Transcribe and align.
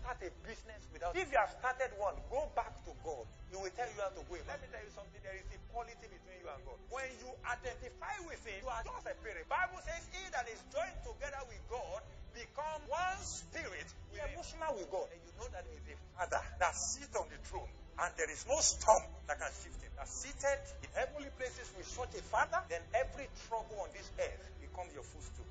start 0.00 0.18
a 0.24 0.30
business 0.46 0.80
without. 0.92 1.12
If 1.14 1.28
you 1.28 1.38
have 1.38 1.52
started 1.60 1.92
one, 2.00 2.16
go 2.32 2.48
back 2.56 2.72
to 2.88 2.92
God. 3.04 3.24
He 3.52 3.56
will 3.60 3.72
tell 3.76 3.88
you 3.88 4.00
how 4.00 4.12
to 4.12 4.22
go. 4.24 4.34
Let 4.48 4.58
me 4.64 4.68
tell 4.72 4.80
you 4.80 4.92
something. 4.96 5.20
There 5.20 5.36
is 5.36 5.44
equality 5.52 6.08
between 6.08 6.38
you 6.40 6.48
and 6.48 6.60
God. 6.64 6.78
When 6.88 7.08
you 7.20 7.30
identify 7.44 8.16
with 8.24 8.40
Him, 8.42 8.64
you 8.64 8.70
are 8.72 8.82
just 8.82 9.04
a 9.06 9.14
spirit. 9.20 9.44
Bible 9.46 9.80
says, 9.84 10.02
"He 10.12 10.22
that 10.32 10.48
is 10.48 10.60
joined 10.72 10.98
together 11.04 11.42
with 11.52 11.62
God 11.68 12.00
become 12.32 12.80
one 12.88 13.20
spirit." 13.20 13.88
We 14.08 14.20
are 14.20 14.28
emotional 14.32 14.72
with 14.80 14.88
God, 14.88 15.08
and 15.12 15.20
you 15.20 15.32
know 15.36 15.48
that 15.52 15.64
He 15.68 15.76
is 15.76 15.86
a 15.92 15.96
Father 16.16 16.40
that 16.60 16.72
sits 16.72 17.12
on 17.16 17.28
the 17.28 17.38
throne, 17.44 17.68
and 18.00 18.10
there 18.16 18.30
is 18.32 18.44
no 18.48 18.56
storm 18.64 19.04
that 19.28 19.36
can 19.36 19.52
shift 19.52 19.80
Him. 19.84 19.92
That 20.00 20.08
seated 20.08 20.60
in 20.80 20.88
heavenly 20.96 21.32
places 21.36 21.68
with 21.76 21.88
such 21.88 22.16
a 22.16 22.22
Father, 22.24 22.60
then 22.72 22.80
every 22.96 23.28
trouble 23.48 23.76
on 23.84 23.92
this 23.92 24.08
earth 24.16 24.44
becomes 24.60 24.92
your 24.96 25.04
footstool. 25.04 25.48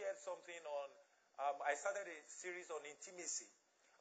Shared 0.00 0.16
something 0.16 0.64
on. 0.64 0.88
Um, 1.44 1.60
I 1.60 1.76
started 1.76 2.08
a 2.08 2.18
series 2.24 2.72
on 2.72 2.80
intimacy, 2.88 3.52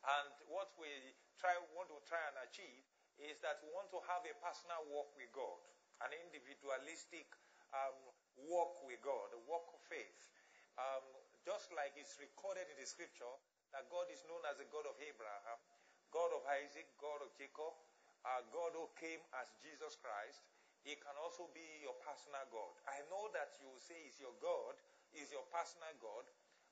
and 0.08 0.32
what 0.48 0.72
we 0.80 0.88
try 1.36 1.52
want 1.76 1.92
to 1.92 2.00
try 2.08 2.24
and 2.32 2.40
achieve 2.48 2.88
is 3.20 3.36
that 3.44 3.60
we 3.60 3.68
want 3.76 3.92
to 3.92 4.00
have 4.08 4.24
a 4.24 4.32
personal 4.40 4.80
walk 4.88 5.12
with 5.20 5.28
God, 5.36 5.60
an 6.08 6.16
individualistic 6.24 7.28
um, 7.76 8.00
walk 8.48 8.80
with 8.88 9.04
God, 9.04 9.28
a 9.36 9.42
walk 9.44 9.68
of 9.76 9.84
faith. 9.92 10.24
Um, 10.80 11.04
just 11.44 11.68
like 11.76 11.92
it's 12.00 12.16
recorded 12.16 12.64
in 12.72 12.80
the 12.80 12.88
scripture 12.88 13.36
that 13.76 13.92
God 13.92 14.08
is 14.08 14.24
known 14.24 14.40
as 14.48 14.56
the 14.56 14.72
God 14.72 14.88
of 14.88 14.96
Abraham, 15.04 15.60
God 16.16 16.32
of 16.32 16.48
Isaac, 16.64 16.88
God 16.96 17.20
of 17.20 17.36
Jacob, 17.36 17.76
uh, 18.24 18.40
God 18.56 18.72
who 18.72 18.88
came 18.96 19.20
as 19.44 19.52
Jesus 19.60 20.00
Christ. 20.00 20.48
He 20.88 20.96
can 20.96 21.20
also 21.20 21.52
be 21.52 21.84
your 21.84 22.00
personal 22.00 22.48
God. 22.48 22.72
I 22.88 23.04
know 23.12 23.28
that 23.36 23.60
you 23.60 23.68
will 23.68 23.84
say 23.84 24.00
he's 24.08 24.16
your 24.24 24.32
God, 24.40 24.80
is 25.18 25.32
your 25.34 25.46
personal 25.50 25.92
God. 26.02 26.26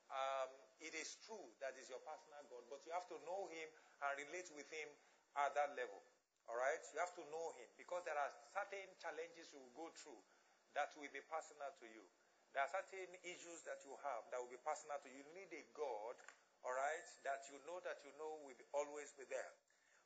Um, 0.08 0.50
it 0.80 0.96
is 0.96 1.20
true 1.26 1.52
that 1.60 1.76
is 1.76 1.92
your 1.92 2.00
personal 2.06 2.40
God, 2.48 2.64
but 2.72 2.86
you 2.88 2.94
have 2.96 3.10
to 3.12 3.18
know 3.28 3.50
Him 3.52 3.68
and 4.06 4.12
relate 4.18 4.48
with 4.56 4.70
Him 4.72 4.88
at 5.36 5.52
that 5.58 5.76
level. 5.76 6.00
All 6.48 6.56
right? 6.56 6.80
You 6.96 7.00
have 7.04 7.12
to 7.20 7.26
know 7.28 7.52
Him 7.60 7.68
because 7.76 8.08
there 8.08 8.16
are 8.16 8.32
certain 8.56 8.88
challenges 9.02 9.52
you 9.52 9.60
will 9.60 9.76
go 9.76 9.88
through 9.92 10.22
that 10.78 10.94
will 10.96 11.12
be 11.12 11.24
personal 11.28 11.74
to 11.82 11.86
you. 11.90 12.06
There 12.56 12.64
are 12.64 12.72
certain 12.72 13.12
issues 13.26 13.66
that 13.68 13.84
you 13.84 13.94
have 14.02 14.24
that 14.32 14.40
will 14.40 14.52
be 14.52 14.62
personal 14.64 14.98
to 15.04 15.08
you. 15.12 15.22
You 15.22 15.30
need 15.36 15.52
a 15.52 15.64
God, 15.76 16.16
all 16.64 16.74
right, 16.74 17.08
that 17.28 17.44
you 17.52 17.60
know 17.68 17.84
that 17.84 18.00
you 18.06 18.14
know 18.16 18.40
will 18.46 18.56
be 18.56 18.66
always 18.72 19.12
be 19.18 19.28
there. 19.28 19.54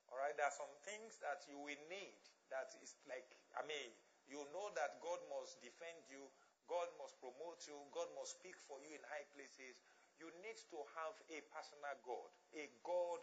All 0.10 0.20
right? 0.20 0.34
There 0.36 0.48
are 0.48 0.58
some 0.58 0.72
things 0.84 1.22
that 1.24 1.46
you 1.48 1.62
will 1.62 1.84
need 1.88 2.20
that 2.52 2.74
is 2.84 2.98
like, 3.08 3.28
I 3.56 3.64
mean, 3.64 3.94
you 4.28 4.44
know 4.52 4.72
that 4.76 5.00
God 5.00 5.20
must 5.32 5.60
defend 5.64 6.04
you 6.12 6.24
God 6.70 6.90
must 6.98 7.18
promote 7.22 7.62
you. 7.66 7.78
God 7.94 8.10
must 8.18 8.38
speak 8.42 8.58
for 8.68 8.78
you 8.82 8.94
in 8.94 9.04
high 9.10 9.26
places. 9.34 9.82
You 10.22 10.30
need 10.46 10.58
to 10.70 10.80
have 11.02 11.16
a 11.34 11.40
personal 11.50 11.96
God, 12.06 12.30
a 12.54 12.70
God 12.86 13.22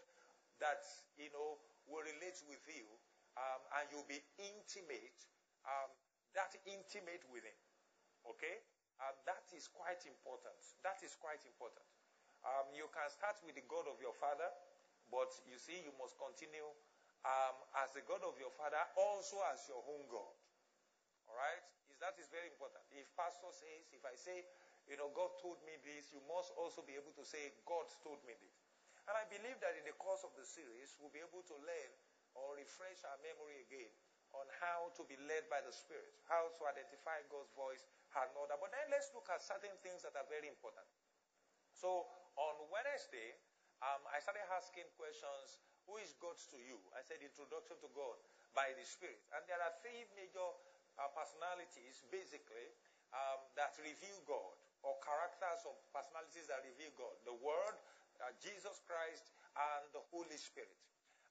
that, 0.58 0.83
you 1.14 1.31
know, 1.31 1.59
will 1.86 2.03
relate 2.03 2.42
with 2.50 2.62
you 2.66 2.86
um, 3.39 3.61
and 3.78 3.84
you'll 3.94 4.11
be 4.11 4.19
intimate, 4.42 5.19
um, 5.62 5.91
that 6.34 6.50
intimate 6.66 7.22
with 7.31 7.47
Him. 7.47 7.59
Okay? 8.27 8.59
Uh, 8.98 9.14
that 9.31 9.47
is 9.55 9.70
quite 9.70 10.03
important. 10.11 10.59
That 10.83 10.98
is 11.06 11.14
quite 11.14 11.41
important. 11.47 11.86
Um, 12.42 12.66
you 12.75 12.91
can 12.91 13.06
start 13.11 13.39
with 13.47 13.55
the 13.55 13.66
God 13.70 13.86
of 13.86 13.98
your 14.03 14.14
father, 14.19 14.50
but 15.11 15.31
you 15.47 15.55
see, 15.59 15.78
you 15.86 15.94
must 15.98 16.19
continue 16.19 16.66
um, 17.22 17.56
as 17.83 17.94
the 17.94 18.03
God 18.06 18.22
of 18.27 18.34
your 18.39 18.50
father, 18.55 18.78
also 18.98 19.39
as 19.55 19.62
your 19.70 19.83
own 19.86 20.03
God. 20.11 20.34
All 21.31 21.39
right? 21.39 21.62
That 21.99 22.15
is 22.19 22.31
very 22.31 22.47
important. 22.51 22.83
If 22.95 23.11
pastor 23.19 23.51
says, 23.51 23.91
if 23.91 24.03
I 24.07 24.15
say, 24.15 24.47
you 24.87 24.97
know, 24.97 25.13
God 25.13 25.37
told 25.43 25.61
me 25.67 25.77
this, 25.85 26.15
you 26.15 26.23
must 26.25 26.55
also 26.57 26.81
be 26.87 26.97
able 26.97 27.13
to 27.19 27.25
say, 27.27 27.53
God 27.69 27.91
told 28.00 28.22
me 28.25 28.33
this. 28.39 28.56
And 29.09 29.17
I 29.17 29.25
believe 29.28 29.56
that 29.65 29.77
in 29.77 29.84
the 29.89 29.97
course 29.97 30.25
of 30.25 30.33
the 30.37 30.45
series, 30.45 30.97
we'll 31.00 31.12
be 31.12 31.25
able 31.25 31.45
to 31.45 31.56
learn 31.65 31.93
or 32.37 32.56
refresh 32.56 33.03
our 33.09 33.19
memory 33.25 33.65
again 33.65 33.93
on 34.37 34.45
how 34.61 34.93
to 34.93 35.03
be 35.09 35.17
led 35.25 35.49
by 35.49 35.65
the 35.65 35.72
Spirit, 35.72 36.12
how 36.28 36.53
to 36.53 36.62
identify 36.69 37.25
God's 37.33 37.49
voice 37.56 37.81
and 38.12 38.28
that. 38.37 38.59
But 38.61 38.71
then 38.72 38.87
let's 38.93 39.09
look 39.17 39.28
at 39.33 39.41
certain 39.41 39.72
things 39.81 40.05
that 40.05 40.12
are 40.12 40.28
very 40.28 40.49
important. 40.49 40.84
So 41.72 42.05
on 42.37 42.55
Wednesday, 42.69 43.37
um, 43.81 44.03
I 44.11 44.21
started 44.21 44.45
asking 44.53 44.89
questions. 44.99 45.62
Who 45.89 45.97
is 46.05 46.12
God 46.21 46.37
to 46.53 46.59
you? 46.61 46.77
I 46.93 47.01
said 47.01 47.25
introduction 47.25 47.81
to 47.81 47.89
God 47.97 48.21
by 48.53 48.77
the 48.77 48.84
Spirit. 48.84 49.25
And 49.33 49.41
there 49.49 49.56
are 49.56 49.72
three 49.81 50.05
major 50.12 50.45
our 50.98 51.10
personalities, 51.14 52.03
basically, 52.10 52.69
um, 53.14 53.41
that 53.56 53.75
reveal 53.81 54.19
God, 54.28 54.54
or 54.84 54.98
characters 55.00 55.64
of 55.64 55.75
personalities 55.94 56.47
that 56.50 56.62
reveal 56.66 56.92
God. 56.98 57.14
The 57.25 57.36
Word, 57.38 57.76
uh, 58.20 58.34
Jesus 58.42 58.82
Christ, 58.84 59.31
and 59.54 59.88
the 59.94 60.03
Holy 60.10 60.36
Spirit. 60.36 60.75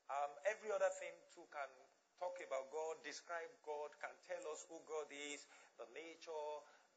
Um, 0.08 0.32
every 0.48 0.72
other 0.72 0.92
thing 0.98 1.14
too 1.36 1.44
can 1.52 1.68
talk 2.16 2.40
about 2.40 2.72
God, 2.72 2.98
describe 3.04 3.52
God, 3.68 3.92
can 4.00 4.16
tell 4.26 4.44
us 4.50 4.64
who 4.72 4.80
God 4.88 5.12
is, 5.12 5.46
the 5.78 5.86
nature, 5.92 6.50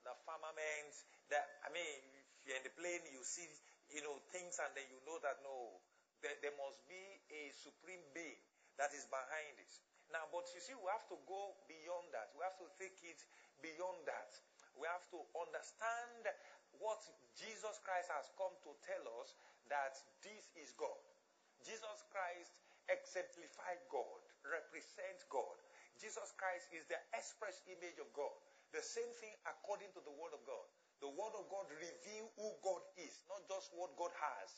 the 0.07 0.15
firmament. 0.25 0.95
That 1.29 1.61
I 1.67 1.75
mean, 1.75 2.01
if 2.39 2.47
you're 2.47 2.59
in 2.59 2.65
the 2.65 2.75
plane, 2.79 3.03
you 3.11 3.21
see, 3.27 3.51
you 3.91 4.01
know, 4.07 4.17
things, 4.31 4.63
and 4.63 4.71
then 4.79 4.87
you 4.89 5.03
know 5.05 5.19
that 5.27 5.43
no, 5.43 5.83
there, 6.23 6.39
there 6.41 6.55
must 6.57 6.81
be 6.87 7.03
a 7.35 7.51
supreme 7.53 8.03
being 8.15 8.39
that 8.79 8.95
is 8.97 9.05
behind 9.11 9.59
it. 9.61 9.73
Now, 10.11 10.27
but 10.35 10.51
you 10.51 10.61
see, 10.61 10.75
we 10.75 10.91
have 10.91 11.07
to 11.11 11.19
go 11.27 11.55
beyond 11.71 12.11
that. 12.11 12.35
We 12.35 12.43
have 12.43 12.59
to 12.59 12.67
take 12.79 12.99
it 13.07 13.23
beyond 13.63 14.03
that. 14.11 14.35
We 14.75 14.91
have 14.91 15.07
to 15.15 15.21
understand 15.39 16.27
what 16.83 17.03
Jesus 17.39 17.79
Christ 17.83 18.11
has 18.11 18.31
come 18.35 18.55
to 18.67 18.73
tell 18.83 19.05
us 19.23 19.39
that 19.71 19.95
this 20.25 20.51
is 20.59 20.75
God. 20.75 20.99
Jesus 21.63 22.03
Christ 22.11 22.59
exemplified 22.89 23.83
God, 23.93 24.23
represents 24.43 25.23
God. 25.29 25.57
Jesus 26.01 26.33
Christ 26.41 26.73
is 26.73 26.89
the 26.89 26.99
express 27.15 27.61
image 27.69 28.01
of 28.01 28.09
God. 28.17 28.33
The 28.73 28.83
same 28.83 29.11
thing 29.21 29.35
according 29.47 29.93
to 29.95 30.01
the 30.03 30.15
Word 30.17 30.33
of 30.33 30.43
God. 30.49 30.67
The 31.05 31.13
Word 31.13 31.35
of 31.37 31.45
God 31.53 31.69
reveals 31.71 32.33
who 32.41 32.49
God 32.65 32.83
is, 32.97 33.21
not 33.29 33.45
just 33.47 33.71
what 33.77 33.93
God 34.01 34.13
has. 34.17 34.51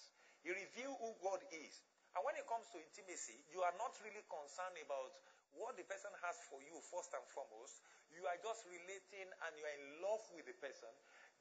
He 0.47 0.51
reveals 0.55 0.97
who 1.03 1.13
God 1.23 1.43
is. 1.51 1.83
And 2.15 2.23
when 2.23 2.37
it 2.37 2.45
comes 2.47 2.69
to 2.75 2.79
intimacy, 2.79 3.41
you 3.51 3.65
are 3.65 3.75
not 3.81 3.97
really 4.05 4.23
concerned 4.29 4.77
about 4.85 5.17
what 5.59 5.77
the 5.77 5.85
person 5.85 6.11
has 6.25 6.37
for 6.49 6.61
you, 6.65 6.75
first 6.89 7.13
and 7.13 7.25
foremost, 7.33 7.83
you 8.13 8.25
are 8.29 8.39
just 8.41 8.65
relating 8.69 9.29
and 9.29 9.51
you 9.57 9.65
are 9.65 9.77
in 9.81 9.87
love 10.05 10.23
with 10.37 10.45
the 10.49 10.57
person. 10.61 10.91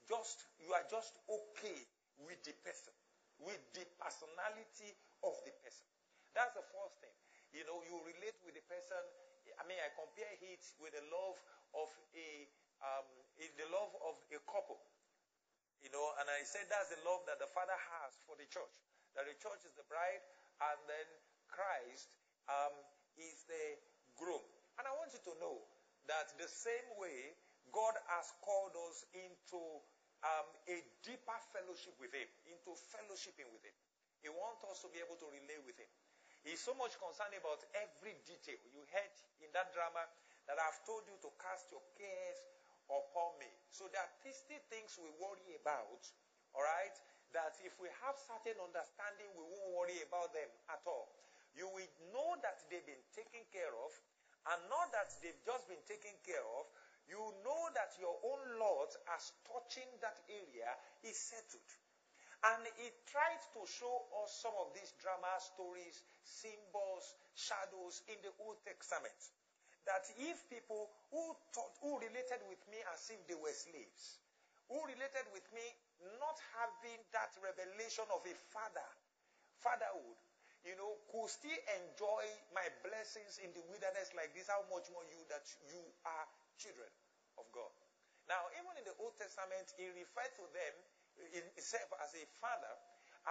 Just 0.07 0.43
you 0.59 0.71
are 0.73 0.83
just 0.89 1.15
okay 1.29 1.79
with 2.25 2.39
the 2.43 2.55
person, 2.65 2.93
with 3.39 3.61
the 3.77 3.85
personality 4.01 4.91
of 5.23 5.35
the 5.45 5.53
person. 5.61 5.87
That's 6.33 6.55
the 6.55 6.65
first 6.73 6.95
thing. 6.99 7.15
You 7.55 7.63
know, 7.67 7.83
you 7.85 7.95
relate 8.03 8.39
with 8.47 8.55
the 8.55 8.65
person. 8.67 8.99
I 9.59 9.63
mean, 9.67 9.77
I 9.79 9.91
compare 9.93 10.31
it 10.41 10.63
with 10.79 10.95
the 10.95 11.03
love 11.11 11.37
of 11.75 11.89
a 12.15 12.29
um, 12.81 13.07
the 13.37 13.67
love 13.69 13.93
of 14.07 14.15
a 14.33 14.39
couple. 14.49 14.79
You 15.81 15.89
know, 15.93 16.07
and 16.21 16.29
I 16.29 16.45
said 16.45 16.69
that's 16.69 16.93
the 16.93 17.01
love 17.05 17.25
that 17.25 17.41
the 17.41 17.49
Father 17.49 17.75
has 17.75 18.13
for 18.25 18.37
the 18.37 18.45
church. 18.49 18.75
That 19.17 19.25
the 19.27 19.35
church 19.37 19.65
is 19.65 19.73
the 19.75 19.85
bride, 19.89 20.21
and 20.71 20.77
then 20.87 21.07
Christ 21.49 22.13
um, 22.47 22.73
is 23.17 23.43
the 23.49 23.81
groom. 24.17 24.41
And 24.77 24.85
I 24.87 24.93
want 24.97 25.13
you 25.13 25.20
to 25.31 25.33
know 25.39 25.63
that 26.11 26.27
the 26.35 26.49
same 26.51 26.87
way 26.99 27.31
God 27.71 27.95
has 28.11 28.35
called 28.43 28.75
us 28.91 29.07
into 29.15 29.61
um, 30.27 30.47
a 30.67 30.83
deeper 31.07 31.39
fellowship 31.55 31.95
with 31.97 32.11
Him, 32.11 32.27
into 32.51 32.75
fellowshipping 32.91 33.47
with 33.55 33.63
Him. 33.63 33.77
He 34.19 34.29
wants 34.29 34.61
us 34.67 34.83
to 34.83 34.91
be 34.91 34.99
able 34.99 35.15
to 35.23 35.27
relate 35.31 35.63
with 35.63 35.79
Him. 35.79 35.89
He's 36.43 36.59
so 36.61 36.75
much 36.75 36.97
concerned 36.99 37.37
about 37.37 37.63
every 37.77 38.17
detail. 38.27 38.59
You 38.75 38.83
heard 38.91 39.15
in 39.39 39.49
that 39.55 39.71
drama 39.71 40.03
that 40.49 40.57
I've 40.57 40.81
told 40.83 41.05
you 41.05 41.15
to 41.21 41.29
cast 41.39 41.69
your 41.71 41.81
cares 41.95 42.39
upon 42.89 43.37
me. 43.39 43.49
So 43.71 43.87
there 43.93 44.01
are 44.01 44.13
things 44.67 44.97
we 44.99 45.09
worry 45.21 45.55
about, 45.61 46.01
all 46.57 46.65
right, 46.65 46.95
that 47.31 47.55
if 47.63 47.77
we 47.79 47.87
have 48.03 48.17
certain 48.19 48.57
understanding, 48.59 49.29
we 49.37 49.45
won't 49.47 49.71
worry 49.77 50.01
about 50.03 50.33
them 50.35 50.49
at 50.67 50.83
all. 50.83 51.13
You 51.55 51.69
will 51.71 51.91
know 52.11 52.35
that 52.43 52.63
they've 52.67 52.83
been 52.83 53.05
taken 53.15 53.43
care 53.53 53.71
of, 53.71 53.91
and 54.49 54.59
not 54.69 54.89
that 54.95 55.13
they've 55.21 55.43
just 55.45 55.69
been 55.69 55.81
taken 55.85 56.13
care 56.25 56.41
of, 56.57 56.65
you 57.05 57.21
know 57.43 57.63
that 57.75 57.93
your 57.99 58.15
own 58.23 58.41
Lord, 58.57 58.89
as 59.13 59.35
touching 59.45 59.87
that 60.01 60.17
area, 60.31 60.69
is 61.03 61.17
settled. 61.17 61.71
And 62.41 62.65
it 62.81 62.95
tried 63.05 63.43
to 63.53 63.61
show 63.69 64.01
us 64.25 64.33
some 64.41 64.55
of 64.57 64.73
these 64.73 64.97
drama 64.97 65.29
stories, 65.37 66.01
symbols, 66.25 67.13
shadows 67.37 68.01
in 68.09 68.17
the 68.25 68.33
Old 68.41 68.57
Testament. 68.65 69.17
That 69.85 70.05
if 70.17 70.41
people 70.49 70.89
who 71.13 71.21
thought, 71.53 71.73
who 71.81 72.01
related 72.01 72.41
with 72.49 72.61
me 72.69 72.81
as 72.93 73.13
if 73.13 73.21
they 73.29 73.37
were 73.37 73.53
slaves, 73.53 74.17
who 74.69 74.77
related 74.89 75.25
with 75.35 75.45
me 75.53 75.65
not 76.17 76.37
having 76.57 76.97
that 77.13 77.33
revelation 77.45 78.07
of 78.09 78.25
a 78.25 78.35
father, 78.49 78.89
fatherhood, 79.61 80.17
you 80.61 80.77
know, 80.77 80.93
could 81.09 81.29
still 81.29 81.61
enjoy 81.81 82.25
my 82.53 82.65
blessings 82.85 83.41
in 83.41 83.49
the 83.57 83.63
wilderness 83.65 84.13
like 84.13 84.29
this, 84.37 84.45
how 84.45 84.61
much 84.69 84.85
more 84.93 85.05
you 85.09 85.21
that 85.33 85.45
you 85.65 85.81
are 86.05 86.25
children 86.57 86.89
of 87.41 87.49
God. 87.49 87.73
Now, 88.29 88.45
even 88.53 88.77
in 88.77 88.85
the 88.85 88.95
Old 89.01 89.17
Testament, 89.17 89.73
he 89.75 89.89
referred 89.97 90.31
to 90.37 90.45
them 90.53 90.73
himself 91.33 91.89
as 92.05 92.13
a 92.13 92.23
father, 92.37 92.73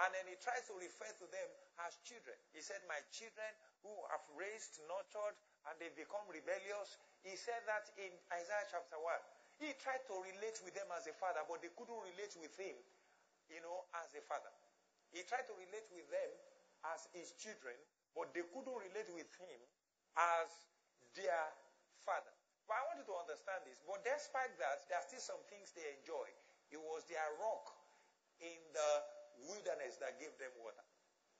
and 0.03 0.09
then 0.15 0.27
he 0.27 0.35
tries 0.39 0.63
to 0.71 0.75
refer 0.75 1.07
to 1.19 1.27
them 1.31 1.49
as 1.87 1.99
children. 2.03 2.35
He 2.55 2.63
said, 2.63 2.79
My 2.87 2.99
children 3.11 3.51
who 3.83 3.91
have 4.11 4.23
raised, 4.35 4.79
nurtured, 4.87 5.35
and 5.67 5.75
they 5.79 5.91
become 5.95 6.23
rebellious. 6.31 6.99
He 7.23 7.35
said 7.35 7.59
that 7.67 7.91
in 7.99 8.11
Isaiah 8.31 8.67
chapter 8.71 8.99
1. 8.99 9.63
He 9.63 9.75
tried 9.77 10.01
to 10.09 10.15
relate 10.19 10.57
with 10.63 10.73
them 10.73 10.89
as 10.95 11.05
a 11.05 11.15
father, 11.15 11.43
but 11.45 11.61
they 11.61 11.69
couldn't 11.75 12.01
relate 12.01 12.33
with 12.39 12.55
him, 12.57 12.73
you 13.51 13.61
know, 13.61 13.85
as 13.99 14.09
a 14.15 14.23
father. 14.25 14.49
He 15.11 15.21
tried 15.27 15.45
to 15.51 15.53
relate 15.59 15.85
with 15.91 16.07
them 16.09 16.31
as 16.89 17.05
his 17.13 17.33
children, 17.37 17.77
but 18.17 18.33
they 18.33 18.45
couldn't 18.49 18.73
relate 18.75 19.09
with 19.13 19.29
him 19.37 19.59
as 20.17 20.49
their 21.13 21.45
father. 22.03 22.33
But 22.67 22.79
I 22.79 22.81
want 22.87 22.97
you 23.03 23.07
to 23.11 23.17
understand 23.19 23.63
this. 23.67 23.79
But 23.83 24.01
despite 24.07 24.55
that, 24.59 24.87
there 24.87 24.97
are 24.97 25.07
still 25.07 25.21
some 25.21 25.43
things 25.51 25.75
they 25.75 25.85
enjoy. 26.01 26.27
It 26.71 26.79
was 26.79 27.03
their 27.11 27.27
rock 27.39 27.67
in 28.39 28.59
the 28.71 28.91
wilderness 29.49 29.99
that 29.99 30.17
gave 30.17 30.33
them 30.39 30.53
water. 30.61 30.85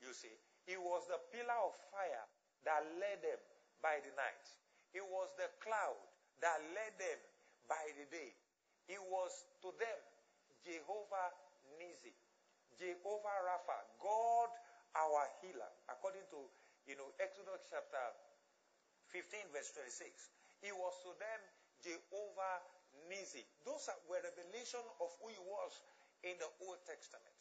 You 0.03 0.11
see, 0.11 0.33
it 0.67 0.79
was 0.81 1.05
the 1.07 1.17
pillar 1.31 1.57
of 1.61 1.73
fire 1.93 2.25
that 2.67 2.81
led 2.99 3.21
them 3.21 3.41
by 3.81 4.01
the 4.01 4.13
night. 4.13 4.45
It 4.93 5.05
was 5.05 5.31
the 5.39 5.49
cloud 5.63 5.97
that 6.43 6.57
led 6.73 6.93
them 6.99 7.19
by 7.69 7.81
the 7.95 8.05
day. 8.11 8.35
It 8.91 9.01
was 9.07 9.31
to 9.63 9.71
them 9.79 9.99
Jehovah 10.65 11.31
Nissi, 11.79 12.13
Jehovah 12.75 13.37
Rapha, 13.47 13.79
God 14.01 14.49
our 14.95 15.23
healer, 15.41 15.71
according 15.89 16.25
to 16.31 16.39
you 16.87 16.95
know 16.97 17.07
Exodus 17.21 17.67
chapter 17.69 18.05
15, 19.11 19.51
verse 19.51 19.71
26. 19.75 20.31
He 20.63 20.71
was 20.71 20.95
to 21.03 21.11
them 21.19 21.39
Jehovah 21.83 22.61
Nissi. 23.09 23.43
Those 23.65 23.89
were 24.07 24.21
revelation 24.21 24.83
of 25.01 25.09
who 25.19 25.31
he 25.33 25.41
was 25.41 25.73
in 26.23 26.37
the 26.37 26.49
Old 26.63 26.79
Testament. 26.85 27.35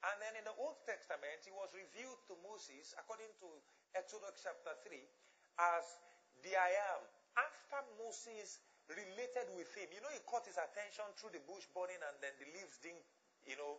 And 0.00 0.16
then 0.24 0.32
in 0.40 0.44
the 0.48 0.56
Old 0.56 0.80
Testament, 0.88 1.44
he 1.44 1.52
was 1.52 1.68
revealed 1.76 2.24
to 2.32 2.34
Moses, 2.40 2.96
according 2.96 3.28
to 3.44 3.48
Exodus 3.92 4.40
chapter 4.40 4.72
3, 4.88 4.96
as 5.76 5.84
the 6.40 6.56
I 6.56 6.72
am. 6.96 7.00
After 7.36 7.84
Moses 8.00 8.64
related 8.88 9.46
with 9.54 9.68
him, 9.76 9.92
you 9.92 10.00
know, 10.00 10.08
he 10.10 10.24
caught 10.24 10.48
his 10.48 10.56
attention 10.56 11.04
through 11.20 11.36
the 11.36 11.44
bush 11.44 11.68
burning 11.76 12.00
and 12.00 12.16
then 12.24 12.32
the 12.40 12.48
leaves 12.48 12.80
didn't, 12.80 13.04
you 13.44 13.60
know, 13.60 13.76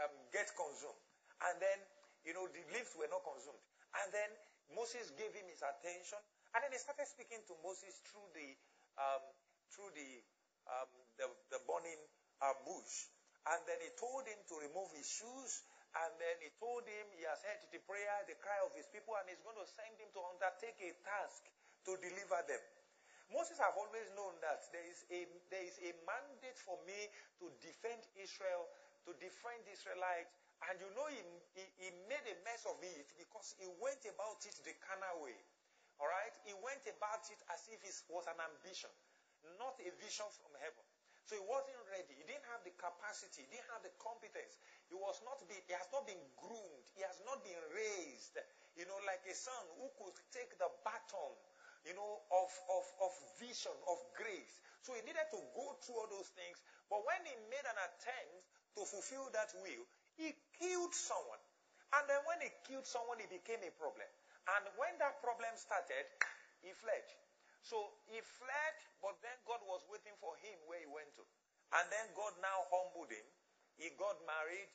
um, 0.00 0.14
get 0.32 0.48
consumed. 0.56 0.98
And 1.44 1.60
then, 1.60 1.78
you 2.22 2.32
know, 2.34 2.46
the 2.50 2.62
leaves 2.72 2.92
were 2.94 3.10
not 3.10 3.22
consumed. 3.26 3.60
And 4.02 4.08
then 4.14 4.30
Moses 4.72 5.12
gave 5.18 5.32
him 5.34 5.46
his 5.50 5.60
attention. 5.60 6.20
And 6.54 6.60
then 6.64 6.72
he 6.72 6.80
started 6.80 7.08
speaking 7.08 7.42
to 7.48 7.54
Moses 7.60 7.98
through 8.08 8.28
the, 8.36 8.48
um, 8.96 9.24
through 9.72 9.92
the 9.96 10.10
um, 10.68 10.90
the, 11.18 11.26
the 11.50 11.60
burning 11.66 11.98
uh, 12.42 12.54
bush. 12.66 13.10
And 13.50 13.58
then 13.66 13.78
he 13.82 13.90
told 13.98 14.22
him 14.28 14.38
to 14.38 14.54
remove 14.62 14.90
his 14.94 15.08
shoes. 15.08 15.66
And 15.92 16.12
then 16.16 16.36
he 16.40 16.48
told 16.56 16.88
him 16.88 17.04
he 17.18 17.26
has 17.28 17.42
heard 17.44 17.60
the 17.68 17.82
prayer, 17.84 18.24
the 18.24 18.38
cry 18.40 18.56
of 18.64 18.72
his 18.72 18.88
people, 18.88 19.12
and 19.20 19.28
he's 19.28 19.42
going 19.44 19.58
to 19.60 19.68
send 19.68 19.92
him 20.00 20.08
to 20.16 20.20
undertake 20.24 20.78
a 20.80 20.96
task 21.04 21.44
to 21.84 21.92
deliver 22.00 22.40
them. 22.48 22.62
Moses 23.28 23.60
have 23.60 23.76
always 23.76 24.08
known 24.16 24.36
that 24.40 24.60
there 24.72 24.84
is 24.88 25.04
a 25.12 25.24
there 25.48 25.64
is 25.64 25.76
a 25.84 25.92
mandate 26.04 26.56
for 26.64 26.76
me 26.84 26.96
to 27.40 27.48
defend 27.64 28.00
Israel, 28.16 28.68
to 29.08 29.12
defend 29.20 29.64
the 29.68 29.72
Israelites. 29.72 30.32
And 30.70 30.78
you 30.78 30.90
know, 30.94 31.08
he, 31.10 31.20
he, 31.58 31.64
he 31.82 31.88
made 32.06 32.26
a 32.28 32.36
mess 32.46 32.62
of 32.68 32.78
it 32.82 33.08
because 33.18 33.54
he 33.58 33.66
went 33.82 34.02
about 34.06 34.40
it 34.46 34.54
the 34.62 34.74
carnal 34.82 35.26
way. 35.26 35.36
All 35.98 36.06
right? 36.10 36.34
He 36.46 36.54
went 36.62 36.82
about 36.86 37.26
it 37.30 37.40
as 37.50 37.66
if 37.70 37.82
it 37.82 37.96
was 38.10 38.26
an 38.30 38.38
ambition 38.38 38.90
not 39.58 39.74
a 39.82 39.90
vision 39.98 40.28
from 40.38 40.54
heaven. 40.62 40.86
So 41.26 41.38
he 41.38 41.42
wasn't 41.46 41.78
ready. 41.86 42.18
He 42.18 42.26
didn't 42.26 42.46
have 42.50 42.66
the 42.66 42.74
capacity. 42.74 43.46
He 43.46 43.50
didn't 43.54 43.70
have 43.70 43.82
the 43.86 43.94
competence. 44.02 44.58
He 44.90 44.98
was 44.98 45.22
not 45.22 45.38
be, 45.46 45.54
he 45.70 45.74
has 45.74 45.86
not 45.94 46.02
been 46.06 46.18
groomed. 46.34 46.86
He 46.98 47.02
has 47.06 47.22
not 47.22 47.46
been 47.46 47.58
raised, 47.70 48.38
you 48.74 48.82
know, 48.90 48.98
like 49.06 49.22
a 49.30 49.34
son 49.34 49.62
who 49.78 49.86
could 50.02 50.18
take 50.34 50.50
the 50.58 50.66
baton, 50.82 51.34
you 51.86 51.94
know, 51.94 52.26
of, 52.34 52.50
of, 52.74 52.84
of 53.06 53.12
vision, 53.38 53.74
of 53.86 53.98
grace. 54.18 54.58
So 54.82 54.98
he 54.98 55.02
needed 55.06 55.30
to 55.30 55.38
go 55.54 55.78
through 55.78 56.02
all 56.02 56.10
those 56.10 56.34
things. 56.34 56.58
But 56.90 57.06
when 57.06 57.22
he 57.22 57.34
made 57.46 57.66
an 57.70 57.78
attempt 57.78 58.42
to 58.78 58.82
fulfill 58.82 59.30
that 59.30 59.54
will, 59.62 59.86
he 60.16 60.34
killed 60.58 60.94
someone. 60.94 61.40
And 61.92 62.08
then 62.08 62.20
when 62.24 62.40
he 62.40 62.50
killed 62.64 62.88
someone, 62.88 63.20
it 63.20 63.28
became 63.28 63.60
a 63.60 63.72
problem. 63.76 64.08
And 64.58 64.64
when 64.80 64.96
that 64.98 65.20
problem 65.20 65.52
started, 65.54 66.08
he 66.64 66.72
fled. 66.72 67.04
So 67.62 67.78
he 68.10 68.18
fled, 68.18 68.74
but 68.98 69.14
then 69.22 69.36
God 69.46 69.62
was 69.68 69.86
waiting 69.86 70.16
for 70.18 70.34
him 70.42 70.56
where 70.66 70.82
he 70.82 70.88
went 70.90 71.12
to. 71.14 71.24
And 71.78 71.86
then 71.88 72.06
God 72.18 72.34
now 72.42 72.66
humbled 72.74 73.12
him. 73.12 73.26
He 73.78 73.92
got 73.94 74.18
married. 74.26 74.68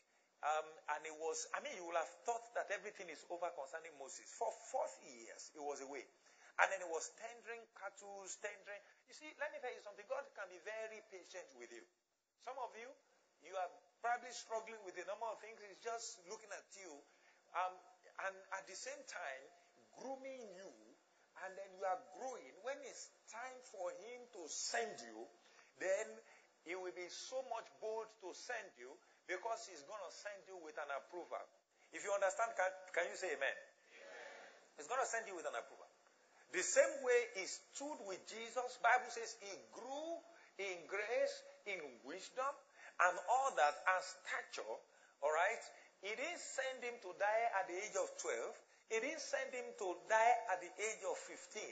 Um, 0.45 0.67
and 0.93 1.01
it 1.01 1.17
was, 1.17 1.49
I 1.57 1.59
mean, 1.65 1.73
you 1.73 1.83
would 1.89 1.97
have 1.97 2.13
thought 2.21 2.45
that 2.53 2.69
everything 2.69 3.09
is 3.09 3.25
over 3.33 3.49
concerning 3.57 3.91
Moses. 3.97 4.29
For 4.37 4.53
40 4.69 5.01
years, 5.09 5.49
he 5.51 5.59
was 5.59 5.81
away. 5.81 6.05
And 6.61 6.69
then 6.69 6.81
he 6.81 6.89
was 6.89 7.09
tendering 7.17 7.65
cattle, 7.73 8.25
tendering. 8.41 8.81
You 9.09 9.13
see, 9.17 9.29
let 9.41 9.49
me 9.53 9.57
tell 9.61 9.73
you 9.73 9.81
something. 9.81 10.05
God 10.09 10.25
can 10.37 10.49
be 10.49 10.61
very 10.61 11.01
patient 11.09 11.49
with 11.57 11.73
you. 11.73 11.85
Some 12.45 12.57
of 12.61 12.73
you, 12.77 12.89
you 13.45 13.53
are 13.57 13.69
probably 14.07 14.31
struggling 14.31 14.79
with 14.87 14.95
a 14.95 15.03
number 15.03 15.27
of 15.27 15.35
things. 15.43 15.59
He's 15.67 15.83
just 15.83 16.23
looking 16.31 16.47
at 16.55 16.63
you. 16.79 16.95
Um, 17.51 17.75
and 18.23 18.35
at 18.55 18.63
the 18.63 18.77
same 18.79 19.03
time, 19.03 19.43
grooming 19.99 20.47
you 20.55 20.71
and 21.43 21.51
then 21.59 21.67
you 21.75 21.83
are 21.83 21.99
growing, 22.15 22.55
when 22.63 22.79
it's 22.87 23.11
time 23.27 23.59
for 23.67 23.91
Him 24.07 24.19
to 24.39 24.47
send 24.47 24.95
you, 25.03 25.27
then 25.83 26.07
He 26.63 26.79
will 26.79 26.95
be 26.95 27.11
so 27.11 27.43
much 27.51 27.67
bold 27.83 28.07
to 28.23 28.31
send 28.31 28.71
you 28.79 28.95
because 29.27 29.67
He's 29.67 29.83
going 29.83 30.01
to 30.01 30.13
send 30.15 30.39
you 30.47 30.55
with 30.63 30.79
an 30.79 30.87
approval. 31.03 31.43
If 31.91 32.07
you 32.07 32.15
understand, 32.15 32.55
can, 32.55 32.71
can 32.95 33.11
you 33.11 33.17
say 33.19 33.35
amen? 33.35 33.43
amen? 33.43 34.79
He's 34.79 34.87
going 34.87 35.03
to 35.03 35.09
send 35.11 35.27
you 35.27 35.35
with 35.35 35.45
an 35.45 35.53
approval. 35.59 35.91
The 36.55 36.63
same 36.63 37.03
way 37.03 37.19
He 37.35 37.43
stood 37.43 37.99
with 38.07 38.23
Jesus, 38.31 38.79
Bible 38.79 39.11
says 39.11 39.35
He 39.43 39.51
grew 39.75 40.09
in 40.63 40.87
grace, 40.87 41.35
in 41.69 41.83
wisdom, 42.07 42.55
and 43.05 43.15
all 43.29 43.49
that, 43.53 43.75
and 43.85 44.01
stature, 44.01 44.75
all 45.21 45.33
right? 45.33 45.63
He 46.01 46.13
didn't 46.13 46.41
send 46.41 46.81
him 46.85 46.97
to 47.01 47.09
die 47.17 47.45
at 47.57 47.65
the 47.69 47.77
age 47.77 47.97
of 47.97 48.09
12. 48.21 48.93
He 48.93 48.97
didn't 49.01 49.21
send 49.21 49.49
him 49.51 49.67
to 49.81 49.87
die 50.07 50.35
at 50.53 50.61
the 50.61 50.71
age 50.77 51.01
of 51.03 51.17
15. 51.17 51.65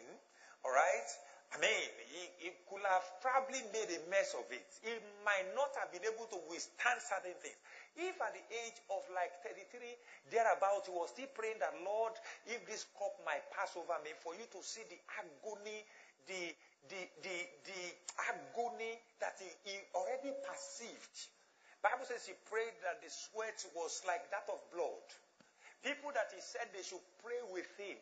All 0.66 0.74
right? 0.74 1.10
I 1.54 1.62
mean, 1.62 1.88
he, 2.10 2.50
he, 2.50 2.50
could 2.66 2.82
have 2.90 3.06
probably 3.22 3.62
made 3.70 3.88
a 3.94 4.02
mess 4.10 4.34
of 4.34 4.50
it. 4.50 4.66
He 4.82 4.92
might 5.22 5.46
not 5.54 5.72
have 5.78 5.94
been 5.94 6.04
able 6.04 6.26
to 6.34 6.40
withstand 6.50 7.00
certain 7.00 7.38
things. 7.38 7.56
If 7.96 8.18
at 8.18 8.34
the 8.34 8.44
age 8.66 8.82
of 8.90 9.06
like 9.14 9.32
33, 9.46 10.34
thereabout, 10.34 10.90
he 10.90 10.92
was 10.92 11.14
still 11.14 11.30
praying 11.38 11.62
that, 11.62 11.78
Lord, 11.86 12.18
if 12.50 12.66
this 12.66 12.90
cup 12.98 13.14
might 13.24 13.46
pass 13.54 13.78
over 13.78 13.96
me, 14.04 14.12
for 14.20 14.34
you 14.36 14.44
to 14.52 14.60
see 14.66 14.84
the 14.90 15.00
agony, 15.22 15.86
the, 16.28 16.44
the, 16.90 17.02
the, 17.24 17.38
the 17.66 17.82
agony 18.32 18.98
that 19.22 19.38
he, 19.42 19.50
he 19.66 19.76
already 19.94 20.34
perceived. 20.46 21.18
Bible 21.86 22.06
says 22.10 22.26
he 22.26 22.34
prayed 22.50 22.74
that 22.82 22.98
the 23.06 23.10
sweat 23.14 23.62
was 23.78 24.02
like 24.10 24.26
that 24.34 24.50
of 24.50 24.58
blood. 24.74 25.06
People 25.86 26.10
that 26.18 26.34
he 26.34 26.42
said 26.42 26.66
they 26.74 26.82
should 26.82 27.04
pray 27.22 27.38
with 27.54 27.70
him. 27.78 27.98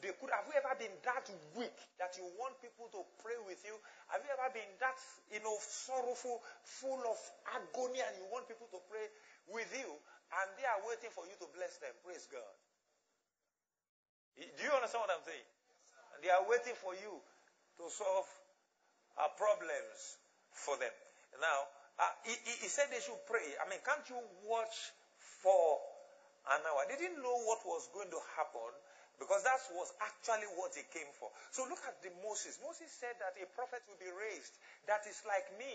They 0.00 0.12
could 0.16 0.28
have 0.32 0.44
you 0.48 0.56
ever 0.56 0.76
been 0.76 0.92
that 1.08 1.24
weak 1.56 1.76
that 1.96 2.16
you 2.20 2.24
want 2.36 2.56
people 2.60 2.88
to 2.92 3.00
pray 3.24 3.36
with 3.48 3.60
you? 3.64 3.72
Have 4.12 4.20
you 4.24 4.28
ever 4.28 4.52
been 4.52 4.68
that 4.80 4.96
you 5.32 5.40
know 5.40 5.56
sorrowful, 5.60 6.44
full 6.64 7.00
of 7.00 7.16
agony, 7.56 8.04
and 8.04 8.12
you 8.20 8.28
want 8.28 8.44
people 8.44 8.68
to 8.76 8.80
pray 8.92 9.08
with 9.48 9.68
you, 9.72 9.88
and 9.88 10.46
they 10.60 10.68
are 10.68 10.84
waiting 10.84 11.08
for 11.12 11.24
you 11.24 11.32
to 11.40 11.48
bless 11.56 11.80
them? 11.80 11.92
Praise 12.04 12.28
God. 12.28 12.54
Do 14.36 14.60
you 14.60 14.72
understand 14.76 15.08
what 15.08 15.16
I'm 15.16 15.24
saying? 15.24 15.48
They 16.20 16.28
are 16.28 16.44
waiting 16.44 16.76
for 16.76 16.92
you 16.92 17.20
to 17.78 17.84
solve 17.90 18.28
our 19.16 19.32
problems 19.36 20.20
for 20.52 20.76
them. 20.76 20.92
Now, 21.40 21.58
uh, 21.96 22.12
he, 22.24 22.36
he 22.60 22.68
said 22.68 22.92
they 22.92 23.00
should 23.00 23.20
pray. 23.24 23.44
I 23.60 23.68
mean, 23.68 23.80
can't 23.84 24.04
you 24.08 24.20
watch 24.44 24.92
for 25.40 25.80
an 26.52 26.60
hour. 26.64 26.84
They 26.88 27.00
didn't 27.00 27.20
know 27.24 27.38
what 27.48 27.64
was 27.64 27.88
going 27.92 28.12
to 28.12 28.20
happen 28.36 28.72
because 29.16 29.40
that 29.48 29.60
was 29.72 29.88
actually 30.04 30.44
what 30.60 30.76
he 30.76 30.84
came 30.92 31.08
for. 31.16 31.32
So 31.48 31.64
look 31.64 31.80
at 31.88 31.96
the 32.04 32.12
Moses. 32.20 32.60
Moses 32.60 32.92
said 32.92 33.16
that 33.18 33.32
a 33.40 33.48
prophet 33.56 33.80
will 33.88 34.00
be 34.00 34.12
raised 34.12 34.60
that 34.84 35.08
is 35.08 35.24
like 35.24 35.48
me 35.56 35.68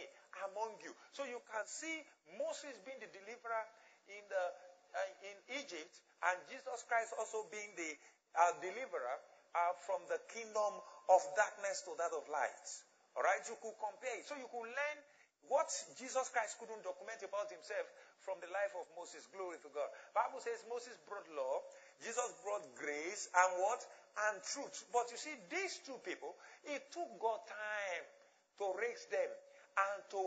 among 0.51 0.77
you. 0.86 0.93
So 1.12 1.25
you 1.25 1.41
can 1.50 1.65
see 1.65 2.05
Moses 2.38 2.77
being 2.86 3.01
the 3.01 3.10
deliverer 3.10 3.65
in 4.08 4.24
the 4.29 4.43
uh, 4.91 5.24
in 5.24 5.38
Egypt 5.63 6.03
and 6.27 6.36
Jesus 6.51 6.84
Christ 6.86 7.15
also 7.15 7.48
being 7.48 7.72
the 7.79 7.91
uh, 8.36 8.51
deliverer 8.60 9.17
uh, 9.55 9.74
from 9.86 10.01
the 10.10 10.20
kingdom 10.31 10.74
of 11.12 11.22
darkness 11.36 11.84
to 11.88 11.93
that 12.00 12.13
of 12.15 12.25
light. 12.31 12.67
All 13.17 13.24
right, 13.25 13.41
you 13.48 13.58
could 13.60 13.75
compare 13.79 14.15
it. 14.17 14.25
So 14.27 14.36
you 14.39 14.48
could 14.50 14.67
learn 14.70 14.98
what 15.51 15.67
Jesus 16.00 16.31
Christ 16.31 16.58
couldn't 16.62 16.86
document 16.86 17.20
about 17.25 17.51
himself 17.51 17.86
from 18.24 18.39
the 18.39 18.50
life 18.53 18.72
of 18.77 18.88
Moses. 18.96 19.27
Glory 19.36 19.60
to 19.63 19.70
God. 19.74 19.89
Bible 20.15 20.39
says 20.39 20.63
Moses 20.72 20.96
brought 21.10 21.27
law, 21.36 21.60
Jesus 22.00 22.29
brought 22.46 22.63
grace 22.79 23.27
and 23.34 23.50
what? 23.60 23.81
And 24.31 24.43
truth. 24.43 24.88
But 24.96 25.12
you 25.12 25.20
see, 25.20 25.36
these 25.51 25.79
two 25.84 25.98
people, 26.08 26.36
it 26.67 26.88
took 26.93 27.10
God 27.20 27.43
time 27.48 28.05
to 28.63 28.65
raise 28.79 29.03
them. 29.12 29.31
and 29.77 30.00
to, 30.12 30.24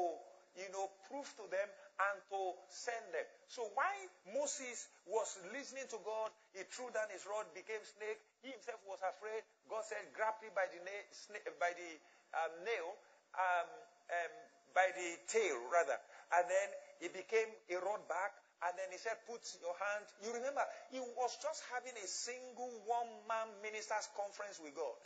you 0.57 0.69
know, 0.73 0.89
prove 1.11 1.29
to 1.37 1.45
them 1.51 1.69
and 1.95 2.17
to 2.27 2.41
send 2.71 3.05
them. 3.15 3.27
So 3.47 3.71
why 3.79 3.93
Moses 4.35 4.91
was 5.07 5.39
listening 5.55 5.87
to 5.95 5.99
God, 6.03 6.35
he 6.51 6.67
threw 6.67 6.91
down 6.91 7.07
his 7.15 7.23
rod, 7.27 7.47
became 7.55 7.83
snake. 7.87 8.19
He 8.43 8.51
himself 8.51 8.83
was 8.87 8.99
afraid. 9.03 9.47
God 9.71 9.87
said, 9.87 10.03
grab 10.11 10.35
me 10.43 10.51
by 10.55 10.67
the, 10.75 10.81
na- 10.83 11.55
by 11.63 11.71
the 11.75 11.91
um, 12.35 12.53
nail, 12.67 12.89
um, 13.39 13.69
um, 14.11 14.33
by 14.75 14.91
the 14.99 15.09
tail 15.31 15.55
rather. 15.71 15.99
And 16.35 16.45
then 16.51 16.69
he 16.99 17.09
became 17.15 17.51
a 17.71 17.79
rod 17.79 18.03
back. 18.11 18.35
And 18.67 18.73
then 18.81 18.89
he 18.91 18.99
said, 18.99 19.21
put 19.29 19.45
your 19.61 19.77
hand. 19.77 20.05
You 20.25 20.33
remember, 20.35 20.65
he 20.89 20.99
was 20.99 21.37
just 21.39 21.63
having 21.69 21.95
a 22.01 22.09
single 22.09 22.73
one-man 22.89 23.53
ministers 23.61 24.09
conference 24.17 24.57
with 24.59 24.73
God. 24.73 24.99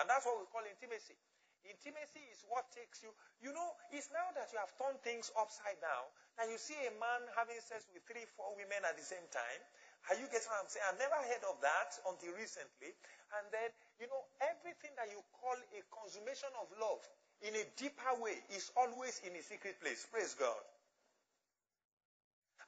And 0.00 0.06
that's 0.06 0.24
what 0.24 0.38
we 0.38 0.46
call 0.48 0.62
intimacy. 0.64 1.18
Intimacy 1.66 2.22
is 2.30 2.42
what 2.46 2.66
takes 2.72 3.02
you. 3.02 3.10
You 3.42 3.50
know, 3.50 3.68
it's 3.90 4.10
now 4.14 4.26
that 4.38 4.50
you 4.54 4.58
have 4.62 4.72
turned 4.78 5.02
things 5.02 5.30
upside 5.34 5.78
down 5.82 6.06
and 6.38 6.50
you 6.50 6.58
see 6.58 6.76
a 6.86 6.92
man 6.96 7.20
having 7.34 7.58
sex 7.62 7.86
with 7.90 8.06
three, 8.06 8.24
four 8.38 8.54
women 8.54 8.82
at 8.86 8.94
the 8.94 9.04
same 9.04 9.24
time. 9.34 9.60
Are 10.06 10.16
you 10.16 10.30
getting 10.30 10.46
what 10.46 10.62
I'm 10.62 10.70
saying? 10.70 10.86
I've 10.86 11.02
never 11.02 11.18
heard 11.18 11.44
of 11.50 11.58
that 11.66 11.90
until 12.06 12.30
recently. 12.38 12.94
And 13.34 13.44
then, 13.50 13.68
you 13.98 14.06
know, 14.06 14.22
everything 14.38 14.94
that 14.94 15.10
you 15.10 15.18
call 15.42 15.58
a 15.58 15.80
consummation 15.90 16.52
of 16.62 16.70
love 16.78 17.02
in 17.42 17.52
a 17.58 17.64
deeper 17.74 18.14
way 18.22 18.38
is 18.54 18.70
always 18.78 19.18
in 19.26 19.34
a 19.34 19.42
secret 19.42 19.82
place. 19.82 20.06
Praise 20.06 20.38
God. 20.38 20.62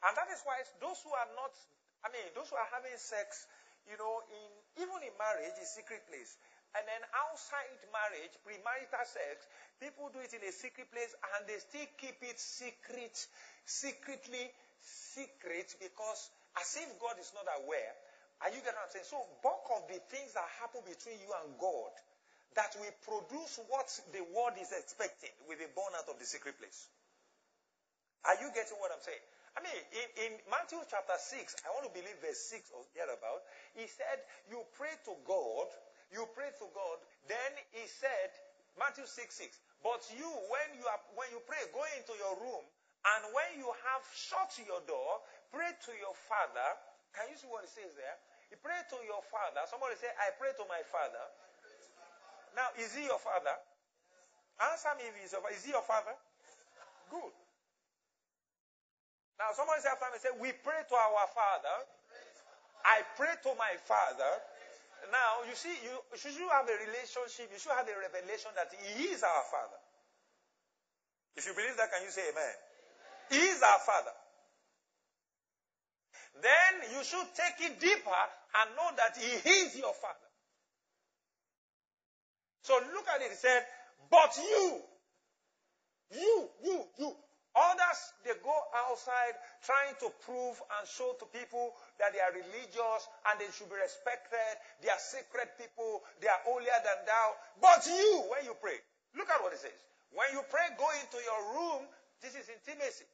And 0.02 0.14
that 0.18 0.28
is 0.34 0.42
why 0.42 0.58
those 0.82 0.98
who 1.02 1.14
are 1.14 1.30
not, 1.38 1.54
I 2.02 2.10
mean, 2.10 2.26
those 2.34 2.50
who 2.50 2.58
are 2.58 2.70
having 2.74 2.94
sex, 2.98 3.46
you 3.86 3.98
know, 3.98 4.22
in 4.30 4.50
even 4.82 4.98
in 5.02 5.14
marriage, 5.18 5.58
is 5.58 5.74
secret 5.74 6.06
place. 6.06 6.38
And 6.76 6.84
then 6.84 7.02
outside 7.16 7.80
marriage, 7.88 8.34
premarital 8.44 9.06
sex, 9.08 9.48
people 9.80 10.12
do 10.12 10.20
it 10.20 10.36
in 10.36 10.44
a 10.44 10.52
secret 10.52 10.92
place 10.92 11.16
and 11.36 11.48
they 11.48 11.56
still 11.64 11.88
keep 11.96 12.20
it 12.20 12.36
secret, 12.36 13.16
secretly 13.64 14.52
secret 14.84 15.72
because 15.80 16.28
as 16.60 16.76
if 16.76 16.88
God 17.00 17.16
is 17.16 17.32
not 17.32 17.48
aware. 17.64 17.94
Are 18.44 18.52
you 18.52 18.60
getting 18.62 18.78
what 18.78 18.86
I'm 18.86 18.94
saying? 18.94 19.08
So 19.08 19.18
bulk 19.42 19.66
of 19.74 19.90
the 19.90 19.98
things 20.12 20.36
that 20.38 20.46
happen 20.62 20.84
between 20.86 21.18
you 21.18 21.30
and 21.42 21.58
God 21.58 21.90
that 22.54 22.70
will 22.78 22.94
produce 23.02 23.58
what 23.66 23.88
the 24.14 24.22
world 24.34 24.54
is 24.58 24.70
expecting 24.70 25.34
will 25.46 25.58
be 25.58 25.68
born 25.74 25.94
out 25.98 26.06
of 26.06 26.18
the 26.18 26.26
secret 26.26 26.58
place. 26.58 26.86
Are 28.26 28.38
you 28.38 28.50
getting 28.54 28.78
what 28.78 28.90
I'm 28.94 29.02
saying? 29.02 29.24
I 29.58 29.62
mean, 29.62 29.78
in, 29.90 30.06
in 30.26 30.32
Matthew 30.46 30.78
chapter 30.86 31.18
6, 31.18 31.66
I 31.66 31.74
want 31.74 31.90
to 31.90 31.94
believe 31.94 32.14
verse 32.22 32.38
6 32.50 32.70
or 32.78 32.86
thereabout, 32.94 33.42
he 33.74 33.90
said, 33.90 34.22
You 34.46 34.62
pray 34.78 34.94
to 35.10 35.18
God 35.26 35.66
you 36.12 36.24
pray 36.32 36.48
to 36.60 36.66
God. 36.72 36.98
Then 37.28 37.52
he 37.76 37.84
said, 37.84 38.32
Matthew 38.80 39.04
6 39.04 39.14
6. 39.28 39.60
But 39.84 40.02
you, 40.14 40.26
when 40.50 40.68
you 40.74 40.84
are 40.88 41.00
when 41.14 41.28
you 41.30 41.38
pray, 41.46 41.60
go 41.70 41.84
into 41.94 42.16
your 42.18 42.34
room, 42.42 42.64
and 43.14 43.20
when 43.30 43.60
you 43.60 43.68
have 43.86 44.02
shut 44.10 44.50
your 44.58 44.82
door, 44.90 45.22
pray 45.54 45.70
to 45.86 45.92
your 46.00 46.16
father. 46.26 46.68
Can 47.14 47.30
you 47.30 47.36
see 47.38 47.48
what 47.48 47.64
it 47.64 47.72
says 47.72 47.94
there? 47.94 48.16
You 48.50 48.58
pray 48.60 48.80
to 48.90 48.98
your 49.04 49.22
father. 49.28 49.64
Somebody 49.68 49.96
say, 50.00 50.08
I 50.16 50.32
pray 50.36 50.52
to 50.56 50.64
my 50.68 50.80
father. 50.88 51.24
Now, 52.56 52.72
is 52.80 52.96
he 52.96 53.06
your 53.06 53.20
father? 53.20 53.54
Answer 54.58 54.92
me 54.98 55.06
if 55.08 55.14
he's 55.14 55.32
your 55.32 55.44
father. 55.44 55.54
Is 55.54 55.64
he 55.64 55.70
your 55.72 55.84
father? 55.86 56.14
Good. 57.12 57.34
Now, 59.38 59.54
somebody 59.54 59.78
say 59.80 59.94
after 59.94 60.10
me, 60.10 60.18
say, 60.18 60.34
We 60.34 60.50
pray 60.66 60.82
to 60.90 60.94
our 60.98 61.28
father. 61.30 61.86
I 62.82 63.06
pray 63.14 63.38
to 63.46 63.54
my 63.54 63.78
father. 63.86 64.42
Now, 65.12 65.46
you 65.48 65.54
see, 65.54 65.72
you, 65.86 65.94
should 66.18 66.34
you 66.34 66.48
have 66.50 66.66
a 66.68 66.76
relationship, 66.84 67.48
you 67.52 67.58
should 67.58 67.72
have 67.72 67.88
a 67.88 67.96
revelation 67.96 68.50
that 68.58 68.68
He 68.74 69.14
is 69.14 69.22
our 69.22 69.44
Father. 69.48 69.80
If 71.36 71.46
you 71.46 71.54
believe 71.54 71.76
that, 71.78 71.90
can 71.92 72.02
you 72.02 72.10
say 72.10 72.26
amen? 72.28 72.42
amen? 72.42 72.56
He 73.30 73.42
is 73.48 73.62
our 73.62 73.78
Father. 73.78 74.14
Then 76.42 76.72
you 76.92 77.02
should 77.04 77.26
take 77.34 77.70
it 77.70 77.80
deeper 77.80 78.22
and 78.58 78.66
know 78.76 78.90
that 78.98 79.16
He 79.16 79.30
is 79.64 79.76
your 79.78 79.94
Father. 79.94 80.28
So 82.62 82.74
look 82.92 83.06
at 83.08 83.22
it. 83.22 83.30
He 83.30 83.36
said, 83.36 83.62
but 84.10 84.36
you, 84.36 84.80
you, 86.14 86.48
you, 86.64 86.84
you, 86.98 87.16
Others, 87.56 88.00
they 88.24 88.36
go 88.44 88.56
outside 88.86 89.34
trying 89.64 89.96
to 90.04 90.08
prove 90.22 90.56
and 90.78 90.84
show 90.86 91.16
to 91.18 91.26
people 91.32 91.72
that 91.98 92.12
they 92.12 92.20
are 92.20 92.30
religious 92.30 93.02
and 93.30 93.34
they 93.40 93.48
should 93.50 93.70
be 93.72 93.78
respected. 93.80 94.52
They 94.84 94.92
are 94.92 95.00
sacred 95.00 95.48
people. 95.56 96.04
They 96.20 96.28
are 96.28 96.42
holier 96.44 96.78
than 96.84 96.98
thou. 97.08 97.26
But 97.58 97.82
you, 97.88 98.28
when 98.30 98.44
you 98.44 98.54
pray, 98.60 98.78
look 99.16 99.28
at 99.32 99.40
what 99.42 99.56
it 99.56 99.62
says. 99.64 99.80
When 100.12 100.28
you 100.32 100.44
pray, 100.48 100.64
go 100.76 100.88
into 101.02 101.18
your 101.20 101.40
room. 101.56 101.82
This 102.20 102.36
is 102.36 102.46
intimacy. 102.46 103.08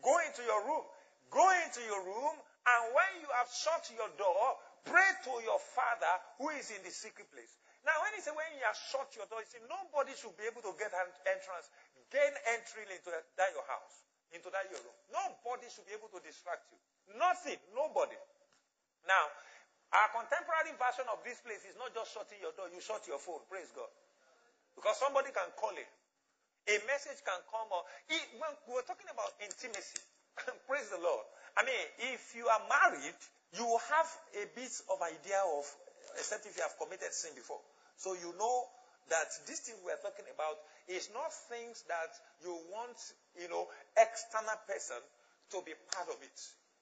Go 0.00 0.14
into 0.24 0.42
your 0.46 0.64
room. 0.64 0.84
Go 1.28 1.44
into 1.66 1.82
your 1.84 2.02
room. 2.06 2.36
And 2.66 2.82
when 2.92 3.12
you 3.24 3.30
have 3.34 3.48
shut 3.50 3.88
your 3.92 4.08
door, 4.16 4.56
pray 4.84 5.10
to 5.26 5.32
your 5.44 5.60
father 5.76 6.14
who 6.38 6.48
is 6.56 6.70
in 6.72 6.80
the 6.84 6.92
secret 6.92 7.28
place. 7.32 7.60
Now, 7.80 7.96
when 8.04 8.12
he 8.12 8.20
said 8.20 8.36
when 8.36 8.44
you 8.52 8.64
have 8.68 8.76
shut 8.76 9.08
your 9.16 9.24
door, 9.32 9.40
he 9.40 9.48
said 9.48 9.64
nobody 9.64 10.12
should 10.12 10.36
be 10.36 10.44
able 10.44 10.60
to 10.68 10.76
get 10.76 10.92
an 10.92 11.08
entrance 11.24 11.72
gain 12.10 12.34
entry 12.54 12.84
into 12.90 13.10
that 13.10 13.50
your 13.54 13.66
house, 13.66 14.06
into 14.34 14.50
that 14.50 14.66
your 14.68 14.78
room. 14.82 14.98
Nobody 15.10 15.70
should 15.70 15.86
be 15.86 15.94
able 15.94 16.10
to 16.14 16.20
distract 16.22 16.66
you. 16.70 16.78
Nothing, 17.18 17.58
nobody. 17.74 18.18
Now, 19.06 19.24
our 19.90 20.08
contemporary 20.14 20.74
version 20.78 21.06
of 21.10 21.18
this 21.26 21.42
place 21.42 21.66
is 21.66 21.74
not 21.74 21.90
just 21.90 22.14
shutting 22.14 22.38
your 22.38 22.54
door, 22.54 22.70
you 22.70 22.78
shut 22.78 23.02
your 23.10 23.18
phone. 23.18 23.42
Praise 23.50 23.70
God. 23.74 23.90
Because 24.78 24.98
somebody 25.02 25.34
can 25.34 25.50
call 25.58 25.74
it. 25.74 25.90
A 26.70 26.76
message 26.86 27.18
can 27.26 27.40
come 27.50 27.66
or 27.74 27.82
it, 28.06 28.22
when 28.38 28.52
we're 28.70 28.86
talking 28.86 29.10
about 29.10 29.34
intimacy. 29.42 29.98
praise 30.70 30.86
the 30.94 31.00
Lord. 31.02 31.26
I 31.58 31.66
mean, 31.66 32.14
if 32.14 32.36
you 32.38 32.46
are 32.46 32.62
married, 32.70 33.18
you 33.58 33.66
have 33.66 34.08
a 34.38 34.44
bit 34.54 34.70
of 34.86 35.02
idea 35.02 35.42
of, 35.58 35.66
except 36.14 36.46
if 36.46 36.54
you 36.54 36.62
have 36.62 36.78
committed 36.78 37.10
sin 37.10 37.34
before. 37.34 37.58
So 37.98 38.14
you 38.14 38.30
know 38.38 38.70
that 39.10 39.30
this 39.46 39.66
thing 39.66 39.76
we're 39.84 40.00
talking 40.00 40.26
about 40.30 40.56
is 40.88 41.10
not 41.12 41.30
things 41.50 41.84
that 41.90 42.10
you 42.42 42.54
want, 42.70 42.98
you 43.38 43.50
know, 43.50 43.66
external 43.98 44.58
person 44.66 44.98
to 45.50 45.58
be 45.66 45.74
part 45.92 46.08
of 46.08 46.18
it. 46.22 46.38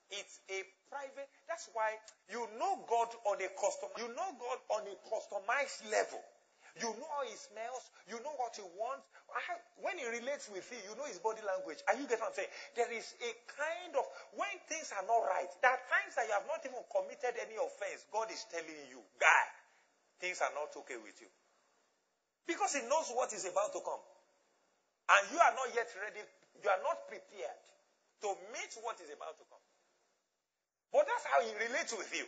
It's 0.09 0.41
a 0.49 0.65
private, 0.89 1.29
that's 1.45 1.69
why 1.77 1.93
you 2.33 2.41
know 2.57 2.81
God 2.89 3.13
on 3.29 3.37
a 3.45 3.51
custom, 3.61 3.93
you 4.01 4.09
know 4.17 4.31
God 4.41 4.61
on 4.81 4.83
a 4.89 4.97
customized 5.05 5.85
level. 5.93 6.21
You 6.79 6.95
know 6.95 7.11
how 7.11 7.27
he 7.27 7.35
smells. 7.35 7.91
You 8.07 8.23
know 8.23 8.35
what 8.39 8.55
he 8.55 8.63
wants. 8.79 9.03
When 9.83 9.99
he 9.99 10.07
relates 10.07 10.47
with 10.47 10.63
you, 10.71 10.79
you 10.87 10.95
know 10.95 11.11
his 11.11 11.19
body 11.19 11.43
language. 11.43 11.83
Are 11.91 11.99
you 11.99 12.07
getting 12.07 12.23
what 12.23 12.31
I'm 12.33 12.39
saying? 12.39 12.55
There 12.79 12.91
is 12.95 13.19
a 13.19 13.31
kind 13.51 13.99
of, 13.99 14.07
when 14.39 14.55
things 14.71 14.95
are 14.95 15.03
not 15.03 15.27
right, 15.27 15.51
there 15.59 15.75
are 15.75 15.83
times 15.91 16.15
that 16.15 16.31
you 16.31 16.35
have 16.39 16.47
not 16.47 16.63
even 16.63 16.79
committed 16.87 17.35
any 17.43 17.59
offense. 17.59 18.07
God 18.15 18.31
is 18.31 18.47
telling 18.47 18.79
you, 18.95 19.03
guy, 19.19 19.45
things 20.23 20.39
are 20.39 20.55
not 20.55 20.71
okay 20.87 21.03
with 21.03 21.19
you. 21.19 21.27
Because 22.49 22.73
he 22.81 22.83
knows 22.89 23.13
what 23.13 23.29
is 23.37 23.45
about 23.45 23.77
to 23.77 23.81
come. 23.85 24.01
And 25.13 25.23
you 25.29 25.39
are 25.39 25.53
not 25.53 25.69
yet 25.77 25.89
ready, 26.01 26.25
you 26.65 26.69
are 26.73 26.81
not 26.81 27.05
prepared 27.05 27.61
to 28.25 28.29
meet 28.57 28.73
what 28.81 28.97
is 29.05 29.13
about 29.13 29.37
to 29.37 29.45
come. 29.47 29.65
But 30.91 31.05
that's 31.05 31.29
how 31.29 31.45
he 31.45 31.53
relates 31.69 31.93
with 31.93 32.09
you. 32.17 32.25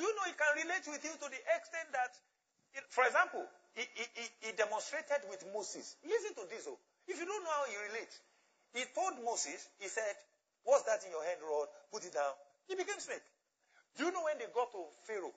Do 0.00 0.08
you 0.08 0.12
know 0.16 0.24
he 0.24 0.32
can 0.32 0.52
relate 0.64 0.88
with 0.88 1.04
you 1.04 1.12
to 1.12 1.28
the 1.28 1.40
extent 1.52 1.92
that, 1.92 2.12
for 2.88 3.04
example, 3.04 3.44
he, 3.76 3.84
he, 3.92 4.24
he 4.40 4.50
demonstrated 4.56 5.28
with 5.28 5.44
Moses. 5.52 6.00
Listen 6.00 6.32
to 6.40 6.44
this. 6.48 6.64
Oh. 6.64 6.80
If 7.04 7.20
you 7.20 7.28
don't 7.28 7.44
know 7.44 7.52
how 7.52 7.68
he 7.68 7.76
relates, 7.92 8.16
he 8.72 8.82
told 8.96 9.20
Moses, 9.20 9.68
he 9.78 9.88
said, 9.92 10.16
What's 10.64 10.84
that 10.88 11.04
in 11.04 11.12
your 11.12 11.24
hand, 11.24 11.40
rod? 11.44 11.68
Put 11.92 12.04
it 12.04 12.12
down. 12.12 12.32
He 12.68 12.76
became 12.76 13.00
snake. 13.00 13.24
Do 13.96 14.08
you 14.08 14.12
know 14.12 14.24
when 14.24 14.36
they 14.40 14.48
got 14.52 14.72
to 14.72 14.80
Pharaoh? 15.04 15.32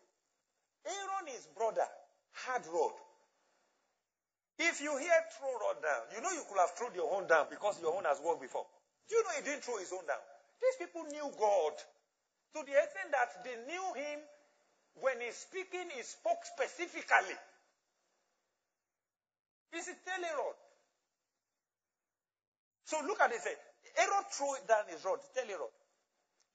Aaron, 0.84 1.28
his 1.28 1.48
brother, 1.56 1.88
had 2.48 2.64
rod. 2.68 2.96
If 4.60 4.82
you 4.82 4.96
hear 4.98 5.20
throw 5.38 5.54
rod 5.58 5.82
down, 5.82 6.04
you 6.16 6.22
know 6.22 6.32
you 6.32 6.44
could 6.48 6.60
have 6.60 6.72
thrown 6.76 6.94
your 6.96 7.12
own 7.14 7.28
down 7.28 7.48
because 7.50 7.82
your 7.82 7.96
own 7.96 8.06
has 8.06 8.20
worked 8.22 8.42
before. 8.42 8.66
Do 9.10 9.16
you 9.16 9.24
know 9.24 9.34
he 9.38 9.44
didn't 9.44 9.64
throw 9.64 9.78
his 9.78 9.92
own 9.92 10.06
down? 10.06 10.22
These 10.62 10.88
people 10.88 11.04
knew 11.10 11.28
God 11.40 11.74
to 12.54 12.60
the 12.68 12.76
extent 12.76 13.10
that 13.16 13.32
they 13.44 13.56
knew 13.66 13.88
him 13.96 14.20
when 15.00 15.22
he's 15.24 15.40
speaking, 15.40 15.88
he 15.96 16.04
spoke 16.04 16.44
specifically. 16.44 17.40
It's 19.72 19.88
a 19.88 19.96
telerod. 20.04 20.60
So 22.84 23.00
look 23.08 23.22
at 23.24 23.32
it. 23.32 23.40
Say, 23.40 23.56
Aaron 24.04 24.28
threw 24.36 24.52
down 24.68 24.84
his 24.92 25.00
rod, 25.08 25.24
telerod. 25.32 25.72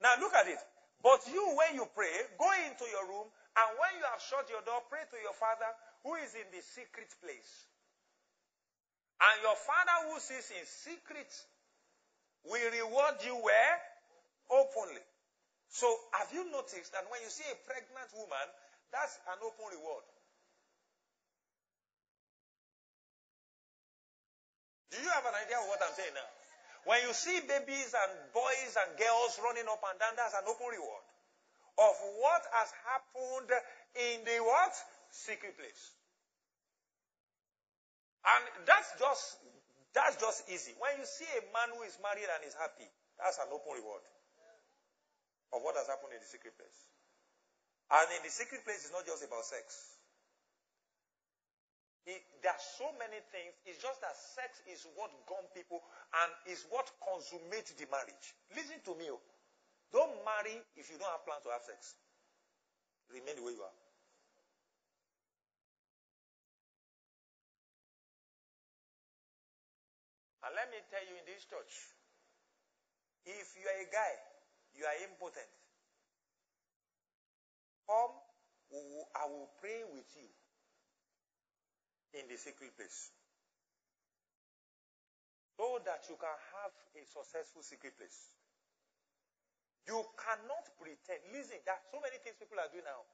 Now 0.04 0.20
look 0.20 0.34
at 0.36 0.46
it. 0.48 0.60
But 1.00 1.24
you, 1.32 1.40
when 1.56 1.80
you 1.80 1.88
pray, 1.96 2.12
go 2.36 2.48
into 2.68 2.84
your 2.92 3.08
room, 3.08 3.28
and 3.56 3.68
when 3.80 3.92
you 3.96 4.04
have 4.04 4.20
shut 4.20 4.44
your 4.52 4.60
door, 4.68 4.84
pray 4.92 5.08
to 5.08 5.16
your 5.16 5.32
Father 5.32 5.68
who 6.04 6.12
is 6.20 6.36
in 6.36 6.44
the 6.52 6.60
secret 6.60 7.08
place. 7.24 7.64
And 9.16 9.36
your 9.40 9.56
father 9.56 9.96
who 10.12 10.20
sees 10.20 10.52
in 10.52 10.64
secret 10.64 11.30
will 12.44 12.70
reward 12.70 13.16
you 13.24 13.34
where? 13.40 13.74
Openly. 14.52 15.02
So 15.72 15.88
have 16.14 16.30
you 16.32 16.46
noticed 16.52 16.92
that 16.92 17.08
when 17.10 17.20
you 17.24 17.30
see 17.32 17.48
a 17.48 17.58
pregnant 17.66 18.12
woman, 18.14 18.46
that's 18.92 19.18
an 19.26 19.40
open 19.42 19.66
reward. 19.72 20.04
Do 24.94 25.02
you 25.02 25.10
have 25.10 25.26
an 25.26 25.34
idea 25.34 25.58
of 25.58 25.66
what 25.68 25.82
I'm 25.82 25.92
saying 25.92 26.14
now? 26.14 26.30
When 26.86 27.02
you 27.02 27.12
see 27.12 27.42
babies 27.42 27.90
and 27.92 28.12
boys 28.30 28.72
and 28.78 28.94
girls 28.94 29.34
running 29.42 29.66
up 29.66 29.82
and 29.82 29.98
down, 29.98 30.14
that's 30.14 30.38
an 30.38 30.46
open 30.46 30.70
reward 30.70 31.04
of 31.76 31.94
what 32.22 32.42
has 32.56 32.70
happened 32.88 33.50
in 33.98 34.24
the 34.24 34.38
what? 34.40 34.72
Secret 35.10 35.58
place. 35.58 35.92
And 38.26 38.42
that's 38.66 38.90
just 38.98 39.38
that's 39.94 40.20
just 40.20 40.44
easy. 40.52 40.76
When 40.76 40.92
you 41.00 41.08
see 41.08 41.28
a 41.40 41.42
man 41.56 41.72
who 41.72 41.80
is 41.88 41.96
married 42.04 42.28
and 42.28 42.44
is 42.44 42.52
happy, 42.58 42.84
that's 43.16 43.40
an 43.40 43.48
open 43.48 43.80
reward 43.80 44.04
of 45.56 45.64
what 45.64 45.78
has 45.78 45.88
happened 45.88 46.12
in 46.12 46.20
the 46.20 46.28
secret 46.28 46.52
place. 46.58 46.80
And 47.88 48.04
in 48.18 48.22
the 48.26 48.32
secret 48.34 48.66
place, 48.66 48.84
it's 48.84 48.92
not 48.92 49.06
just 49.08 49.24
about 49.24 49.46
sex. 49.46 49.96
It, 52.06 52.22
there 52.42 52.54
are 52.54 52.66
so 52.78 52.86
many 53.00 53.18
things. 53.34 53.56
It's 53.66 53.82
just 53.82 53.98
that 54.04 54.14
sex 54.14 54.62
is 54.70 54.86
what 54.94 55.10
gum 55.26 55.42
people 55.54 55.82
and 56.22 56.28
is 56.50 56.66
what 56.70 56.86
consummates 57.02 57.74
the 57.74 57.86
marriage. 57.90 58.26
Listen 58.54 58.78
to 58.90 58.94
me. 58.94 59.10
Oh. 59.10 59.22
Don't 59.90 60.14
marry 60.22 60.60
if 60.78 60.86
you 60.90 60.98
don't 60.98 61.10
have 61.10 61.26
plans 61.26 61.42
to 61.46 61.50
have 61.50 61.66
sex. 61.66 61.98
Remain 63.10 63.38
the 63.38 63.42
way 63.42 63.54
you 63.54 63.62
are. 63.62 63.78
Let 70.56 70.72
me 70.72 70.80
tell 70.88 71.04
you 71.04 71.20
in 71.20 71.26
this 71.28 71.44
church, 71.44 71.72
if 73.28 73.52
you 73.60 73.68
are 73.68 73.80
a 73.84 73.88
guy, 73.92 74.14
you 74.72 74.88
are 74.88 74.96
impotent, 75.04 75.52
come, 77.84 78.16
I 79.12 79.28
will 79.28 79.52
pray 79.60 79.84
with 79.92 80.08
you 80.16 80.28
in 82.16 82.24
the 82.32 82.40
secret 82.40 82.72
place. 82.72 83.12
So 85.60 85.80
that 85.84 86.04
you 86.08 86.16
can 86.16 86.36
have 86.56 86.72
a 86.96 87.02
successful 87.04 87.64
secret 87.64 87.96
place. 87.96 88.32
You 89.88 90.04
cannot 90.18 90.66
pretend. 90.76 91.20
Listen, 91.32 91.60
there 91.64 91.76
are 91.76 91.86
so 91.92 92.00
many 92.00 92.20
things 92.20 92.36
people 92.36 92.60
are 92.60 92.68
doing 92.68 92.84
now. 92.84 93.06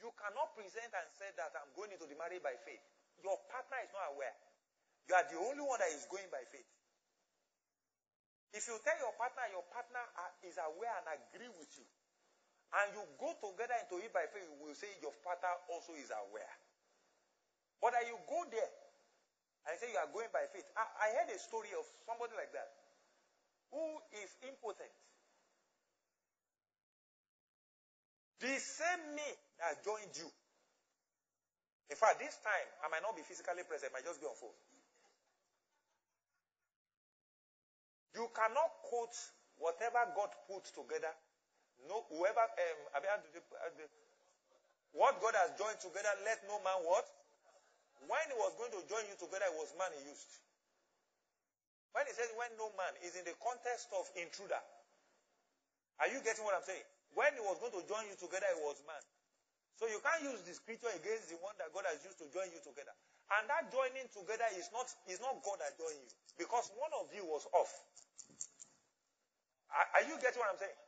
You 0.00 0.08
cannot 0.16 0.56
present 0.56 0.88
and 0.96 1.08
say 1.12 1.28
that 1.36 1.52
I'm 1.52 1.68
going 1.76 1.92
into 1.92 2.08
the 2.08 2.16
marriage 2.16 2.40
by 2.40 2.56
faith. 2.64 2.80
Your 3.20 3.36
partner 3.52 3.84
is 3.84 3.92
not 3.92 4.16
aware. 4.16 4.32
You 5.10 5.12
are 5.12 5.26
the 5.28 5.36
only 5.42 5.60
one 5.60 5.76
that 5.82 5.92
is 5.92 6.08
going 6.08 6.24
by 6.32 6.40
faith. 6.48 6.64
If 8.50 8.66
you 8.66 8.74
tell 8.82 8.98
your 8.98 9.14
partner, 9.14 9.46
your 9.54 9.62
partner 9.70 10.02
is 10.42 10.58
aware 10.58 10.90
and 11.02 11.06
agree 11.14 11.50
with 11.54 11.70
you, 11.78 11.86
and 12.74 12.86
you 12.98 13.02
go 13.18 13.30
together 13.38 13.78
into 13.78 14.02
it 14.02 14.10
by 14.10 14.26
faith, 14.30 14.46
you 14.46 14.58
will 14.58 14.74
say 14.74 14.90
your 14.98 15.14
partner 15.22 15.50
also 15.70 15.94
is 15.94 16.10
aware. 16.10 16.54
But 17.78 17.94
that 17.94 18.04
you 18.10 18.18
go 18.26 18.42
there 18.50 18.70
and 19.70 19.74
say 19.78 19.88
you 19.94 19.98
are 20.02 20.10
going 20.10 20.28
by 20.34 20.44
faith. 20.50 20.66
I, 20.74 20.82
I 20.82 21.06
heard 21.18 21.30
a 21.30 21.38
story 21.38 21.70
of 21.78 21.86
somebody 22.04 22.34
like 22.34 22.52
that 22.52 22.68
who 23.70 23.82
is 24.18 24.30
impotent. 24.44 24.90
The 28.42 28.56
same 28.58 29.14
me 29.14 29.28
that 29.60 29.84
joined 29.84 30.16
you. 30.16 30.26
In 31.90 31.96
fact, 31.98 32.18
this 32.18 32.38
time 32.40 32.68
I 32.82 32.88
might 32.88 33.02
not 33.02 33.14
be 33.14 33.22
physically 33.22 33.62
present, 33.66 33.92
I 33.92 34.00
might 34.00 34.06
just 34.06 34.18
be 34.18 34.26
on 34.26 34.34
phone. 34.38 34.54
You 38.14 38.26
cannot 38.34 38.70
quote 38.90 39.14
whatever 39.58 40.02
God 40.16 40.30
put 40.50 40.66
together. 40.72 41.12
No, 41.88 42.04
whoever 42.12 42.44
um, 42.44 42.78
what 44.92 45.16
God 45.22 45.34
has 45.38 45.54
joined 45.56 45.78
together, 45.80 46.10
let 46.26 46.42
no 46.50 46.58
man 46.66 46.76
what? 46.84 47.06
When 48.08 48.26
he 48.26 48.36
was 48.36 48.52
going 48.58 48.74
to 48.74 48.82
join 48.90 49.06
you 49.06 49.16
together, 49.16 49.46
it 49.46 49.56
was 49.56 49.70
man 49.78 49.92
he 49.94 50.10
used. 50.10 50.40
When 51.94 52.06
he 52.06 52.12
says 52.14 52.30
when 52.34 52.50
no 52.58 52.70
man 52.74 52.94
is 53.06 53.14
in 53.14 53.24
the 53.26 53.36
context 53.38 53.90
of 53.94 54.06
intruder. 54.18 54.60
Are 56.02 56.08
you 56.10 56.18
getting 56.24 56.42
what 56.42 56.56
I'm 56.56 56.64
saying? 56.64 56.82
When 57.12 57.30
he 57.34 57.42
was 57.42 57.58
going 57.60 57.74
to 57.76 57.82
join 57.86 58.06
you 58.08 58.16
together, 58.16 58.46
it 58.50 58.60
was 58.62 58.78
man. 58.86 59.02
So 59.76 59.88
you 59.88 60.00
can't 60.00 60.22
use 60.24 60.40
the 60.44 60.54
scripture 60.54 60.92
against 60.92 61.28
the 61.28 61.38
one 61.40 61.54
that 61.60 61.72
God 61.72 61.84
has 61.88 62.00
used 62.04 62.20
to 62.20 62.28
join 62.32 62.48
you 62.52 62.60
together. 62.62 62.94
And 63.30 63.46
that 63.46 63.70
joining 63.70 64.10
together 64.10 64.48
is 64.58 64.66
not, 64.74 64.90
is 65.06 65.22
not 65.22 65.38
God 65.46 65.62
that 65.62 65.78
joined 65.78 66.02
you. 66.02 66.10
Because 66.34 66.66
one 66.74 66.90
of 66.98 67.06
you 67.14 67.22
was 67.22 67.46
off. 67.54 67.70
Are, 69.70 69.88
are 70.00 70.04
you 70.10 70.18
getting 70.18 70.42
what 70.42 70.50
I'm 70.50 70.58
saying? 70.58 70.78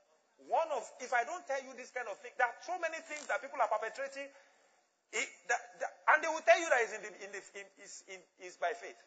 One 0.51 0.67
of, 0.75 0.83
if 0.99 1.15
I 1.15 1.23
don't 1.23 1.47
tell 1.47 1.63
you 1.63 1.71
this 1.79 1.95
kind 1.95 2.11
of 2.11 2.19
thing, 2.19 2.35
there 2.35 2.51
are 2.51 2.59
so 2.67 2.75
many 2.83 2.99
things 3.07 3.31
that 3.31 3.39
people 3.39 3.63
are 3.63 3.71
perpetrating, 3.71 4.27
it, 5.13 5.29
that, 5.47 5.61
that, 5.79 5.93
and 6.11 6.19
they 6.19 6.31
will 6.33 6.43
tell 6.43 6.59
you 6.59 6.67
that 6.67 6.81
it's, 6.83 6.95
in 6.99 7.03
the, 7.07 7.13
in 7.23 7.31
the, 7.31 7.43
in, 7.63 7.67
is, 7.79 8.03
in, 8.11 8.19
is 8.43 8.59
by 8.59 8.75
faith. 8.75 8.99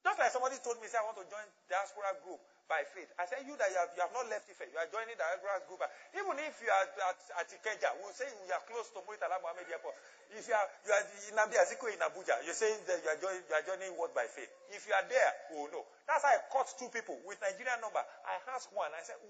Just 0.00 0.16
like 0.16 0.32
somebody 0.32 0.56
told 0.64 0.80
me, 0.80 0.88
say, 0.88 0.96
I 0.96 1.04
want 1.04 1.20
to 1.20 1.28
join 1.28 1.44
diaspora 1.68 2.16
group 2.24 2.40
by 2.64 2.80
faith. 2.88 3.12
I 3.20 3.28
said, 3.28 3.44
you 3.44 3.52
that 3.60 3.68
you 3.68 3.76
have, 3.76 3.92
you 3.92 4.00
have 4.00 4.14
not 4.16 4.24
left 4.32 4.48
Ife, 4.48 4.64
you 4.64 4.78
are 4.80 4.88
joining 4.88 5.12
the 5.12 5.20
diaspora 5.20 5.60
group. 5.68 5.84
Even 6.16 6.40
if 6.40 6.56
you 6.64 6.72
are 6.72 6.86
at, 7.04 7.20
at 7.36 7.48
Ikeja, 7.52 7.92
we'll 8.00 8.14
say 8.16 8.24
you 8.30 8.54
are 8.54 8.64
close 8.64 8.88
to 8.96 9.04
Muritala 9.04 9.36
Mohammed 9.44 9.68
Airport. 9.68 9.92
If 10.32 10.48
you 10.48 10.56
are, 10.56 10.68
you 10.88 10.92
are 10.96 11.04
in 11.04 11.36
Azikiwe 11.36 11.98
in 11.98 12.00
Abuja, 12.00 12.32
you're 12.48 12.56
saying 12.56 12.80
that 12.88 13.02
you 13.04 13.10
are, 13.12 13.18
joining, 13.20 13.44
you 13.44 13.54
are 13.58 13.66
joining 13.66 13.92
what 14.00 14.16
by 14.16 14.24
faith. 14.24 14.48
If 14.72 14.88
you 14.88 14.94
are 14.96 15.04
there, 15.04 15.30
we 15.52 15.66
will 15.66 15.70
know. 15.74 15.84
That's 16.08 16.24
how 16.24 16.32
I 16.32 16.40
caught 16.48 16.70
two 16.80 16.88
people 16.94 17.20
with 17.28 17.36
Nigerian 17.44 17.76
number. 17.84 18.00
I 18.24 18.40
asked 18.56 18.72
one, 18.72 18.88
I 18.96 19.04
said, 19.04 19.20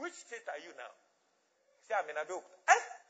which 0.00 0.16
state 0.16 0.48
are 0.48 0.62
you 0.64 0.72
now? 0.80 0.88
He 1.84 1.92
said, 1.92 2.00
I'm 2.00 2.08
in 2.08 2.16
Abeokuta. 2.16 2.72
Eh? 2.72 3.01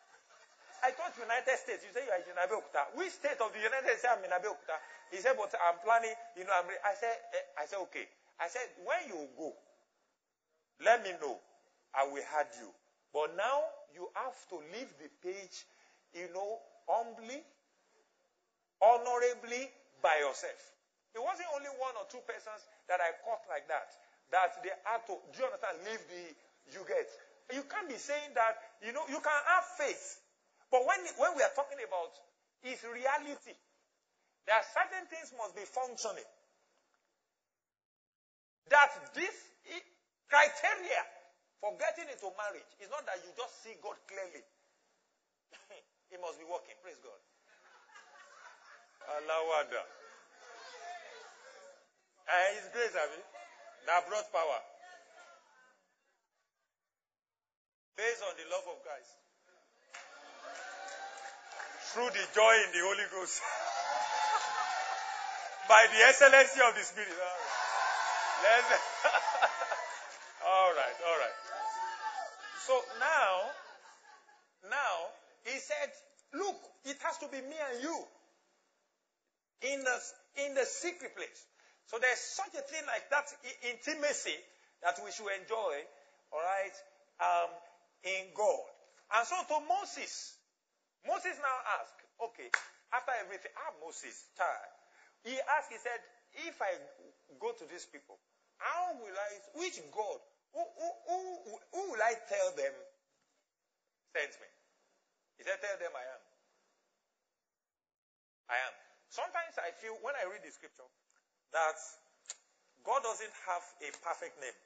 I 0.83 0.91
thought 0.91 1.15
United 1.15 1.57
States. 1.63 1.87
You 1.87 1.95
say 1.95 2.03
you 2.03 2.11
are 2.11 2.23
in 2.27 2.39
Abeokuta. 2.43 2.91
Which 2.99 3.15
state 3.15 3.39
of 3.39 3.55
the 3.55 3.63
United 3.63 3.95
States? 3.99 4.11
I'm 4.11 4.23
in 4.27 4.35
Abeokuta. 4.35 4.77
He 5.15 5.23
said, 5.23 5.39
but 5.39 5.55
I'm 5.55 5.79
planning, 5.87 6.15
you 6.35 6.43
know, 6.43 6.55
I'm, 6.59 6.67
I 6.83 6.95
said, 6.99 7.15
eh, 7.33 7.63
I 7.63 7.65
said, 7.71 7.79
okay. 7.91 8.07
I 8.43 8.51
said, 8.51 8.67
when 8.83 8.99
you 9.07 9.31
go, 9.39 9.55
let 10.83 11.05
me 11.07 11.15
know. 11.23 11.39
I 11.95 12.09
will 12.09 12.25
have 12.35 12.49
you. 12.57 12.73
But 13.13 13.37
now 13.37 13.69
you 13.93 14.09
have 14.17 14.35
to 14.49 14.57
leave 14.73 14.89
the 14.97 15.13
page, 15.21 15.69
you 16.17 16.33
know, 16.33 16.59
humbly, 16.89 17.45
honorably 18.81 19.69
by 20.01 20.17
yourself. 20.25 20.57
It 21.13 21.21
wasn't 21.21 21.53
only 21.53 21.69
one 21.77 21.93
or 22.01 22.09
two 22.09 22.25
persons 22.25 22.65
that 22.89 23.05
I 23.05 23.13
caught 23.21 23.45
like 23.53 23.69
that. 23.69 23.93
That 24.33 24.57
they 24.65 24.73
had 24.89 25.05
to, 25.13 25.21
do 25.21 25.37
you 25.37 25.45
understand, 25.45 25.77
leave 25.85 26.01
the, 26.09 26.25
you 26.73 26.83
get. 26.89 27.05
You 27.53 27.69
can't 27.69 27.85
be 27.85 28.01
saying 28.01 28.33
that, 28.33 28.57
you 28.81 28.97
know, 28.97 29.05
you 29.13 29.21
can 29.21 29.41
have 29.53 29.69
faith. 29.77 30.22
But 30.73 30.89
when, 30.89 31.05
when 31.21 31.37
we 31.37 31.45
are 31.45 31.53
talking 31.53 31.77
about 31.85 32.17
is 32.65 32.81
reality, 32.81 33.53
there 34.49 34.57
are 34.57 34.65
certain 34.73 35.05
things 35.13 35.29
must 35.37 35.53
be 35.53 35.69
functioning. 35.69 36.25
That 38.73 38.89
this 39.13 39.37
criteria 40.33 41.03
for 41.61 41.77
getting 41.77 42.09
into 42.09 42.33
marriage 42.41 42.73
is 42.81 42.89
not 42.89 43.05
that 43.05 43.21
you 43.21 43.29
just 43.37 43.61
see 43.61 43.77
God 43.85 44.01
clearly. 44.09 44.41
it 46.09 46.19
must 46.25 46.41
be 46.41 46.49
working. 46.49 46.73
Praise 46.81 46.97
God. 47.05 47.21
Alawada. 49.13 49.85
Eh, 52.25 52.33
and 52.33 52.51
His 52.57 52.73
grace, 52.73 52.97
have 52.97 53.13
you? 53.13 53.21
That 53.85 54.09
brought 54.09 54.25
power. 54.33 54.61
Based 57.93 58.25
on 58.25 58.33
the 58.41 58.49
love 58.49 58.65
of 58.73 58.81
Christ 58.81 59.22
through 61.93 62.09
the 62.09 62.25
joy 62.33 62.55
in 62.65 62.73
the 62.73 62.81
Holy 62.81 63.05
Ghost. 63.13 63.37
By 65.69 65.85
the 65.93 66.01
excellency 66.09 66.61
of 66.65 66.73
the 66.75 66.85
Spirit. 66.85 67.13
All 67.13 68.49
right. 68.49 68.65
all 70.49 70.73
right, 70.73 70.97
all 71.05 71.19
right. 71.21 71.37
So 72.67 72.81
now, 72.99 73.53
now, 74.71 75.13
he 75.45 75.59
said, 75.61 75.93
look, 76.33 76.57
it 76.85 76.97
has 77.05 77.19
to 77.19 77.29
be 77.29 77.43
me 77.45 77.61
and 77.61 77.83
you. 77.83 78.07
In 79.63 79.85
the, 79.85 80.01
in 80.47 80.55
the 80.55 80.65
secret 80.65 81.15
place. 81.15 81.47
So 81.87 81.99
there's 82.01 82.19
such 82.19 82.55
a 82.57 82.63
thing 82.65 82.83
like 82.89 83.11
that 83.11 83.29
intimacy 83.69 84.35
that 84.83 84.99
we 85.05 85.13
should 85.13 85.29
enjoy, 85.39 85.85
all 86.33 86.41
right, 86.41 86.73
um, 87.21 87.51
in 88.03 88.33
God. 88.35 88.65
And 89.15 89.27
so 89.29 89.37
to 89.47 89.61
Moses, 89.69 90.35
Moses 91.07 91.35
now 91.43 91.59
asked, 91.83 91.99
okay, 92.31 92.49
after 92.95 93.13
everything, 93.23 93.51
ah, 93.59 93.75
Moses, 93.83 94.31
child. 94.39 94.73
He 95.27 95.35
asked, 95.59 95.71
he 95.71 95.79
said, 95.79 95.99
if 96.47 96.57
I 96.63 96.73
go 97.39 97.53
to 97.53 97.65
these 97.67 97.87
people, 97.87 98.19
how 98.59 98.95
will 98.99 99.15
I, 99.15 99.31
which 99.59 99.79
God, 99.91 100.21
who, 100.55 100.63
who, 100.63 100.89
who, 101.09 101.19
who 101.75 101.83
will 101.91 102.03
I 102.03 102.15
tell 102.31 102.55
them 102.55 102.75
sent 104.15 104.33
me? 104.39 104.49
He 105.39 105.43
said, 105.43 105.59
tell 105.59 105.79
them 105.83 105.91
I 105.95 106.05
am. 106.07 106.23
I 108.53 108.57
am. 108.69 108.75
Sometimes 109.11 109.59
I 109.59 109.75
feel, 109.77 109.99
when 110.01 110.15
I 110.17 110.29
read 110.31 110.45
the 110.45 110.53
scripture, 110.55 110.87
that 111.53 111.79
God 112.87 113.03
doesn't 113.03 113.35
have 113.49 113.65
a 113.83 113.91
perfect 114.01 114.39
name. 114.41 114.59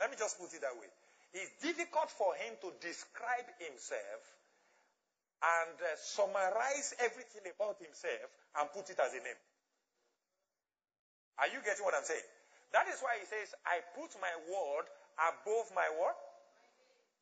Let 0.00 0.10
me 0.12 0.16
just 0.18 0.36
put 0.36 0.52
it 0.52 0.60
that 0.60 0.76
way. 0.76 0.90
It's 1.32 1.52
difficult 1.60 2.12
for 2.12 2.36
him 2.36 2.56
to 2.60 2.72
describe 2.80 3.48
himself 3.60 4.20
and 5.46 5.76
uh, 5.78 5.94
summarize 6.00 6.94
everything 6.98 7.46
about 7.54 7.78
himself 7.78 8.26
and 8.58 8.66
put 8.74 8.90
it 8.90 8.98
as 8.98 9.14
a 9.14 9.22
name. 9.22 9.40
Are 11.38 11.50
you 11.52 11.60
getting 11.62 11.84
what 11.84 11.94
I'm 11.94 12.06
saying? 12.06 12.24
That 12.72 12.88
is 12.90 12.98
why 13.04 13.20
he 13.20 13.26
says, 13.28 13.54
I 13.62 13.84
put 13.94 14.10
my 14.18 14.32
word 14.50 14.86
above 15.20 15.70
my 15.76 15.86
word. 15.94 16.18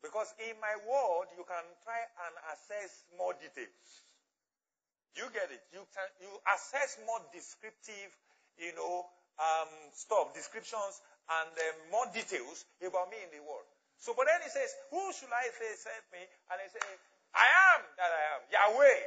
Because 0.00 0.28
in 0.36 0.52
my 0.60 0.76
word, 0.84 1.32
you 1.36 1.44
can 1.48 1.64
try 1.80 1.96
and 2.28 2.34
assess 2.52 3.08
more 3.16 3.32
details. 3.40 4.04
You 5.16 5.24
get 5.32 5.48
it? 5.48 5.62
You 5.72 5.86
can 5.94 6.08
you 6.20 6.28
assess 6.44 6.98
more 7.08 7.22
descriptive, 7.32 8.10
you 8.60 8.74
know, 8.76 9.08
um, 9.40 9.70
stuff, 9.94 10.34
descriptions, 10.36 11.00
and 11.30 11.48
um, 11.54 11.76
more 11.88 12.08
details 12.12 12.66
about 12.82 13.08
me 13.08 13.16
in 13.22 13.30
the 13.32 13.40
word. 13.46 13.64
So, 14.02 14.12
but 14.12 14.28
then 14.28 14.42
he 14.44 14.50
says, 14.50 14.74
Who 14.92 15.00
should 15.16 15.32
I 15.32 15.48
say 15.54 15.70
sent 15.78 16.04
me? 16.12 16.20
And 16.52 16.56
he 16.60 16.68
says, 16.68 16.84
I 17.34 17.46
am 17.76 17.80
that 17.98 18.10
I 18.10 18.22
am, 18.38 18.42
Yahweh. 18.50 19.00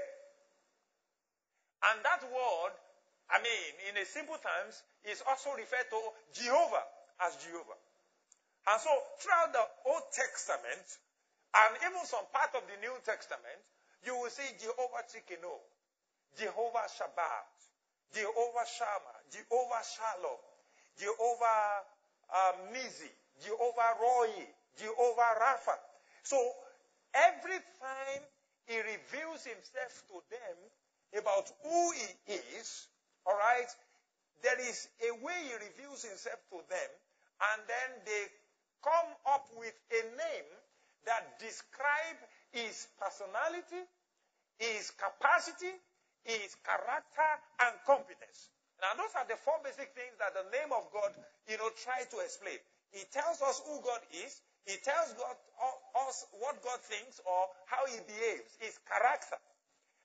And 1.91 1.97
that 2.03 2.21
word, 2.27 2.73
I 3.31 3.39
mean, 3.39 3.71
in 3.91 3.93
a 4.01 4.05
simple 4.05 4.37
terms, 4.39 4.83
is 5.07 5.23
also 5.27 5.55
referred 5.55 5.87
to 5.91 5.99
Jehovah 6.35 6.83
as 7.23 7.39
Jehovah. 7.39 7.79
And 8.67 8.77
so, 8.83 8.91
throughout 9.23 9.55
the 9.55 9.65
Old 9.87 10.03
Testament, 10.11 10.87
and 11.55 11.71
even 11.87 12.03
some 12.03 12.27
part 12.35 12.51
of 12.59 12.67
the 12.67 12.75
New 12.83 12.95
Testament, 13.07 13.59
you 14.03 14.11
will 14.19 14.29
see 14.29 14.47
Jehovah 14.59 15.07
Tsidkenu, 15.07 15.55
Jehovah 16.35 16.85
Shabbat, 16.91 17.47
Jehovah 18.11 18.67
Shammah, 18.67 19.19
Jehovah 19.31 19.83
Shalom, 19.83 20.41
Jehovah 20.99 21.87
um, 22.31 22.57
Nissi, 22.75 23.09
Jehovah 23.39 23.95
Roy, 23.99 24.31
Jehovah 24.75 25.31
Rapha. 25.39 25.75
So, 26.23 26.35
every 27.13 27.59
time 27.79 28.21
he 28.67 28.77
reveals 28.79 29.43
himself 29.45 29.93
to 30.11 30.17
them 30.31 30.57
about 31.23 31.47
who 31.63 31.91
he 31.95 32.33
is, 32.59 32.87
all 33.25 33.37
right, 33.37 33.69
there 34.43 34.59
is 34.59 34.87
a 35.07 35.11
way 35.23 35.37
he 35.47 35.55
reveals 35.55 36.03
himself 36.03 36.39
to 36.51 36.59
them, 36.69 36.89
and 37.53 37.59
then 37.67 37.89
they 38.05 38.23
come 38.83 39.09
up 39.25 39.47
with 39.57 39.73
a 39.91 40.01
name 40.15 40.49
that 41.05 41.39
describe 41.39 42.19
his 42.51 42.87
personality, 42.99 43.81
his 44.59 44.91
capacity, 44.91 45.71
his 46.23 46.55
character, 46.63 47.29
and 47.63 47.73
competence. 47.87 48.51
Now, 48.81 48.93
those 48.93 49.13
are 49.17 49.25
the 49.25 49.39
four 49.41 49.57
basic 49.63 49.95
things 49.97 50.13
that 50.21 50.37
the 50.37 50.45
name 50.53 50.69
of 50.75 50.85
God, 50.93 51.09
you 51.49 51.57
know, 51.57 51.69
try 51.81 52.05
to 52.05 52.17
explain. 52.21 52.59
He 52.93 53.03
tells 53.09 53.41
us 53.41 53.61
who 53.65 53.81
God 53.81 54.01
is. 54.13 54.41
He 54.67 54.75
tells 54.83 55.15
God, 55.15 55.35
us 55.95 56.27
what 56.43 56.59
God 56.59 56.79
thinks 56.83 57.23
or 57.23 57.41
how 57.71 57.87
he 57.87 58.03
behaves, 58.03 58.51
his 58.59 58.75
character. 58.83 59.39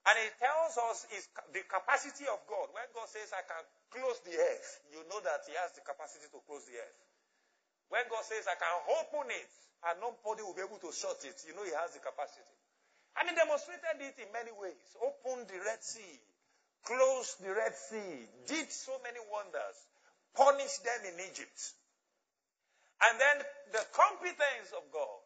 And 0.06 0.14
he 0.18 0.28
tells 0.38 0.78
us 0.90 1.06
his, 1.10 1.26
the 1.50 1.62
capacity 1.66 2.30
of 2.30 2.38
God. 2.46 2.70
When 2.70 2.86
God 2.94 3.10
says, 3.10 3.30
I 3.34 3.42
can 3.42 3.62
close 3.90 4.22
the 4.22 4.34
earth, 4.34 4.70
you 4.94 5.02
know 5.10 5.18
that 5.22 5.46
he 5.46 5.54
has 5.58 5.74
the 5.74 5.82
capacity 5.82 6.30
to 6.30 6.38
close 6.46 6.62
the 6.70 6.78
earth. 6.78 7.00
When 7.90 8.06
God 8.06 8.22
says, 8.22 8.46
I 8.46 8.54
can 8.54 8.74
open 9.02 9.30
it, 9.30 9.52
and 9.90 9.98
nobody 9.98 10.46
will 10.46 10.54
be 10.54 10.62
able 10.62 10.78
to 10.78 10.94
shut 10.94 11.18
it, 11.26 11.38
you 11.46 11.54
know 11.58 11.66
he 11.66 11.74
has 11.74 11.94
the 11.94 12.02
capacity. 12.02 12.54
And 13.18 13.30
he 13.30 13.34
demonstrated 13.34 13.98
it 13.98 14.16
in 14.22 14.30
many 14.30 14.54
ways. 14.54 14.86
Opened 15.02 15.50
the 15.50 15.58
Red 15.58 15.82
Sea, 15.82 16.14
closed 16.86 17.42
the 17.42 17.50
Red 17.50 17.74
Sea, 17.74 18.30
did 18.46 18.70
so 18.70 18.94
many 19.02 19.18
wonders, 19.26 19.76
punished 20.38 20.82
them 20.86 21.02
in 21.14 21.18
Egypt. 21.30 21.58
And 23.08 23.18
then 23.18 23.36
the 23.74 23.84
competence 23.90 24.70
of 24.76 24.86
God, 24.94 25.22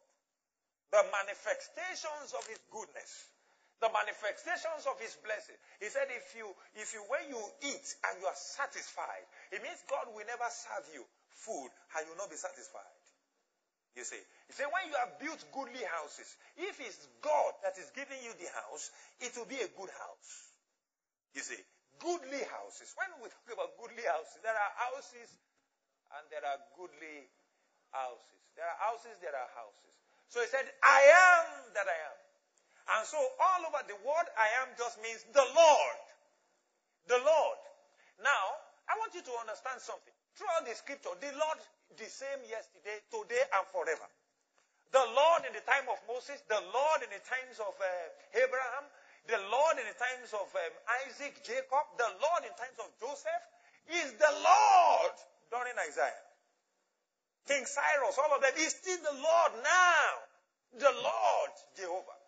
the 0.92 1.04
manifestations 1.12 2.32
of 2.32 2.46
his 2.48 2.60
goodness, 2.72 3.28
the 3.84 3.92
manifestations 3.92 4.88
of 4.88 4.96
his 4.96 5.12
blessing. 5.20 5.58
He 5.84 5.92
said, 5.92 6.08
if 6.08 6.32
you, 6.32 6.48
if 6.80 6.96
you, 6.96 7.04
when 7.12 7.28
you 7.28 7.40
eat 7.60 7.86
and 8.08 8.14
you 8.22 8.26
are 8.26 8.38
satisfied, 8.38 9.28
it 9.52 9.60
means 9.60 9.76
God 9.84 10.08
will 10.16 10.24
never 10.24 10.48
serve 10.48 10.88
you 10.96 11.04
food 11.28 11.68
and 11.92 12.08
you 12.08 12.16
will 12.16 12.24
not 12.24 12.32
be 12.32 12.40
satisfied. 12.40 12.96
You 13.92 14.04
see, 14.04 14.20
he 14.48 14.52
said, 14.52 14.68
when 14.72 14.88
you 14.88 14.96
have 14.96 15.16
built 15.20 15.40
goodly 15.52 15.84
houses, 15.88 16.28
if 16.56 16.80
it's 16.80 17.08
God 17.24 17.52
that 17.64 17.76
is 17.80 17.88
giving 17.96 18.20
you 18.24 18.32
the 18.36 18.48
house, 18.52 18.92
it 19.20 19.32
will 19.36 19.48
be 19.48 19.60
a 19.60 19.68
good 19.72 19.92
house. 19.92 20.32
You 21.32 21.44
see, 21.44 21.60
goodly 22.00 22.44
houses. 22.48 22.92
When 22.96 23.08
we 23.20 23.28
talk 23.28 23.56
about 23.56 23.76
goodly 23.80 24.04
houses, 24.04 24.40
there 24.44 24.56
are 24.56 24.72
houses 24.88 25.28
and 26.16 26.24
there 26.32 26.44
are 26.44 26.60
goodly 26.76 27.28
houses. 27.96 28.40
There 28.56 28.64
are 28.68 28.78
houses, 28.80 29.14
there 29.24 29.32
are 29.32 29.50
houses. 29.56 29.92
So 30.28 30.40
he 30.44 30.48
said, 30.48 30.66
I 30.84 31.00
am 31.00 31.72
that 31.72 31.86
I 31.88 31.98
am. 32.12 32.18
And 32.96 33.02
so 33.06 33.18
all 33.18 33.66
over 33.66 33.82
the 33.88 33.98
word 34.04 34.26
I 34.38 34.48
am 34.62 34.70
just 34.78 35.00
means 35.02 35.24
the 35.34 35.44
Lord. 35.44 36.02
The 37.10 37.20
Lord. 37.22 37.60
Now, 38.22 38.44
I 38.86 38.94
want 39.02 39.14
you 39.14 39.22
to 39.22 39.34
understand 39.42 39.82
something. 39.82 40.14
Throughout 40.38 40.68
the 40.68 40.74
scripture, 40.76 41.14
the 41.18 41.32
Lord 41.34 41.58
the 41.94 42.08
same 42.10 42.42
yesterday, 42.46 42.98
today, 43.08 43.44
and 43.56 43.64
forever. 43.72 44.06
The 44.94 45.02
Lord 45.14 45.46
in 45.48 45.52
the 45.54 45.64
time 45.66 45.86
of 45.90 45.98
Moses, 46.06 46.42
the 46.46 46.62
Lord 46.70 46.98
in 47.02 47.10
the 47.10 47.22
times 47.26 47.58
of 47.58 47.74
uh, 47.78 47.86
Abraham, 48.38 48.86
the 49.26 49.40
Lord 49.50 49.78
in 49.82 49.86
the 49.86 49.98
times 49.98 50.30
of 50.34 50.46
um, 50.46 50.74
Isaac, 51.06 51.42
Jacob, 51.42 51.84
the 51.98 52.10
Lord 52.22 52.42
in 52.46 52.52
times 52.54 52.78
of 52.78 52.88
Joseph, 53.02 53.44
is 53.90 54.14
the 54.18 54.32
Lord 54.42 55.14
during 55.50 55.74
Isaiah. 55.90 56.25
King 57.46 57.64
Cyrus, 57.64 58.18
all 58.18 58.34
of 58.34 58.42
them, 58.42 58.52
is 58.58 58.74
still 58.74 58.98
the 58.98 59.16
Lord 59.16 59.52
now. 59.62 60.08
The 60.78 60.92
Lord 60.92 61.52
Jehovah. 61.78 62.18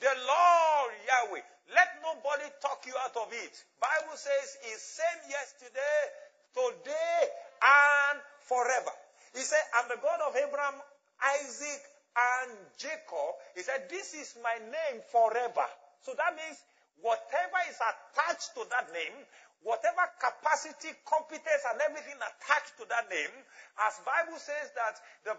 The 0.00 0.12
Lord 0.12 0.92
Yahweh. 1.06 1.46
Let 1.72 1.88
nobody 2.02 2.46
talk 2.60 2.84
you 2.86 2.94
out 3.02 3.16
of 3.16 3.32
it. 3.32 3.54
Bible 3.80 4.14
says 4.14 4.46
he's 4.62 4.82
same 4.82 5.22
yesterday, 5.30 5.98
today, 6.54 7.20
and 7.62 8.18
forever. 8.46 8.94
He 9.34 9.42
said, 9.42 9.62
I'm 9.74 9.88
the 9.88 9.98
God 9.98 10.20
of 10.28 10.36
Abraham, 10.36 10.78
Isaac, 11.42 11.82
and 12.16 12.52
Jacob. 12.78 13.34
He 13.54 13.62
said, 13.62 13.88
This 13.90 14.14
is 14.14 14.36
my 14.42 14.56
name 14.62 15.02
forever. 15.10 15.66
So 16.02 16.14
that 16.14 16.36
means 16.36 16.58
whatever 17.02 17.58
is 17.68 17.76
attached 17.76 18.54
to 18.54 18.62
that 18.70 18.92
name, 18.92 19.16
whatever 19.62 20.04
capacity, 20.20 20.92
competence, 21.06 21.62
and 21.72 21.78
everything 21.86 22.16
attached 22.16 22.74
to 22.80 22.84
that 22.88 23.08
name, 23.08 23.34
as 23.88 23.96
Bible 24.04 24.38
says 24.38 24.72
that 24.76 24.94
the, 25.24 25.32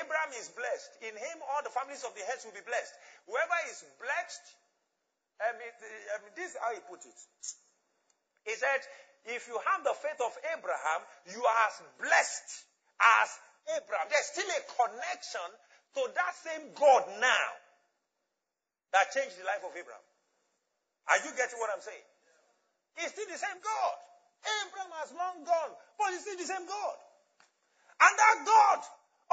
Abraham 0.00 0.32
is 0.36 0.48
blessed. 0.52 0.90
In 1.04 1.14
him, 1.14 1.36
all 1.52 1.62
the 1.64 1.72
families 1.72 2.02
of 2.04 2.12
the 2.16 2.24
earth 2.28 2.42
will 2.48 2.56
be 2.56 2.64
blessed. 2.64 2.94
Whoever 3.28 3.58
is 3.70 3.84
blessed, 4.00 4.44
um, 5.38 5.54
mean, 5.60 5.70
I 5.70 6.16
mean, 6.18 6.32
um, 6.32 6.34
this 6.34 6.50
is 6.50 6.56
how 6.58 6.74
he 6.74 6.82
put 6.90 7.02
it. 7.06 7.20
He 8.48 8.54
said, 8.58 8.80
if 9.30 9.46
you 9.46 9.54
have 9.74 9.84
the 9.84 9.94
faith 9.94 10.18
of 10.24 10.34
Abraham, 10.56 11.00
you 11.30 11.40
are 11.44 11.58
as 11.68 11.76
blessed 12.00 12.50
as 12.98 13.28
Abraham. 13.78 14.08
There's 14.10 14.30
still 14.32 14.48
a 14.48 14.62
connection 14.66 15.48
to 15.94 16.02
that 16.16 16.34
same 16.42 16.64
God 16.74 17.04
now 17.20 17.48
that 18.96 19.12
changed 19.12 19.36
the 19.38 19.44
life 19.44 19.62
of 19.62 19.76
Abraham. 19.76 20.06
Are 21.08 21.20
you 21.22 21.30
getting 21.36 21.60
what 21.60 21.70
I'm 21.72 21.84
saying? 21.84 22.08
He's 22.98 23.14
still 23.14 23.30
the 23.30 23.38
same 23.38 23.58
God. 23.62 23.96
Abraham 24.42 24.92
has 24.98 25.10
long 25.14 25.46
gone, 25.46 25.72
but 25.98 26.10
he's 26.10 26.26
still 26.26 26.38
the 26.38 26.50
same 26.50 26.66
God. 26.66 26.98
And 28.02 28.14
that 28.18 28.36
God 28.42 28.80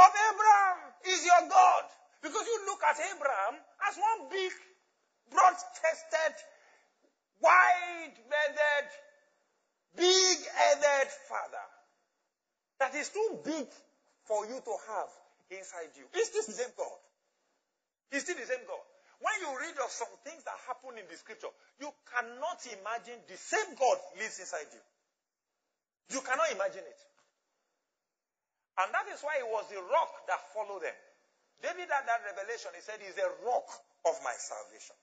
of 0.05 0.11
Abraham 0.13 0.77
is 1.09 1.25
your 1.25 1.49
God. 1.49 1.85
Because 2.21 2.45
you 2.45 2.57
look 2.65 2.81
at 2.85 2.97
Abraham 2.97 3.61
as 3.89 3.97
one 3.97 4.29
big, 4.29 4.53
broad 5.29 5.57
chested, 5.81 6.33
wide 7.41 8.17
bearded, 8.29 8.89
big 9.95 10.37
headed 10.45 11.09
father 11.29 11.65
that 12.79 12.93
is 12.95 13.09
too 13.09 13.39
big 13.43 13.67
for 14.25 14.45
you 14.45 14.59
to 14.61 14.73
have 14.89 15.09
inside 15.49 15.93
you. 15.95 16.05
It's 16.13 16.29
still 16.29 16.45
the 16.45 16.53
same 16.53 16.73
God. 16.77 16.99
He's 18.11 18.21
still 18.21 18.35
the 18.35 18.45
same 18.45 18.65
God. 18.67 18.85
When 19.23 19.35
you 19.41 19.49
read 19.59 19.77
of 19.79 19.91
some 19.91 20.11
things 20.23 20.43
that 20.43 20.57
happen 20.67 20.97
in 20.99 21.05
the 21.07 21.17
scripture, 21.17 21.51
you 21.79 21.89
cannot 22.07 22.59
imagine 22.67 23.19
the 23.27 23.37
same 23.37 23.75
God 23.79 23.97
lives 24.19 24.39
inside 24.39 24.69
you. 24.71 24.83
You 26.17 26.21
cannot 26.21 26.51
imagine 26.51 26.83
it. 26.85 27.01
And 28.77 28.91
that 28.91 29.07
is 29.13 29.23
why 29.23 29.39
it 29.39 29.47
was 29.47 29.65
the 29.71 29.79
rock 29.79 30.11
that 30.27 30.41
followed 30.51 30.83
them. 30.83 30.97
David 31.63 31.87
had 31.87 32.03
that 32.05 32.27
revelation. 32.27 32.75
He 32.75 32.83
said, 32.83 32.99
He's 32.99 33.15
a 33.15 33.31
rock 33.47 33.67
of 34.03 34.15
my 34.19 34.35
salvation. 34.35 34.99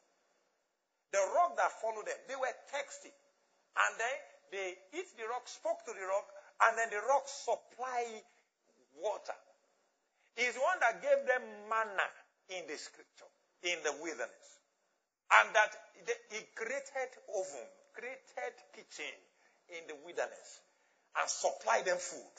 The 1.16 1.25
rock 1.33 1.57
that 1.57 1.72
followed 1.81 2.05
them. 2.05 2.20
They 2.29 2.37
were 2.37 2.53
thirsty. 2.68 3.12
And 3.12 3.92
then 3.96 4.16
they 4.53 4.68
eat 4.92 5.09
the 5.16 5.25
rock, 5.33 5.48
spoke 5.48 5.81
to 5.88 5.92
the 5.96 6.05
rock, 6.05 6.29
and 6.68 6.77
then 6.77 6.92
the 6.92 7.01
rock 7.09 7.25
supplied 7.25 8.25
water. 9.01 9.37
He's 10.37 10.53
the 10.53 10.61
one 10.61 10.77
that 10.85 11.01
gave 11.01 11.25
them 11.25 11.44
manna 11.68 12.09
in 12.53 12.68
the 12.68 12.77
scripture, 12.77 13.32
in 13.62 13.79
the 13.83 13.92
wilderness. 14.03 14.48
And 15.33 15.55
that 15.55 15.72
he 16.31 16.40
created 16.55 17.11
oven, 17.33 17.68
created 17.94 18.55
kitchen 18.75 19.14
in 19.72 19.83
the 19.88 19.96
wilderness, 20.05 20.61
and 21.16 21.27
supplied 21.29 21.87
them 21.87 21.96
food. 21.96 22.35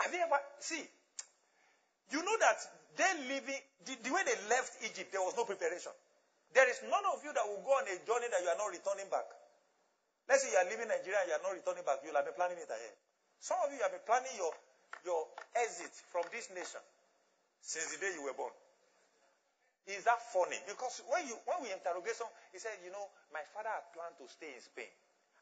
Have 0.00 0.14
you 0.14 0.22
ever, 0.24 0.40
see, 0.62 0.80
you 2.10 2.20
know 2.24 2.36
that 2.40 2.58
they 2.96 3.12
living, 3.28 3.60
the, 3.84 3.94
the 4.00 4.10
way 4.10 4.22
they 4.24 4.38
left 4.48 4.80
Egypt, 4.82 5.12
there 5.12 5.20
was 5.20 5.36
no 5.36 5.44
preparation. 5.44 5.92
There 6.54 6.66
is 6.66 6.80
none 6.90 7.06
of 7.14 7.22
you 7.22 7.30
that 7.30 7.44
will 7.46 7.62
go 7.62 7.76
on 7.78 7.86
a 7.86 7.96
journey 8.02 8.26
that 8.32 8.40
you 8.42 8.50
are 8.50 8.58
not 8.58 8.72
returning 8.74 9.06
back. 9.12 9.28
Let's 10.26 10.42
say 10.42 10.50
you 10.50 10.58
are 10.58 10.68
leaving 10.70 10.90
Nigeria 10.90 11.22
and 11.22 11.28
you 11.30 11.36
are 11.38 11.44
not 11.46 11.54
returning 11.54 11.86
back. 11.86 12.02
You'll 12.02 12.16
have 12.18 12.26
been 12.26 12.38
planning 12.38 12.58
it 12.58 12.70
ahead. 12.70 12.94
Some 13.38 13.58
of 13.62 13.70
you 13.70 13.78
have 13.82 13.94
been 13.94 14.06
planning 14.06 14.34
your, 14.34 14.52
your 15.06 15.22
exit 15.54 15.90
from 16.10 16.26
this 16.34 16.50
nation 16.50 16.82
since 17.62 17.94
the 17.94 17.98
day 18.02 18.12
you 18.14 18.26
were 18.26 18.34
born. 18.34 18.52
Is 19.90 20.04
that 20.06 20.22
funny? 20.22 20.56
Because 20.68 21.02
when 21.10 21.26
you 21.26 21.34
when 21.46 21.66
we 21.66 21.72
interrogate 21.74 22.14
some, 22.14 22.30
he 22.54 22.58
said, 22.62 22.78
you 22.84 22.92
know, 22.94 23.10
my 23.34 23.42
father 23.50 23.70
had 23.74 23.90
planned 23.90 24.14
to 24.22 24.26
stay 24.30 24.54
in 24.54 24.62
Spain. 24.62 24.90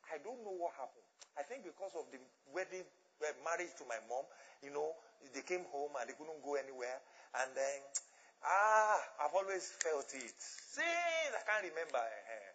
I 0.09 0.17
don't 0.25 0.41
know 0.41 0.57
what 0.57 0.73
happened. 0.81 1.05
I 1.37 1.45
think 1.45 1.69
because 1.69 1.93
of 1.93 2.09
the 2.09 2.19
wedding, 2.49 2.85
uh, 3.21 3.29
marriage 3.45 3.77
to 3.77 3.85
my 3.85 4.01
mom, 4.09 4.25
you 4.65 4.73
know, 4.73 4.97
they 5.37 5.45
came 5.45 5.69
home 5.69 5.93
and 6.01 6.09
they 6.09 6.17
couldn't 6.17 6.41
go 6.41 6.57
anywhere. 6.57 6.97
And 7.45 7.53
then, 7.53 7.79
ah, 8.47 8.97
I've 9.21 9.37
always 9.37 9.69
felt 9.85 10.09
it. 10.17 10.33
Since 10.41 11.33
I 11.37 11.43
can't 11.45 11.69
remember 11.69 12.01
uh, 12.01 12.53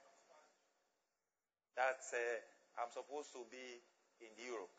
that 1.77 2.01
uh, 2.13 2.81
I'm 2.81 2.89
supposed 2.89 3.31
to 3.37 3.45
be 3.53 3.81
in 4.25 4.33
Europe. 4.41 4.73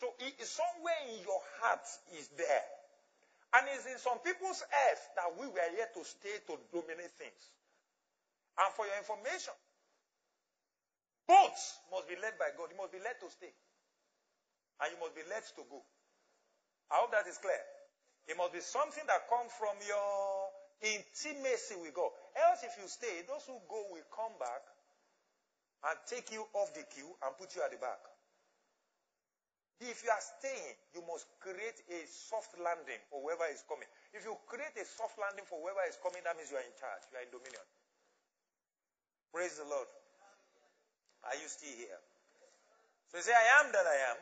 So 0.00 0.12
it 0.20 0.34
is 0.40 0.48
somewhere 0.50 1.00
in 1.08 1.20
your 1.24 1.40
heart 1.60 1.84
is 2.16 2.28
there. 2.36 2.64
And 3.56 3.64
it's 3.72 3.88
in 3.88 3.96
some 3.96 4.20
people's 4.20 4.60
earth 4.60 5.04
that 5.16 5.32
we 5.40 5.48
were 5.48 5.70
here 5.72 5.88
to 5.96 6.02
stay 6.04 6.44
to 6.44 6.60
dominate 6.76 7.16
things. 7.16 7.42
And 8.60 8.68
for 8.76 8.84
your 8.84 9.00
information, 9.00 9.56
boats 11.24 11.80
must 11.88 12.04
be 12.04 12.20
led 12.20 12.36
by 12.36 12.52
God. 12.52 12.68
You 12.68 12.76
must 12.76 12.92
be 12.92 13.00
led 13.00 13.16
to 13.24 13.28
stay. 13.32 13.52
And 14.84 14.92
you 14.92 14.98
must 15.00 15.16
be 15.16 15.24
led 15.24 15.40
to 15.56 15.64
go. 15.72 15.80
I 16.92 17.00
hope 17.00 17.16
that 17.16 17.24
is 17.24 17.40
clear. 17.40 17.64
It 18.28 18.36
must 18.36 18.52
be 18.52 18.60
something 18.60 19.08
that 19.08 19.24
comes 19.32 19.48
from 19.56 19.80
your 19.88 20.52
intimacy 20.84 21.80
with 21.80 21.96
God. 21.96 22.12
Else, 22.36 22.60
if 22.60 22.76
you 22.76 22.84
stay, 22.84 23.24
those 23.24 23.48
who 23.48 23.56
go 23.72 23.88
will 23.88 24.04
come 24.12 24.36
back 24.36 24.60
and 25.88 25.96
take 26.04 26.28
you 26.28 26.44
off 26.52 26.76
the 26.76 26.84
queue 26.92 27.08
and 27.24 27.32
put 27.40 27.56
you 27.56 27.64
at 27.64 27.72
the 27.72 27.80
back. 27.80 28.02
If 29.76 30.00
you 30.00 30.08
are 30.08 30.24
staying, 30.40 30.76
you 30.96 31.04
must 31.04 31.28
create 31.44 31.76
a 31.92 32.00
soft 32.08 32.56
landing 32.56 32.96
for 33.12 33.20
whoever 33.20 33.44
is 33.52 33.60
coming. 33.68 33.88
If 34.16 34.24
you 34.24 34.32
create 34.48 34.72
a 34.80 34.86
soft 34.88 35.20
landing 35.20 35.44
for 35.44 35.60
whoever 35.60 35.84
is 35.84 36.00
coming, 36.00 36.24
that 36.24 36.32
means 36.40 36.48
you 36.48 36.56
are 36.56 36.64
in 36.64 36.72
charge. 36.80 37.04
You 37.12 37.20
are 37.20 37.24
in 37.28 37.32
dominion. 37.32 37.66
Praise 39.36 39.60
the 39.60 39.68
Lord. 39.68 39.88
Are 41.28 41.36
you 41.36 41.44
still 41.44 41.76
here? 41.76 42.00
So 43.12 43.20
say, 43.20 43.36
I 43.36 43.60
am 43.60 43.68
that 43.76 43.84
I 43.84 43.98
am. 44.16 44.18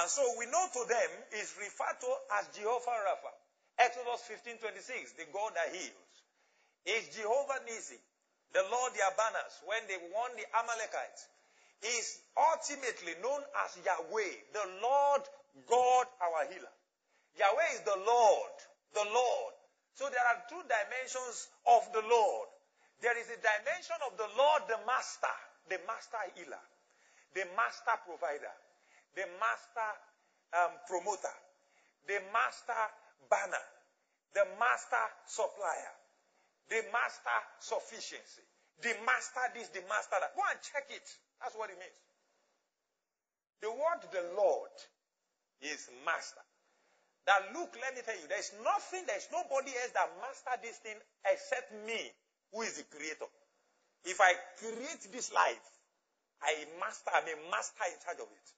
And 0.00 0.06
so 0.10 0.20
we 0.36 0.44
know 0.52 0.66
to 0.68 0.82
them 0.84 1.10
is 1.40 1.56
referred 1.56 1.96
to 2.04 2.10
as 2.36 2.52
Jehovah 2.52 2.98
Rapha. 3.08 3.32
Exodus 3.80 4.20
15, 4.28 4.60
26, 4.60 5.16
the 5.16 5.26
God 5.32 5.56
that 5.56 5.72
heals. 5.72 6.14
Is 6.84 7.08
Jehovah 7.16 7.64
Nisi, 7.64 7.96
the 8.52 8.60
Lord 8.68 8.92
their 8.92 9.08
banners, 9.16 9.54
when 9.64 9.80
they 9.88 9.96
won 10.12 10.30
the 10.36 10.44
Amalekites 10.52 11.32
is 11.82 12.20
ultimately 12.36 13.14
known 13.22 13.42
as 13.64 13.76
Yahweh, 13.84 14.34
the 14.52 14.66
Lord 14.82 15.22
God 15.68 16.06
our 16.22 16.46
healer. 16.50 16.74
Yahweh 17.38 17.70
is 17.74 17.82
the 17.82 17.98
Lord, 18.06 18.54
the 18.94 19.06
Lord. 19.10 19.54
So 19.94 20.10
there 20.10 20.22
are 20.26 20.42
two 20.50 20.62
dimensions 20.66 21.48
of 21.66 21.86
the 21.94 22.02
Lord. 22.02 22.48
There 23.02 23.14
is 23.18 23.26
a 23.30 23.38
dimension 23.38 23.98
of 24.06 24.16
the 24.18 24.30
Lord, 24.38 24.62
the 24.66 24.78
Master, 24.86 25.34
the 25.68 25.78
Master 25.86 26.22
healer, 26.34 26.64
the 27.34 27.46
Master 27.54 27.94
provider, 28.06 28.54
the 29.14 29.26
Master 29.38 29.90
um, 30.54 30.72
promoter, 30.86 31.36
the 32.06 32.18
Master 32.34 32.82
banner, 33.30 33.66
the 34.34 34.46
Master 34.58 35.04
supplier, 35.26 35.94
the 36.70 36.82
Master 36.90 37.38
sufficiency, 37.60 38.42
the 38.82 38.94
Master 39.06 39.44
this, 39.54 39.68
the 39.70 39.82
Master 39.86 40.18
that. 40.18 40.34
Go 40.34 40.42
and 40.50 40.58
check 40.62 40.86
it. 40.90 41.06
That's 41.40 41.56
what 41.56 41.70
it 41.70 41.78
means. 41.78 41.98
The 43.62 43.70
word 43.72 44.04
the 44.12 44.24
Lord 44.36 44.74
is 45.62 45.88
master. 46.04 46.44
That 47.24 47.56
look, 47.56 47.72
let 47.80 47.96
me 47.96 48.04
tell 48.04 48.16
you, 48.20 48.28
there's 48.28 48.52
nothing, 48.60 49.08
there's 49.08 49.32
nobody 49.32 49.72
else 49.72 49.96
that 49.96 50.12
master 50.20 50.52
this 50.60 50.76
thing 50.84 51.00
except 51.24 51.72
me, 51.88 52.12
who 52.52 52.60
is 52.60 52.76
the 52.76 52.84
creator. 52.92 53.24
If 54.04 54.20
I 54.20 54.36
create 54.60 55.08
this 55.08 55.32
life, 55.32 55.64
I 56.44 56.68
master, 56.76 57.08
I'm 57.16 57.24
a 57.24 57.36
master 57.48 57.88
in 57.88 57.96
charge 58.04 58.20
of 58.20 58.28
it. 58.28 58.48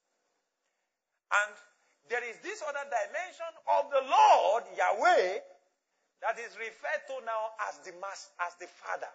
And 1.30 1.54
there 2.10 2.26
is 2.26 2.42
this 2.42 2.58
other 2.66 2.82
dimension 2.82 3.52
of 3.78 3.94
the 3.94 4.02
Lord, 4.02 4.62
Yahweh, 4.74 5.38
that 6.26 6.34
is 6.42 6.50
referred 6.58 7.02
to 7.14 7.22
now 7.22 7.54
as 7.70 7.78
the 7.86 7.94
master, 8.02 8.34
as 8.42 8.58
the 8.58 8.66
father. 8.66 9.10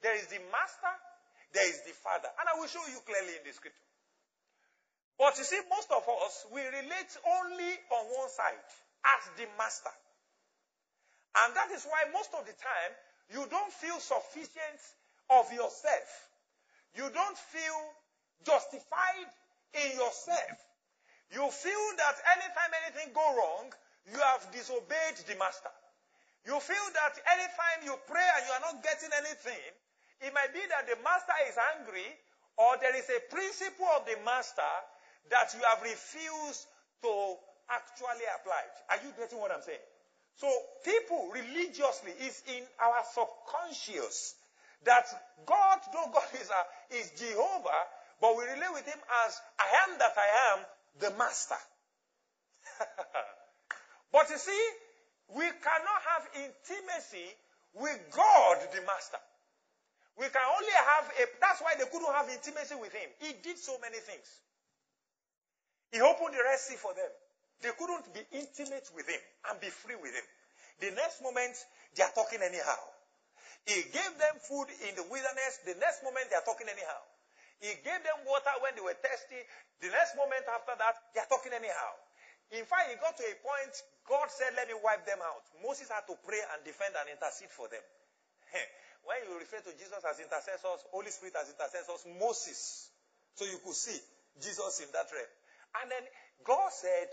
There 0.00 0.16
is 0.16 0.32
the 0.32 0.40
master 0.48 0.92
there 1.56 1.72
is 1.72 1.80
the 1.88 1.96
Father. 2.04 2.28
And 2.36 2.44
I 2.52 2.60
will 2.60 2.68
show 2.68 2.84
you 2.84 3.00
clearly 3.08 3.40
in 3.40 3.44
the 3.48 3.56
scripture. 3.56 3.88
But 5.16 5.40
you 5.40 5.48
see, 5.48 5.56
most 5.72 5.88
of 5.88 6.04
us, 6.04 6.44
we 6.52 6.60
relate 6.60 7.12
only 7.24 7.72
on 7.96 8.04
one 8.12 8.28
side 8.28 8.68
as 9.08 9.22
the 9.40 9.48
master. 9.56 9.94
And 11.40 11.56
that 11.56 11.72
is 11.72 11.88
why 11.88 12.12
most 12.12 12.36
of 12.36 12.44
the 12.44 12.52
time, 12.52 12.92
you 13.32 13.42
don't 13.48 13.72
feel 13.72 13.96
sufficient 13.96 14.80
of 15.32 15.48
yourself. 15.48 16.08
You 16.92 17.08
don't 17.08 17.38
feel 17.48 17.78
justified 18.44 19.32
in 19.72 19.96
yourself. 19.96 20.56
You 21.32 21.48
feel 21.48 21.84
that 21.96 22.16
anytime 22.36 22.72
anything 22.84 23.16
go 23.16 23.24
wrong, 23.24 23.72
you 24.12 24.20
have 24.20 24.44
disobeyed 24.52 25.16
the 25.24 25.34
master. 25.40 25.72
You 26.44 26.60
feel 26.60 26.86
that 27.00 27.16
anytime 27.32 27.88
you 27.88 27.96
pray 28.06 28.28
and 28.36 28.42
you 28.44 28.52
are 28.52 28.64
not 28.70 28.84
getting 28.84 29.10
anything, 29.24 29.72
it 30.20 30.32
might 30.32 30.52
be 30.52 30.62
that 30.70 30.88
the 30.88 30.96
master 31.04 31.36
is 31.48 31.56
angry, 31.76 32.08
or 32.56 32.76
there 32.80 32.96
is 32.96 33.08
a 33.10 33.20
principle 33.28 33.88
of 33.96 34.06
the 34.06 34.16
master 34.24 34.72
that 35.30 35.52
you 35.54 35.60
have 35.68 35.82
refused 35.82 36.66
to 37.02 37.12
actually 37.68 38.26
apply. 38.40 38.62
Are 38.90 39.00
you 39.04 39.12
getting 39.18 39.38
what 39.38 39.50
I'm 39.52 39.62
saying? 39.62 39.82
So 40.36 40.48
people 40.84 41.30
religiously 41.32 42.12
is 42.20 42.42
in 42.48 42.62
our 42.80 43.00
subconscious 43.12 44.34
that 44.84 45.06
God, 45.46 45.78
though 45.92 46.10
God 46.12 46.28
is, 46.40 46.50
a, 46.50 46.94
is 46.96 47.10
Jehovah, 47.18 47.82
but 48.20 48.36
we 48.36 48.44
relate 48.44 48.72
with 48.72 48.86
him 48.86 49.00
as 49.26 49.40
I 49.58 49.68
am 49.88 49.98
that 49.98 50.14
I 50.16 50.28
am, 50.52 50.58
the 51.00 51.10
master. 51.18 51.60
but 54.12 54.28
you 54.30 54.38
see, 54.38 54.64
we 55.34 55.44
cannot 55.44 56.00
have 56.12 56.24
intimacy 56.36 57.28
with 57.74 57.98
God, 58.12 58.56
the 58.72 58.80
master. 58.82 59.18
We 60.16 60.24
can 60.32 60.46
only 60.48 60.76
have 60.96 61.06
a, 61.12 61.24
that's 61.40 61.60
why 61.60 61.76
they 61.76 61.84
couldn't 61.92 62.08
have 62.08 62.28
intimacy 62.32 62.76
with 62.80 62.92
him. 62.92 63.08
He 63.20 63.36
did 63.44 63.60
so 63.60 63.76
many 63.84 64.00
things. 64.00 64.28
He 65.92 66.00
opened 66.00 66.32
the 66.32 66.40
Red 66.40 66.58
Sea 66.58 66.80
for 66.80 66.96
them. 66.96 67.12
They 67.60 67.72
couldn't 67.76 68.08
be 68.12 68.24
intimate 68.32 68.88
with 68.96 69.08
him 69.08 69.20
and 69.48 69.60
be 69.60 69.68
free 69.68 69.96
with 69.96 70.12
him. 70.12 70.26
The 70.80 70.92
next 70.92 71.20
moment, 71.24 71.56
they 71.96 72.04
are 72.04 72.12
talking 72.12 72.40
anyhow. 72.40 72.80
He 73.64 73.80
gave 73.92 74.12
them 74.20 74.36
food 74.44 74.68
in 74.88 74.92
the 74.96 75.04
wilderness. 75.08 75.64
The 75.64 75.76
next 75.80 76.04
moment, 76.04 76.28
they 76.28 76.36
are 76.36 76.44
talking 76.44 76.68
anyhow. 76.68 77.00
He 77.60 77.72
gave 77.80 78.00
them 78.04 78.20
water 78.28 78.52
when 78.60 78.76
they 78.76 78.84
were 78.84 78.96
thirsty. 79.00 79.40
The 79.80 79.88
next 79.88 80.16
moment 80.16 80.44
after 80.48 80.76
that, 80.76 80.96
they 81.16 81.20
are 81.24 81.30
talking 81.32 81.56
anyhow. 81.56 81.92
In 82.52 82.64
fact, 82.68 82.92
he 82.92 82.96
got 83.00 83.16
to 83.16 83.24
a 83.24 83.34
point, 83.42 83.74
God 84.06 84.28
said, 84.30 84.54
let 84.54 84.68
me 84.68 84.76
wipe 84.78 85.02
them 85.08 85.18
out. 85.24 85.42
Moses 85.64 85.90
had 85.90 86.06
to 86.06 86.14
pray 86.22 86.38
and 86.54 86.62
defend 86.62 86.94
and 86.94 87.08
intercede 87.10 87.50
for 87.50 87.66
them. 87.66 87.82
When 89.04 89.18
you 89.28 89.38
refer 89.38 89.60
to 89.60 89.72
Jesus 89.76 90.00
as 90.04 90.20
intercessors, 90.20 90.80
Holy 90.92 91.10
Spirit 91.10 91.36
as 91.36 91.50
intercessors, 91.50 92.06
Moses. 92.18 92.90
So 93.34 93.44
you 93.44 93.60
could 93.64 93.76
see 93.76 93.98
Jesus 94.40 94.80
in 94.80 94.88
that 94.92 95.10
realm. 95.12 95.32
And 95.82 95.90
then 95.92 96.04
God 96.44 96.72
said, 96.72 97.10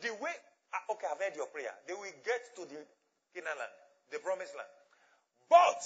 the 0.00 0.12
way, 0.16 0.32
ah, 0.72 0.94
okay, 0.96 1.08
I've 1.10 1.20
heard 1.20 1.36
your 1.36 1.52
prayer. 1.52 1.72
They 1.86 1.94
will 1.94 2.16
get 2.24 2.42
to 2.56 2.64
the 2.64 2.80
Canaan 3.36 3.58
land, 3.58 3.74
the 4.10 4.18
promised 4.24 4.56
land. 4.56 4.72
But 5.50 5.82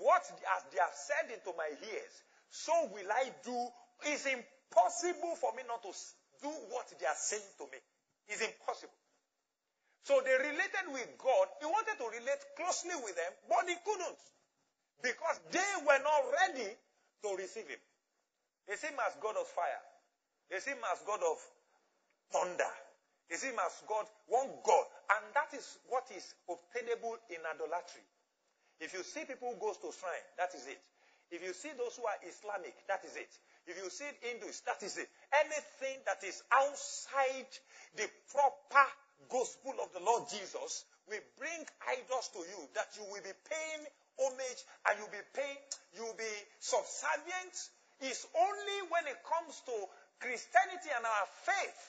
what 0.00 0.24
as 0.26 0.62
they 0.72 0.80
have 0.80 0.96
said 0.96 1.30
into 1.30 1.52
my 1.56 1.68
ears, 1.68 2.14
so 2.50 2.72
will 2.92 3.10
I 3.10 3.30
do. 3.44 3.56
It's 4.04 4.26
impossible 4.26 5.36
for 5.36 5.52
me 5.54 5.62
not 5.68 5.82
to 5.82 5.92
do 6.42 6.50
what 6.72 6.88
they 6.98 7.06
are 7.06 7.16
saying 7.16 7.46
to 7.58 7.64
me. 7.70 7.78
It's 8.28 8.42
impossible. 8.42 8.96
So 10.02 10.18
they 10.24 10.34
related 10.34 10.86
with 10.90 11.06
God. 11.18 11.46
He 11.62 11.66
wanted 11.66 11.96
to 11.98 12.06
relate 12.10 12.42
closely 12.58 12.96
with 13.06 13.14
them, 13.14 13.32
but 13.48 13.68
he 13.70 13.76
couldn't. 13.86 14.20
Because 15.02 15.38
they 15.50 15.70
were 15.86 16.02
not 16.02 16.22
ready 16.42 16.70
to 17.22 17.28
receive 17.38 17.66
him. 17.70 17.82
They 18.66 18.74
see 18.76 18.90
him 18.90 18.98
as 19.06 19.14
God 19.22 19.34
of 19.38 19.46
fire. 19.46 19.82
They 20.50 20.58
see 20.58 20.74
him 20.74 20.84
as 20.90 21.02
God 21.06 21.22
of 21.22 21.38
thunder. 22.30 22.72
They 23.30 23.36
see 23.36 23.54
him 23.54 23.62
as 23.62 23.78
God, 23.86 24.06
one 24.26 24.50
God. 24.66 24.86
And 25.14 25.22
that 25.34 25.54
is 25.54 25.78
what 25.86 26.06
is 26.14 26.34
obtainable 26.50 27.18
in 27.30 27.42
idolatry. 27.46 28.02
If 28.82 28.94
you 28.94 29.02
see 29.06 29.22
people 29.24 29.54
who 29.54 29.58
goes 29.62 29.78
to 29.78 29.94
shrine, 29.94 30.26
that 30.38 30.50
is 30.54 30.66
it. 30.66 30.82
If 31.30 31.40
you 31.40 31.54
see 31.54 31.70
those 31.78 31.96
who 31.96 32.04
are 32.04 32.18
Islamic, 32.26 32.74
that 32.90 33.06
is 33.06 33.16
it. 33.16 33.30
If 33.66 33.78
you 33.78 33.88
see 33.88 34.10
Hindus, 34.20 34.60
that 34.66 34.82
is 34.82 34.98
it. 34.98 35.08
Anything 35.32 36.02
that 36.04 36.20
is 36.26 36.42
outside 36.52 37.48
the 37.96 38.04
proper 38.28 38.84
gospel 39.30 39.74
of 39.82 39.92
the 39.92 40.02
Lord 40.02 40.26
Jesus 40.30 40.84
will 41.08 41.22
bring 41.38 41.60
idols 41.86 42.30
to 42.34 42.40
you 42.40 42.60
that 42.74 42.90
you 42.96 43.04
will 43.10 43.22
be 43.22 43.34
paying 43.46 43.82
homage 44.18 44.60
and 44.88 44.92
you'll 44.98 45.14
be 45.14 45.24
paying, 45.34 45.60
you'll 45.96 46.18
be 46.18 46.34
subservient 46.60 47.56
It's 48.02 48.26
only 48.34 48.78
when 48.90 49.06
it 49.06 49.22
comes 49.22 49.62
to 49.70 49.76
Christianity 50.18 50.90
and 50.90 51.06
our 51.06 51.26
faith 51.46 51.80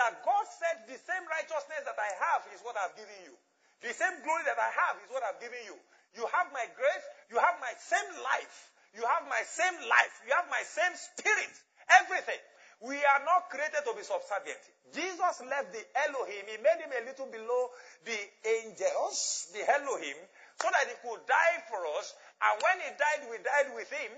that 0.00 0.24
God 0.24 0.44
said 0.48 0.88
the 0.88 0.96
same 0.96 1.24
righteousness 1.28 1.84
that 1.84 1.98
I 1.98 2.10
have 2.32 2.42
is 2.56 2.64
what 2.64 2.72
I've 2.80 2.96
given 2.96 3.20
you. 3.28 3.36
The 3.84 3.92
same 3.92 4.16
glory 4.24 4.48
that 4.48 4.56
I 4.56 4.70
have 4.72 4.96
is 5.04 5.12
what 5.12 5.20
I've 5.28 5.40
given 5.44 5.60
you. 5.68 5.76
You 6.16 6.24
have 6.24 6.48
my 6.56 6.64
grace. 6.72 7.06
You 7.28 7.36
have 7.36 7.60
my 7.60 7.72
same 7.76 8.10
life. 8.24 8.72
You 8.96 9.04
have 9.04 9.28
my 9.28 9.44
same 9.44 9.76
life. 9.92 10.14
You 10.24 10.32
have 10.32 10.48
my 10.48 10.64
same 10.64 10.94
spirit. 10.96 11.54
Everything. 12.00 12.40
We 12.78 12.94
are 12.94 13.22
not 13.26 13.50
created 13.50 13.82
to 13.82 13.92
be 13.98 14.06
subservient. 14.06 14.62
Jesus 14.94 15.42
left 15.50 15.74
the 15.74 15.82
Elohim. 16.06 16.44
He 16.46 16.58
made 16.62 16.78
him 16.78 16.94
a 16.94 17.02
little 17.04 17.26
below 17.26 17.62
the 18.06 18.18
angels, 18.46 19.50
the 19.50 19.66
Elohim, 19.66 20.18
so 20.62 20.66
that 20.70 20.86
he 20.86 20.94
could 21.02 21.22
die 21.26 21.58
for 21.66 21.82
us. 21.98 22.14
And 22.38 22.54
when 22.62 22.76
he 22.86 22.90
died, 22.94 23.20
we 23.28 23.36
died 23.42 23.74
with 23.74 23.90
him. 23.90 24.12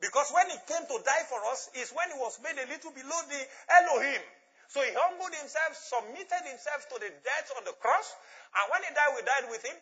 Because 0.00 0.30
when 0.32 0.48
he 0.48 0.58
came 0.64 0.88
to 0.88 0.98
die 1.04 1.24
for 1.28 1.42
us, 1.52 1.68
is 1.76 1.92
when 1.92 2.08
he 2.08 2.18
was 2.22 2.40
made 2.40 2.56
a 2.56 2.70
little 2.70 2.94
below 2.96 3.20
the 3.28 3.42
Elohim. 3.82 4.22
So 4.68 4.80
he 4.84 4.92
humbled 4.94 5.34
himself, 5.34 5.76
submitted 5.76 6.44
himself 6.44 6.88
to 6.92 6.96
the 7.00 7.10
death 7.24 7.48
on 7.56 7.64
the 7.64 7.72
cross, 7.80 8.08
and 8.52 8.64
when 8.72 8.84
he 8.84 8.90
died, 8.92 9.12
we 9.16 9.22
died 9.24 9.46
with 9.48 9.64
him. 9.64 9.76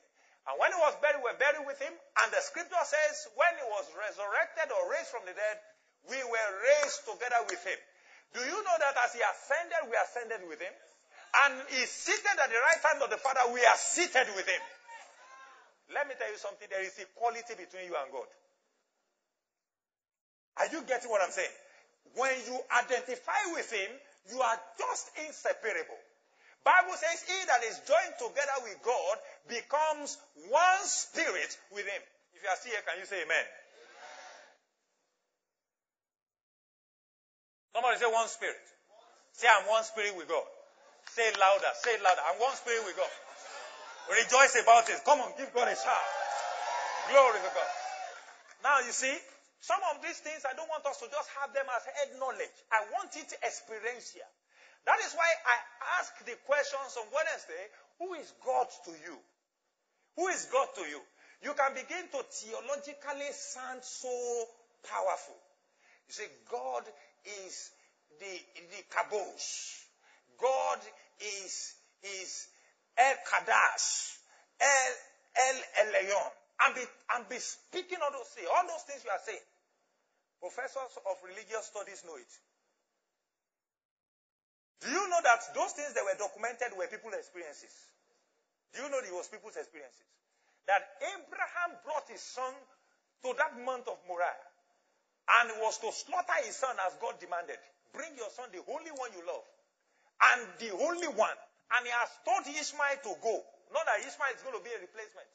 And 0.46 0.54
when 0.62 0.70
he 0.70 0.78
was 0.78 0.94
buried, 1.02 1.18
we 1.22 1.26
were 1.26 1.38
buried 1.42 1.66
with 1.66 1.78
him. 1.82 1.90
And 1.90 2.28
the 2.30 2.38
scripture 2.38 2.86
says, 2.86 3.14
when 3.34 3.50
he 3.58 3.66
was 3.66 3.86
resurrected 3.98 4.70
or 4.70 4.94
raised 4.94 5.10
from 5.10 5.26
the 5.26 5.34
dead, 5.34 5.58
we 6.06 6.18
were 6.22 6.50
raised 6.62 7.02
together 7.02 7.42
with 7.50 7.62
him. 7.66 7.78
Do 8.34 8.40
you 8.40 8.58
know 8.62 8.76
that 8.80 8.94
as 9.04 9.14
he 9.14 9.20
ascended, 9.22 9.82
we 9.90 9.94
ascended 9.96 10.42
with 10.48 10.60
him? 10.60 10.74
And 11.44 11.52
he's 11.68 11.90
seated 11.90 12.36
at 12.38 12.48
the 12.48 12.60
right 12.60 12.82
hand 12.90 13.02
of 13.04 13.10
the 13.10 13.20
Father, 13.20 13.52
we 13.52 13.60
are 13.60 13.76
seated 13.76 14.26
with 14.34 14.48
him. 14.48 14.62
Let 15.94 16.08
me 16.08 16.14
tell 16.18 16.30
you 16.30 16.40
something. 16.40 16.66
There 16.66 16.82
is 16.82 16.98
equality 16.98 17.54
between 17.54 17.86
you 17.86 17.94
and 17.94 18.10
God. 18.10 18.26
Are 20.56 20.68
you 20.72 20.82
getting 20.88 21.10
what 21.10 21.22
I'm 21.22 21.30
saying? 21.30 21.52
When 22.16 22.32
you 22.48 22.56
identify 22.72 23.52
with 23.52 23.68
him, 23.70 23.90
you 24.32 24.40
are 24.40 24.58
just 24.78 25.12
inseparable. 25.28 26.00
Bible 26.64 26.98
says 26.98 27.22
he 27.22 27.38
that 27.46 27.62
is 27.70 27.78
joined 27.86 28.16
together 28.18 28.58
with 28.66 28.82
God 28.82 29.16
becomes 29.46 30.18
one 30.50 30.82
spirit 30.82 31.54
with 31.70 31.86
him. 31.86 32.02
If 32.34 32.42
you 32.42 32.48
are 32.50 32.58
still 32.58 32.74
here, 32.74 32.82
can 32.82 32.98
you 32.98 33.06
say 33.06 33.22
amen? 33.22 33.46
Somebody 37.76 38.00
say 38.00 38.08
one 38.08 38.24
spirit. 38.32 38.64
Say 39.36 39.44
I'm 39.52 39.68
one 39.68 39.84
spirit 39.84 40.16
with 40.16 40.32
God. 40.32 40.48
Say 41.12 41.28
it 41.28 41.36
louder. 41.36 41.68
Say 41.84 41.92
it 41.92 42.00
louder. 42.00 42.24
I'm 42.24 42.40
one 42.40 42.56
spirit 42.56 42.80
with 42.88 42.96
God. 42.96 43.12
Rejoice 44.16 44.56
about 44.64 44.88
it. 44.88 44.96
Come 45.04 45.20
on, 45.20 45.28
give 45.36 45.52
God 45.52 45.68
a 45.68 45.76
shout. 45.76 46.08
Glory 47.12 47.36
to 47.36 47.52
God. 47.52 47.72
Now 48.64 48.80
you 48.80 48.96
see, 48.96 49.12
some 49.60 49.76
of 49.92 50.00
these 50.00 50.16
things, 50.24 50.48
I 50.48 50.56
don't 50.56 50.72
want 50.72 50.88
us 50.88 51.04
to 51.04 51.06
just 51.12 51.28
have 51.36 51.52
them 51.52 51.68
as 51.68 51.84
head 51.84 52.16
knowledge. 52.16 52.56
I 52.72 52.80
want 52.96 53.12
it 53.12 53.28
experiential. 53.44 54.24
That 54.88 54.96
is 55.04 55.12
why 55.12 55.28
I 55.28 55.56
ask 56.00 56.16
the 56.24 56.32
questions 56.48 56.96
on 56.96 57.12
Wednesday 57.12 57.64
who 58.00 58.16
is 58.16 58.32
God 58.40 58.72
to 58.88 58.92
you? 59.04 59.20
Who 60.16 60.32
is 60.32 60.48
God 60.48 60.72
to 60.80 60.84
you? 60.88 61.04
You 61.44 61.52
can 61.52 61.76
begin 61.76 62.08
to 62.08 62.24
theologically 62.24 63.28
sound 63.36 63.84
so 63.84 64.08
powerful. 64.88 65.36
You 66.08 66.14
say, 66.16 66.28
God 66.48 66.88
is 67.46 67.70
the, 68.18 68.32
the 68.54 68.82
kabosh. 68.90 69.84
God 70.40 70.78
is, 71.20 71.74
is 72.02 72.48
El 72.96 73.14
Kadash, 73.24 74.16
El, 74.60 75.58
El 75.76 75.92
Elyon 76.02 76.30
and 76.64 76.72
be, 76.74 76.84
and 77.16 77.28
be 77.28 77.36
speaking 77.36 78.00
all 78.00 78.12
those 78.12 78.32
things. 78.32 78.48
All 78.48 78.64
those 78.64 78.84
things 78.88 79.04
you 79.04 79.12
are 79.12 79.20
saying. 79.20 79.44
Professors 80.40 80.96
of 81.04 81.16
religious 81.24 81.68
studies 81.68 82.04
know 82.04 82.16
it. 82.16 82.32
Do 84.84 84.92
you 84.92 85.04
know 85.08 85.20
that 85.24 85.40
those 85.56 85.72
things 85.72 85.96
that 85.96 86.04
were 86.04 86.16
documented 86.16 86.76
were 86.76 86.88
people's 86.88 87.16
experiences? 87.16 87.72
Do 88.76 88.84
you 88.84 88.88
know 88.92 89.00
it 89.00 89.12
was 89.12 89.28
people's 89.28 89.56
experiences? 89.56 90.04
That 90.68 90.84
Abraham 91.00 91.80
brought 91.84 92.08
his 92.08 92.20
son 92.20 92.52
to 93.24 93.32
that 93.40 93.56
month 93.64 93.88
of 93.88 93.96
Moriah 94.04 94.36
and 95.26 95.46
was 95.62 95.78
to 95.82 95.90
slaughter 95.90 96.38
his 96.46 96.54
son 96.56 96.74
as 96.86 96.94
God 97.02 97.18
demanded. 97.18 97.58
Bring 97.92 98.14
your 98.14 98.30
son, 98.30 98.50
the 98.54 98.62
only 98.70 98.92
one 98.94 99.10
you 99.14 99.22
love, 99.26 99.46
and 100.34 100.40
the 100.62 100.70
only 100.86 101.10
one. 101.10 101.38
And 101.74 101.82
he 101.82 101.90
has 101.90 102.10
told 102.22 102.46
Ishmael 102.46 103.02
to 103.10 103.12
go. 103.18 103.34
Not 103.74 103.82
that 103.90 104.06
Ishmael 104.06 104.38
is 104.38 104.42
going 104.46 104.54
to 104.54 104.62
be 104.62 104.70
a 104.70 104.78
replacement. 104.78 105.26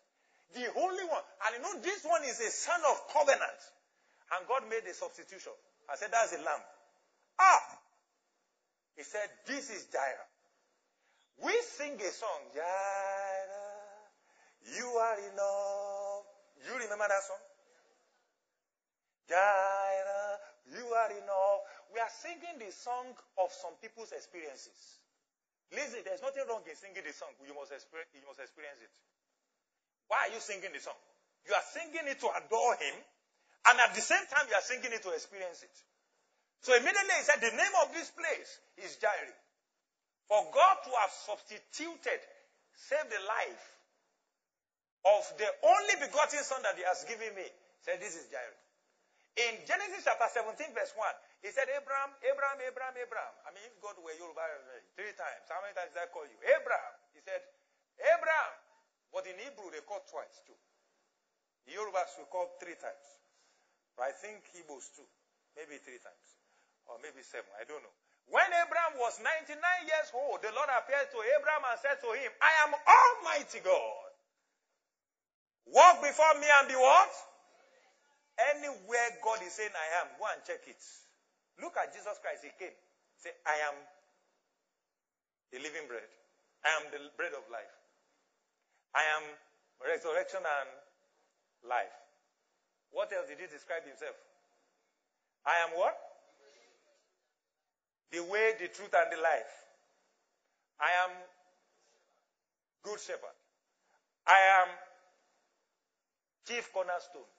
The 0.53 0.67
only 0.83 1.03
One. 1.07 1.23
And 1.47 1.51
you 1.55 1.61
know, 1.63 1.75
this 1.81 2.03
one 2.03 2.23
is 2.23 2.39
a 2.39 2.51
son 2.51 2.79
of 2.91 2.97
covenant. 3.13 3.61
And 4.35 4.47
God 4.47 4.63
made 4.69 4.83
a 4.87 4.93
substitution. 4.93 5.51
I 5.91 5.95
said, 5.95 6.11
that's 6.11 6.33
a 6.33 6.37
lamb. 6.37 6.63
Ah! 7.39 7.63
He 8.95 9.03
said, 9.03 9.27
this 9.47 9.69
is 9.69 9.87
Jireh. 9.91 10.29
We 11.43 11.51
sing 11.63 11.95
a 11.99 12.11
song, 12.11 12.41
Jireh, 12.53 14.07
you 14.77 14.85
are 14.85 15.17
enough. 15.19 16.23
You 16.67 16.73
remember 16.79 17.07
that 17.07 17.23
song? 17.23 17.43
Jireh, 19.29 20.33
uh, 20.33 20.77
you 20.77 20.85
are 20.85 21.11
enough. 21.11 21.61
We 21.93 21.99
are 21.99 22.11
singing 22.11 22.57
the 22.59 22.71
song 22.71 23.11
of 23.37 23.51
some 23.51 23.75
people's 23.81 24.11
experiences. 24.15 25.01
Listen, 25.71 26.03
there's 26.03 26.21
nothing 26.23 26.43
wrong 26.51 26.63
in 26.67 26.75
singing 26.75 27.03
the 27.03 27.15
song. 27.15 27.31
You 27.47 27.55
must, 27.55 27.71
experience, 27.71 28.11
you 28.11 28.27
must 28.27 28.43
experience 28.43 28.79
it. 28.83 28.91
Why 30.11 30.27
are 30.27 30.31
you 30.35 30.43
singing 30.43 30.75
the 30.75 30.83
song? 30.83 30.99
You 31.47 31.55
are 31.55 31.67
singing 31.71 32.05
it 32.11 32.19
to 32.19 32.27
adore 32.35 32.75
Him, 32.75 32.95
and 33.71 33.75
at 33.79 33.95
the 33.95 34.03
same 34.03 34.23
time, 34.27 34.45
you 34.51 34.55
are 34.55 34.67
singing 34.67 34.91
it 34.91 35.01
to 35.07 35.11
experience 35.15 35.63
it. 35.63 35.75
So 36.61 36.75
immediately 36.77 37.15
he 37.17 37.23
said, 37.25 37.41
The 37.41 37.55
name 37.55 37.75
of 37.81 37.95
this 37.95 38.11
place 38.13 38.51
is 38.85 38.99
Jireh. 39.01 39.39
For 40.29 40.41
God 40.53 40.75
to 40.85 40.91
have 41.01 41.11
substituted, 41.11 42.21
saved 42.77 43.09
the 43.09 43.23
life 43.25 43.65
of 45.07 45.23
the 45.41 45.49
only 45.65 45.95
begotten 46.05 46.43
Son 46.45 46.61
that 46.63 46.77
He 46.77 46.85
has 46.85 47.03
given 47.09 47.33
me, 47.33 47.47
said, 47.81 47.97
This 47.97 48.13
is 48.13 48.29
Jireh. 48.29 48.60
In 49.39 49.63
Genesis 49.63 50.03
chapter 50.03 50.27
17, 50.27 50.75
verse 50.75 50.91
1, 50.91 51.07
he 51.47 51.49
said, 51.55 51.71
Abraham, 51.71 52.11
Abraham, 52.19 52.59
Abraham, 52.67 52.95
Abraham. 52.99 53.33
I 53.47 53.55
mean, 53.55 53.63
if 53.63 53.79
God 53.79 53.95
were 54.03 54.11
Yoruba 54.19 54.43
eh, 54.43 54.83
three 54.99 55.15
times, 55.15 55.47
how 55.47 55.63
many 55.63 55.71
times 55.71 55.95
did 55.95 56.03
I 56.03 56.11
call 56.11 56.27
you? 56.27 56.35
Abraham. 56.43 56.93
He 57.15 57.23
said, 57.23 57.39
Abraham. 57.95 58.53
But 59.15 59.27
in 59.27 59.39
Hebrew, 59.39 59.71
they 59.71 59.83
call 59.87 60.03
twice 60.07 60.43
too. 60.43 60.55
The 61.67 61.79
Yorubas 61.79 62.11
will 62.19 62.27
call 62.31 62.51
three 62.59 62.75
times. 62.75 63.07
But 63.95 64.11
I 64.11 64.13
think 64.15 64.43
Igbos 64.55 64.91
too. 64.95 65.07
Maybe 65.55 65.79
three 65.83 65.99
times. 65.99 66.27
Or 66.87 66.99
maybe 67.03 67.23
seven. 67.23 67.47
I 67.59 67.63
don't 67.67 67.83
know. 67.83 67.95
When 68.31 68.47
Abraham 68.47 68.95
was 68.99 69.19
99 69.19 69.55
years 69.87 70.09
old, 70.15 70.39
the 70.43 70.51
Lord 70.55 70.71
appeared 70.71 71.11
to 71.11 71.19
Abraham 71.39 71.63
and 71.67 71.79
said 71.83 71.99
to 71.99 72.09
him, 72.15 72.31
I 72.39 72.51
am 72.67 72.71
Almighty 72.75 73.59
God. 73.63 74.11
Walk 75.67 75.99
before 76.03 76.35
me 76.39 76.47
and 76.47 76.67
be 76.71 76.75
what? 76.79 77.11
Anywhere 78.49 79.09
God 79.21 79.39
is 79.45 79.53
saying 79.53 79.73
I 79.75 79.87
am, 80.01 80.07
go 80.17 80.25
and 80.33 80.41
check 80.41 80.65
it. 80.65 80.81
Look 81.61 81.77
at 81.77 81.93
Jesus 81.93 82.17
Christ. 82.21 82.41
He 82.41 82.51
came. 82.57 82.73
Say, 83.21 83.29
I 83.45 83.69
am 83.69 83.77
the 85.53 85.59
living 85.61 85.85
bread. 85.85 86.09
I 86.65 86.69
am 86.81 86.89
the 86.89 86.99
bread 87.17 87.33
of 87.37 87.45
life. 87.53 87.75
I 88.97 89.03
am 89.19 89.23
resurrection 89.85 90.41
and 90.41 90.69
life. 91.69 91.93
What 92.91 93.13
else 93.13 93.29
did 93.29 93.39
he 93.39 93.47
describe 93.47 93.85
himself? 93.85 94.15
I 95.45 95.61
am 95.65 95.77
what? 95.77 95.95
The 98.11 98.23
way, 98.25 98.57
the 98.59 98.67
truth, 98.67 98.93
and 98.93 99.09
the 99.13 99.21
life. 99.21 99.53
I 100.79 100.91
am 101.05 101.11
good 102.83 102.99
shepherd. 102.99 103.37
I 104.27 104.65
am 104.65 104.69
chief 106.47 106.71
cornerstone. 106.73 107.29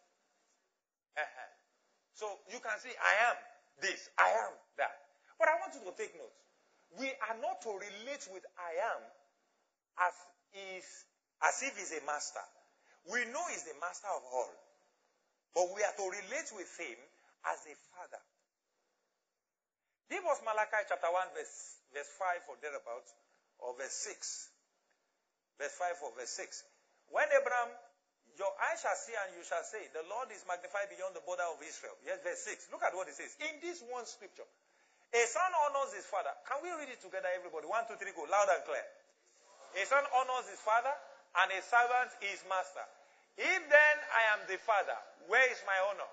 Uh-huh. 1.17 1.51
So 2.15 2.27
you 2.53 2.61
can 2.61 2.77
see, 2.81 2.93
I 2.93 3.15
am 3.33 3.37
this, 3.81 4.09
I 4.19 4.31
am 4.49 4.53
that. 4.79 4.95
But 5.39 5.49
I 5.49 5.59
want 5.61 5.75
you 5.75 5.83
to 5.85 5.93
take 5.97 6.15
note. 6.17 6.37
We 7.01 7.09
are 7.09 7.37
not 7.41 7.65
to 7.65 7.73
relate 7.73 8.25
with 8.31 8.45
I 8.61 8.73
am 8.95 9.01
as 10.07 10.15
is 10.53 10.87
as 11.43 11.57
if 11.65 11.73
he's 11.77 11.93
a 11.97 12.03
master. 12.05 12.45
We 13.11 13.25
know 13.33 13.43
he's 13.51 13.65
the 13.65 13.75
master 13.81 14.13
of 14.13 14.23
all. 14.31 14.53
But 15.57 15.69
we 15.75 15.83
are 15.83 15.97
to 15.97 16.07
relate 16.07 16.49
with 16.55 16.71
him 16.79 16.97
as 17.49 17.61
a 17.67 17.75
father. 17.93 18.23
Give 20.09 20.23
us 20.29 20.45
Malachi 20.45 20.85
chapter 20.89 21.09
1, 21.09 21.37
verse, 21.37 21.81
verse 21.93 22.13
5 22.21 22.53
or 22.53 22.57
thereabouts, 22.61 23.11
or 23.59 23.73
verse 23.77 23.97
6. 24.13 24.49
Verse 25.57 25.75
5 25.77 26.05
or 26.05 26.13
verse 26.21 26.33
6. 26.37 26.65
When 27.09 27.29
Abraham, 27.33 27.73
your 28.43 28.51
eyes 28.59 28.83
shall 28.83 28.99
see 28.99 29.15
and 29.15 29.39
you 29.39 29.47
shall 29.47 29.63
say, 29.63 29.87
the 29.95 30.03
Lord 30.11 30.27
is 30.35 30.43
magnified 30.51 30.91
beyond 30.91 31.15
the 31.15 31.23
border 31.23 31.47
of 31.47 31.63
Israel. 31.63 31.95
Yes, 32.03 32.19
verse 32.27 32.43
6. 32.43 32.75
Look 32.75 32.83
at 32.83 32.91
what 32.91 33.07
it 33.07 33.15
says. 33.15 33.39
In 33.39 33.63
this 33.63 33.79
one 33.87 34.03
scripture, 34.03 34.47
a 35.15 35.23
son 35.31 35.53
honors 35.71 35.95
his 35.95 36.03
father. 36.11 36.35
Can 36.51 36.59
we 36.67 36.75
read 36.75 36.91
it 36.91 36.99
together, 36.99 37.31
everybody? 37.39 37.71
One, 37.71 37.87
two, 37.87 37.95
three, 38.03 38.11
go. 38.19 38.27
Loud 38.27 38.51
and 38.51 38.67
clear. 38.67 38.83
A 39.79 39.83
son 39.87 40.03
honors 40.19 40.51
his 40.51 40.59
father 40.59 40.91
and 41.39 41.55
a 41.55 41.61
servant 41.63 42.11
his 42.19 42.43
master. 42.51 42.83
If 43.39 43.63
then 43.71 43.97
I 44.11 44.23
am 44.35 44.41
the 44.51 44.59
father, 44.67 44.99
where 45.31 45.47
is 45.47 45.63
my 45.63 45.79
honor? 45.93 46.11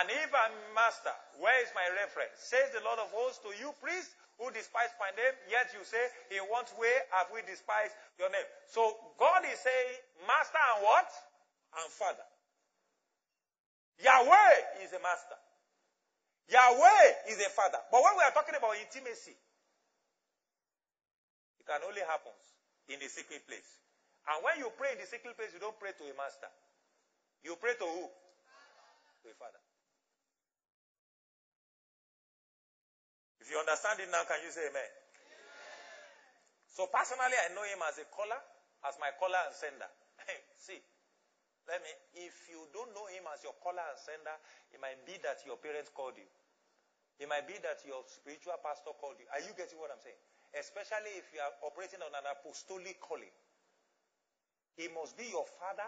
And 0.00 0.10
if 0.10 0.30
I'm 0.34 0.54
master, 0.74 1.14
where 1.38 1.56
is 1.62 1.70
my 1.72 1.86
reference? 1.94 2.34
Says 2.50 2.74
the 2.74 2.82
Lord 2.82 2.98
of 2.98 3.14
hosts 3.14 3.42
to 3.46 3.50
you, 3.58 3.70
priests 3.78 4.12
who 4.40 4.48
despise 4.56 4.88
my 4.96 5.12
name, 5.12 5.36
yet 5.52 5.68
you 5.76 5.84
say, 5.84 6.00
in 6.32 6.40
what 6.48 6.64
way 6.80 6.96
have 7.12 7.28
we 7.28 7.44
despised 7.44 7.92
your 8.16 8.32
name? 8.32 8.48
So 8.72 8.96
God 9.20 9.44
is 9.44 9.60
saying, 9.60 10.00
master 10.24 10.62
and 10.76 10.80
what? 10.80 11.08
And 11.76 11.90
father. 11.92 12.26
Yahweh 14.02 14.82
is 14.82 14.90
a 14.96 15.00
master. 15.04 15.38
Yahweh 16.50 17.30
is 17.30 17.38
a 17.38 17.50
father. 17.52 17.78
But 17.92 18.02
when 18.02 18.16
we 18.18 18.22
are 18.26 18.34
talking 18.34 18.56
about 18.58 18.74
intimacy, 18.80 19.36
it 21.60 21.64
can 21.68 21.78
only 21.86 22.02
happen 22.02 22.34
in 22.90 22.98
the 22.98 23.06
secret 23.06 23.46
place. 23.46 23.70
And 24.26 24.42
when 24.42 24.58
you 24.58 24.72
pray 24.74 24.96
in 24.96 24.98
the 24.98 25.06
secret 25.06 25.38
place, 25.38 25.54
you 25.54 25.62
don't 25.62 25.78
pray 25.78 25.94
to 25.94 26.04
a 26.10 26.14
master. 26.18 26.50
You 27.46 27.54
pray 27.60 27.78
to 27.78 27.86
who? 27.86 28.04
To 28.08 29.26
a 29.30 29.36
father. 29.38 29.62
If 33.40 33.48
you 33.48 33.56
understand 33.56 34.02
it 34.02 34.10
now, 34.12 34.26
can 34.28 34.42
you 34.44 34.52
say 34.52 34.68
amen? 34.68 34.80
amen? 34.80 34.90
So 36.76 36.90
personally, 36.92 37.34
I 37.34 37.54
know 37.56 37.64
him 37.64 37.80
as 37.88 37.96
a 38.02 38.06
caller, 38.12 38.38
as 38.84 38.98
my 39.00 39.14
caller 39.16 39.40
and 39.48 39.54
sender. 39.56 39.90
See, 40.66 40.80
let 41.70 41.78
me, 41.86 41.90
if 42.26 42.34
you 42.50 42.58
don't 42.74 42.90
know 42.90 43.06
him 43.14 43.22
as 43.30 43.46
your 43.46 43.54
caller 43.62 43.86
and 43.86 43.94
sender, 43.94 44.34
it 44.74 44.82
might 44.82 44.98
be 45.06 45.14
that 45.22 45.38
your 45.46 45.54
parents 45.62 45.94
called 45.94 46.18
you. 46.18 46.26
It 47.22 47.30
might 47.30 47.46
be 47.46 47.54
that 47.62 47.78
your 47.86 48.02
spiritual 48.10 48.58
pastor 48.58 48.90
called 48.98 49.22
you. 49.22 49.28
Are 49.30 49.38
you 49.44 49.54
getting 49.54 49.78
what 49.78 49.94
I'm 49.94 50.02
saying? 50.02 50.18
Especially 50.58 51.14
if 51.14 51.30
you 51.30 51.38
are 51.38 51.54
operating 51.62 52.02
on 52.02 52.10
an 52.10 52.26
apostolic 52.26 52.98
calling. 52.98 53.30
He 54.74 54.90
must 54.90 55.14
be 55.14 55.30
your 55.30 55.46
father, 55.62 55.86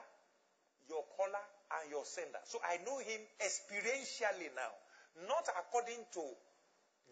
your 0.86 1.02
caller, 1.18 1.44
and 1.80 1.90
your 1.90 2.06
sender. 2.06 2.38
So 2.46 2.62
I 2.62 2.78
know 2.86 3.02
him 3.02 3.18
experientially 3.42 4.54
now, 4.54 4.72
not 5.26 5.50
according 5.58 5.98
to 6.14 6.22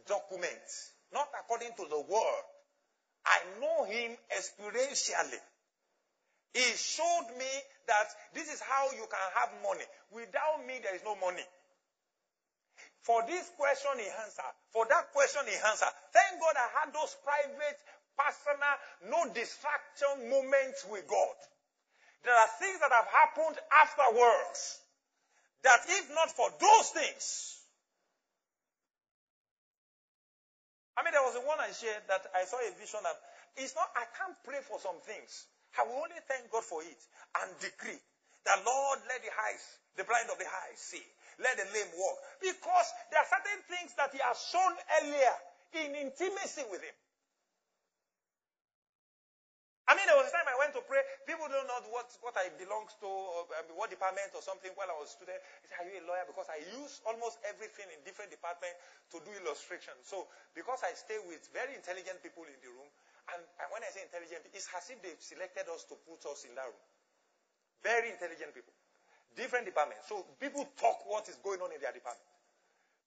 documents, 0.07 0.95
not 1.11 1.27
according 1.35 1.75
to 1.75 1.85
the 1.91 2.01
word. 2.07 2.47
I 3.27 3.39
know 3.59 3.89
him 3.89 4.14
experientially. 4.31 5.43
He 6.55 6.66
showed 6.76 7.30
me 7.38 7.53
that 7.86 8.09
this 8.34 8.53
is 8.53 8.61
how 8.61 8.90
you 8.92 9.07
can 9.07 9.26
have 9.38 9.51
money. 9.62 9.84
Without 10.11 10.66
me, 10.66 10.80
there 10.82 10.94
is 10.94 11.05
no 11.05 11.14
money. 11.16 11.46
For 13.03 13.22
this 13.26 13.51
question, 13.57 13.92
he 13.96 14.09
answered. 14.24 14.55
For 14.72 14.84
that 14.86 15.12
question, 15.12 15.42
he 15.46 15.57
answered. 15.57 15.94
Thank 16.12 16.40
God 16.40 16.55
I 16.59 16.68
had 16.82 16.88
those 16.92 17.16
private, 17.22 17.78
personal, 18.18 18.76
no 19.09 19.32
distraction 19.32 20.28
moments 20.28 20.84
with 20.90 21.07
God. 21.07 21.36
There 22.24 22.34
are 22.34 22.51
things 22.59 22.78
that 22.80 22.92
have 22.92 23.09
happened 23.09 23.57
afterwards 23.72 24.78
that 25.62 25.80
if 25.88 26.14
not 26.14 26.30
for 26.30 26.51
those 26.61 26.88
things, 26.90 27.57
I 30.98 31.03
mean, 31.03 31.12
there 31.12 31.22
was 31.24 31.36
a 31.36 31.46
one 31.46 31.57
I 31.61 31.72
shared 31.72 32.05
that 32.09 32.26
I 32.36 32.44
saw 32.44 32.61
a 32.61 32.70
vision 32.76 33.01
that 33.05 33.16
it's 33.57 33.74
not, 33.74 33.88
I 33.96 34.05
can't 34.18 34.36
pray 34.44 34.61
for 34.61 34.78
some 34.78 35.01
things. 35.09 35.46
I 35.79 35.87
will 35.87 36.03
only 36.03 36.18
thank 36.27 36.51
God 36.51 36.64
for 36.64 36.83
it 36.83 37.01
and 37.43 37.49
decree 37.61 38.01
that 38.45 38.59
Lord, 38.64 38.99
let 39.07 39.21
the 39.23 39.33
eyes, 39.51 39.62
the 39.97 40.05
blind 40.05 40.31
of 40.33 40.39
the 40.39 40.49
eyes 40.66 40.81
see. 40.81 41.05
Let 41.39 41.57
the 41.57 41.66
lame 41.73 41.93
walk. 41.97 42.16
Because 42.41 42.89
there 43.12 43.21
are 43.21 43.31
certain 43.31 43.61
things 43.68 43.95
that 43.97 44.12
he 44.12 44.21
has 44.21 44.37
shown 44.53 44.75
earlier 45.01 45.35
in 45.73 45.95
intimacy 45.97 46.64
with 46.68 46.83
him. 46.85 46.97
I 49.91 49.99
mean, 49.99 50.07
there 50.07 50.14
was 50.14 50.31
a 50.31 50.35
time 50.35 50.47
I 50.47 50.55
went 50.55 50.71
to 50.79 50.87
pray. 50.87 51.03
People 51.27 51.51
don't 51.51 51.66
know 51.66 51.83
what, 51.91 52.07
what 52.23 52.39
I 52.39 52.47
belong 52.55 52.87
to, 53.03 53.11
or 53.11 53.43
um, 53.59 53.75
what 53.75 53.91
department 53.91 54.31
or 54.39 54.43
something 54.45 54.71
while 54.79 54.87
I 54.87 54.95
was 54.95 55.11
a 55.11 55.18
student. 55.18 55.43
They 55.43 55.66
said, 55.66 55.83
Are 55.83 55.89
you 55.91 55.99
a 55.99 56.07
lawyer? 56.07 56.23
Because 56.31 56.47
I 56.47 56.62
use 56.79 57.03
almost 57.03 57.43
everything 57.43 57.91
in 57.91 57.99
different 58.07 58.31
departments 58.31 58.79
to 59.11 59.18
do 59.27 59.35
illustration. 59.43 59.99
So, 60.07 60.31
because 60.55 60.87
I 60.87 60.95
stay 60.95 61.18
with 61.27 61.43
very 61.51 61.75
intelligent 61.75 62.23
people 62.23 62.47
in 62.47 62.55
the 62.62 62.71
room, 62.71 62.87
and, 63.35 63.43
and 63.62 63.66
when 63.70 63.83
I 63.83 63.91
say 63.91 64.03
intelligent, 64.05 64.47
it's 64.53 64.68
as 64.74 64.91
if 64.91 64.99
they've 65.03 65.18
selected 65.22 65.70
us 65.70 65.87
to 65.91 65.95
put 66.07 66.22
us 66.26 66.47
in 66.47 66.55
that 66.59 66.66
room. 66.66 66.87
Very 67.83 68.12
intelligent 68.12 68.53
people. 68.53 68.74
Different 69.39 69.64
departments. 69.64 70.11
So 70.11 70.26
people 70.43 70.66
talk 70.76 71.07
what 71.07 71.31
is 71.31 71.39
going 71.41 71.62
on 71.62 71.70
in 71.70 71.81
their 71.81 71.95
department. 71.95 72.26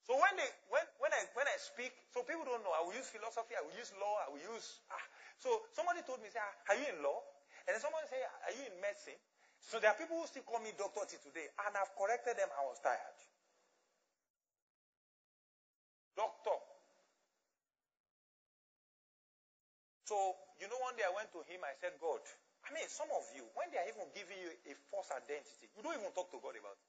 So 0.04 0.20
when 0.20 0.36
they 0.36 0.50
when 0.68 0.84
when 1.00 1.12
I 1.16 1.22
when 1.32 1.48
I 1.48 1.56
speak, 1.56 1.96
so 2.12 2.28
people 2.28 2.44
don't 2.44 2.60
know. 2.64 2.76
I 2.76 2.84
will 2.84 2.96
use 2.96 3.08
philosophy, 3.08 3.56
I 3.56 3.64
will 3.64 3.76
use 3.76 3.92
law, 3.96 4.20
I 4.20 4.28
will 4.28 4.44
use 4.44 4.84
ah, 4.92 5.00
so 5.40 5.64
somebody 5.72 6.04
told 6.04 6.20
me, 6.20 6.28
say, 6.28 6.44
ah, 6.44 6.72
are 6.72 6.78
you 6.80 6.88
in 6.92 7.00
law? 7.00 7.24
And 7.68 7.76
then 7.76 7.80
somebody 7.80 8.08
say, 8.12 8.20
are 8.20 8.56
you 8.56 8.68
in 8.68 8.76
medicine? 8.84 9.20
So 9.64 9.80
there 9.80 9.88
are 9.92 10.00
people 10.00 10.20
who 10.20 10.28
still 10.28 10.44
call 10.44 10.60
me 10.60 10.76
doctor 10.76 11.08
till 11.08 11.24
today, 11.24 11.48
and 11.68 11.72
I've 11.76 11.96
corrected 11.96 12.36
them. 12.36 12.52
I 12.52 12.68
was 12.68 12.84
tired. 12.84 13.20
Doctor. 16.20 16.73
So, 20.04 20.16
you 20.60 20.68
know, 20.68 20.80
one 20.84 20.96
day 21.00 21.08
I 21.08 21.14
went 21.16 21.32
to 21.32 21.42
him, 21.48 21.64
I 21.64 21.72
said, 21.80 21.96
God, 22.00 22.20
I 22.68 22.72
mean, 22.76 22.88
some 22.88 23.08
of 23.12 23.24
you, 23.36 23.44
when 23.56 23.72
they 23.72 23.80
are 23.80 23.88
even 23.88 24.08
giving 24.16 24.40
you 24.40 24.52
a 24.68 24.74
false 24.92 25.12
identity, 25.12 25.68
you 25.76 25.84
don't 25.84 25.96
even 25.96 26.12
talk 26.16 26.32
to 26.32 26.40
God 26.40 26.56
about 26.56 26.76
it. 26.76 26.88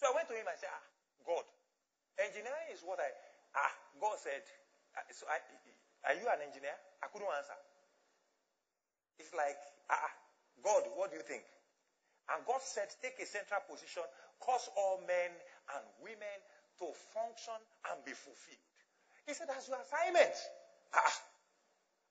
So 0.00 0.08
I 0.08 0.12
went 0.16 0.28
to 0.32 0.36
him 0.36 0.48
and 0.48 0.56
said, 0.56 0.72
ah, 0.72 0.84
God, 1.24 1.44
engineering 2.20 2.68
is 2.72 2.84
what 2.84 3.00
I, 3.00 3.08
ah, 3.56 3.72
God 4.00 4.16
said, 4.20 4.44
ah, 4.96 5.04
so 5.12 5.24
I, 5.28 5.40
are 6.08 6.16
you 6.16 6.28
an 6.28 6.44
engineer? 6.44 6.76
I 7.00 7.08
couldn't 7.12 7.28
answer. 7.28 7.56
It's 9.20 9.32
like, 9.32 9.60
ah, 9.88 10.12
God, 10.60 10.84
what 10.96 11.12
do 11.12 11.20
you 11.20 11.24
think? 11.24 11.44
And 12.32 12.40
God 12.48 12.60
said, 12.64 12.88
take 13.04 13.20
a 13.20 13.28
central 13.28 13.60
position, 13.68 14.04
cause 14.40 14.68
all 14.76 15.00
men 15.04 15.32
and 15.76 15.84
women 16.00 16.38
to 16.80 16.88
function 17.12 17.56
and 17.92 18.00
be 18.04 18.16
fulfilled. 18.16 18.68
He 19.28 19.32
said, 19.32 19.48
that's 19.48 19.68
your 19.68 19.80
assignment. 19.80 20.36
Ah, 20.92 21.16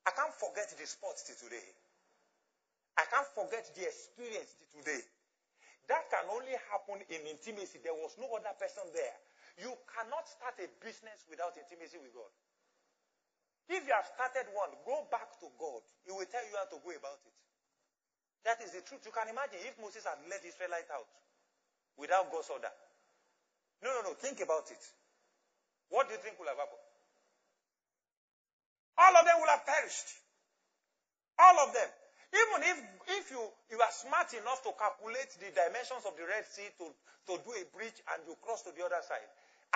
I 0.04 0.12
can't 0.12 0.36
forget 0.36 0.68
the 0.76 0.88
sports 0.88 1.24
till 1.24 1.40
today. 1.40 1.64
I 3.00 3.08
can't 3.10 3.28
forget 3.34 3.66
the 3.74 3.88
experience 3.88 4.54
till 4.60 4.84
today. 4.84 5.02
That 5.88 6.08
can 6.12 6.28
only 6.32 6.56
happen 6.72 7.04
in 7.12 7.22
intimacy. 7.28 7.80
There 7.84 7.96
was 7.96 8.16
no 8.20 8.28
other 8.36 8.54
person 8.56 8.84
there. 8.96 9.18
You 9.60 9.72
cannot 9.92 10.28
start 10.28 10.56
a 10.60 10.68
business 10.80 11.28
without 11.28 11.56
intimacy 11.60 12.00
with 12.00 12.16
God. 12.16 12.32
If 13.70 13.88
you 13.88 13.94
have 13.96 14.08
started 14.08 14.52
one, 14.52 14.76
go 14.84 15.08
back 15.08 15.40
to 15.40 15.48
God. 15.56 15.84
He 16.04 16.12
will 16.12 16.28
tell 16.28 16.44
you 16.44 16.56
how 16.60 16.68
to 16.68 16.80
go 16.84 16.92
about 16.92 17.20
it. 17.24 17.38
That 18.44 18.60
is 18.60 18.76
the 18.76 18.84
truth. 18.84 19.08
You 19.08 19.16
can 19.16 19.32
imagine 19.32 19.64
if 19.64 19.80
Moses 19.80 20.04
had 20.04 20.20
led 20.28 20.44
the 20.44 20.52
Israelites 20.52 20.92
out 20.92 21.08
without 21.96 22.28
God's 22.28 22.52
order. 22.52 22.72
No, 23.80 23.88
no, 24.00 24.12
no. 24.12 24.14
Think 24.20 24.44
about 24.44 24.68
it. 24.68 24.84
What 25.88 26.12
do 26.12 26.16
you 26.16 26.20
think 26.20 26.36
will 26.40 26.52
have 26.52 26.60
happened? 26.60 26.83
All 28.98 29.14
of 29.18 29.24
them 29.26 29.38
will 29.42 29.50
have 29.50 29.66
perished. 29.66 30.10
All 31.40 31.58
of 31.66 31.74
them. 31.74 31.90
Even 32.34 32.60
if, 32.66 32.78
if 33.22 33.26
you, 33.30 33.42
you 33.70 33.78
are 33.78 33.94
smart 33.94 34.34
enough 34.34 34.66
to 34.66 34.74
calculate 34.74 35.30
the 35.38 35.54
dimensions 35.54 36.02
of 36.06 36.18
the 36.18 36.26
Red 36.26 36.46
Sea 36.50 36.66
to, 36.82 36.90
to 37.30 37.34
do 37.46 37.52
a 37.54 37.64
bridge 37.78 38.02
and 38.14 38.26
you 38.26 38.34
cross 38.42 38.66
to 38.66 38.74
the 38.74 38.82
other 38.82 39.02
side, 39.06 39.30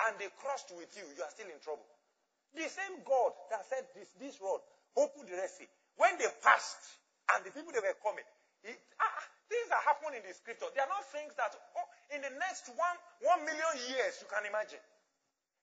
and 0.06 0.18
they 0.18 0.26
crossed 0.42 0.74
with 0.74 0.90
you, 0.98 1.06
you 1.14 1.22
are 1.22 1.30
still 1.30 1.46
in 1.46 1.58
trouble. 1.62 1.86
The 2.58 2.66
same 2.66 2.98
God 3.06 3.34
that 3.54 3.62
said 3.66 3.86
this, 3.94 4.10
this 4.18 4.42
road, 4.42 4.58
open 4.98 5.26
the 5.30 5.38
Red 5.38 5.50
Sea. 5.50 5.70
When 5.98 6.18
they 6.18 6.26
passed 6.42 6.98
and 7.34 7.46
the 7.46 7.54
people 7.54 7.70
they 7.70 7.82
were 7.82 7.98
coming, 8.02 8.26
it, 8.66 8.74
ah, 8.98 9.06
ah, 9.06 9.26
things 9.46 9.70
that 9.70 9.82
happen 9.86 10.18
in 10.18 10.22
the 10.26 10.34
scripture, 10.34 10.66
they 10.74 10.82
are 10.82 10.90
not 10.90 11.06
things 11.14 11.34
that 11.38 11.54
oh, 11.78 11.88
in 12.14 12.22
the 12.22 12.32
next 12.42 12.70
one, 12.74 12.96
one 13.22 13.42
million 13.46 13.74
years 13.86 14.18
you 14.18 14.26
can 14.26 14.42
imagine. 14.46 14.82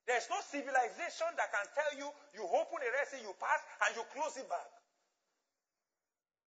There's 0.06 0.30
no 0.30 0.38
civilization 0.46 1.30
that 1.34 1.50
can 1.50 1.66
tell 1.74 1.92
you 1.98 2.08
you 2.38 2.46
open 2.46 2.80
a 2.82 2.90
Red 2.94 3.10
Sea, 3.10 3.26
you 3.26 3.34
pass, 3.42 3.62
and 3.86 3.98
you 3.98 4.04
close 4.14 4.38
it 4.38 4.46
back. 4.46 4.70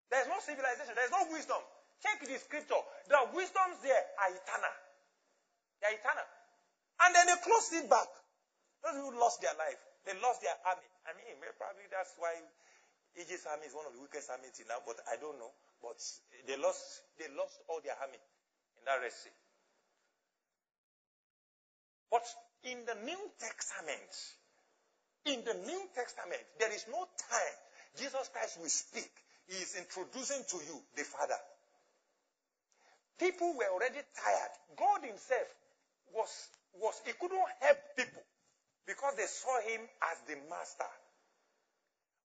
There's 0.08 0.28
no 0.28 0.40
civilization. 0.44 0.92
There's 0.92 1.12
no 1.12 1.24
wisdom. 1.32 1.60
Check 2.04 2.20
the 2.24 2.36
scripture. 2.36 2.80
The 3.08 3.20
wisdoms 3.32 3.80
there 3.80 4.04
are 4.20 4.30
eternal. 4.32 4.76
They 5.80 5.88
are 5.88 5.96
eternal. 5.96 6.28
And 7.00 7.10
then 7.16 7.24
they 7.32 7.38
close 7.40 7.72
it 7.76 7.88
back. 7.88 8.08
Those 8.84 9.00
who 9.00 9.16
lost 9.16 9.40
their 9.40 9.56
life. 9.56 9.80
They 10.04 10.12
lost 10.20 10.44
their 10.44 10.56
army. 10.68 10.88
I 11.08 11.16
mean, 11.16 11.38
probably 11.56 11.86
that's 11.88 12.12
why 12.18 12.34
Egypt's 13.16 13.46
army 13.46 13.68
is 13.68 13.76
one 13.76 13.86
of 13.86 13.94
the 13.94 14.02
weakest 14.02 14.28
armies 14.32 14.56
now, 14.68 14.80
but 14.84 14.98
I 15.08 15.16
don't 15.20 15.38
know. 15.38 15.52
But 15.80 16.00
they 16.48 16.56
lost, 16.56 16.82
they 17.16 17.28
lost 17.32 17.60
all 17.68 17.80
their 17.80 17.96
army 18.00 18.18
in 18.18 18.82
that 18.84 18.98
Red 19.00 19.12
Sea. 19.12 19.34
But 22.10 22.26
in 22.64 22.78
the 22.86 22.96
New 23.04 23.22
Testament, 23.38 24.12
in 25.26 25.44
the 25.44 25.54
New 25.66 25.82
Testament, 25.94 26.42
there 26.58 26.72
is 26.72 26.86
no 26.90 27.06
time 27.30 27.56
Jesus 27.98 28.30
Christ 28.32 28.58
will 28.60 28.72
speak. 28.72 29.10
He 29.48 29.56
is 29.58 29.76
introducing 29.76 30.42
to 30.48 30.56
you 30.64 30.76
the 30.96 31.04
Father. 31.04 31.38
People 33.18 33.54
were 33.54 33.68
already 33.74 34.00
tired. 34.16 34.54
God 34.78 35.04
Himself 35.04 35.48
was, 36.14 36.30
was, 36.80 37.00
He 37.04 37.12
couldn't 37.12 37.38
help 37.60 37.78
people 37.96 38.22
because 38.86 39.14
they 39.16 39.28
saw 39.28 39.54
him 39.62 39.80
as 40.10 40.18
the 40.26 40.36
master. 40.50 40.90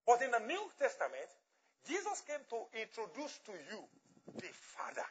But 0.05 0.21
in 0.23 0.31
the 0.31 0.41
New 0.47 0.63
Testament, 0.79 1.29
Jesus 1.85 2.23
came 2.25 2.41
to 2.49 2.59
introduce 2.79 3.38
to 3.45 3.53
you 3.53 3.81
the 4.39 4.51
Father. 4.75 5.05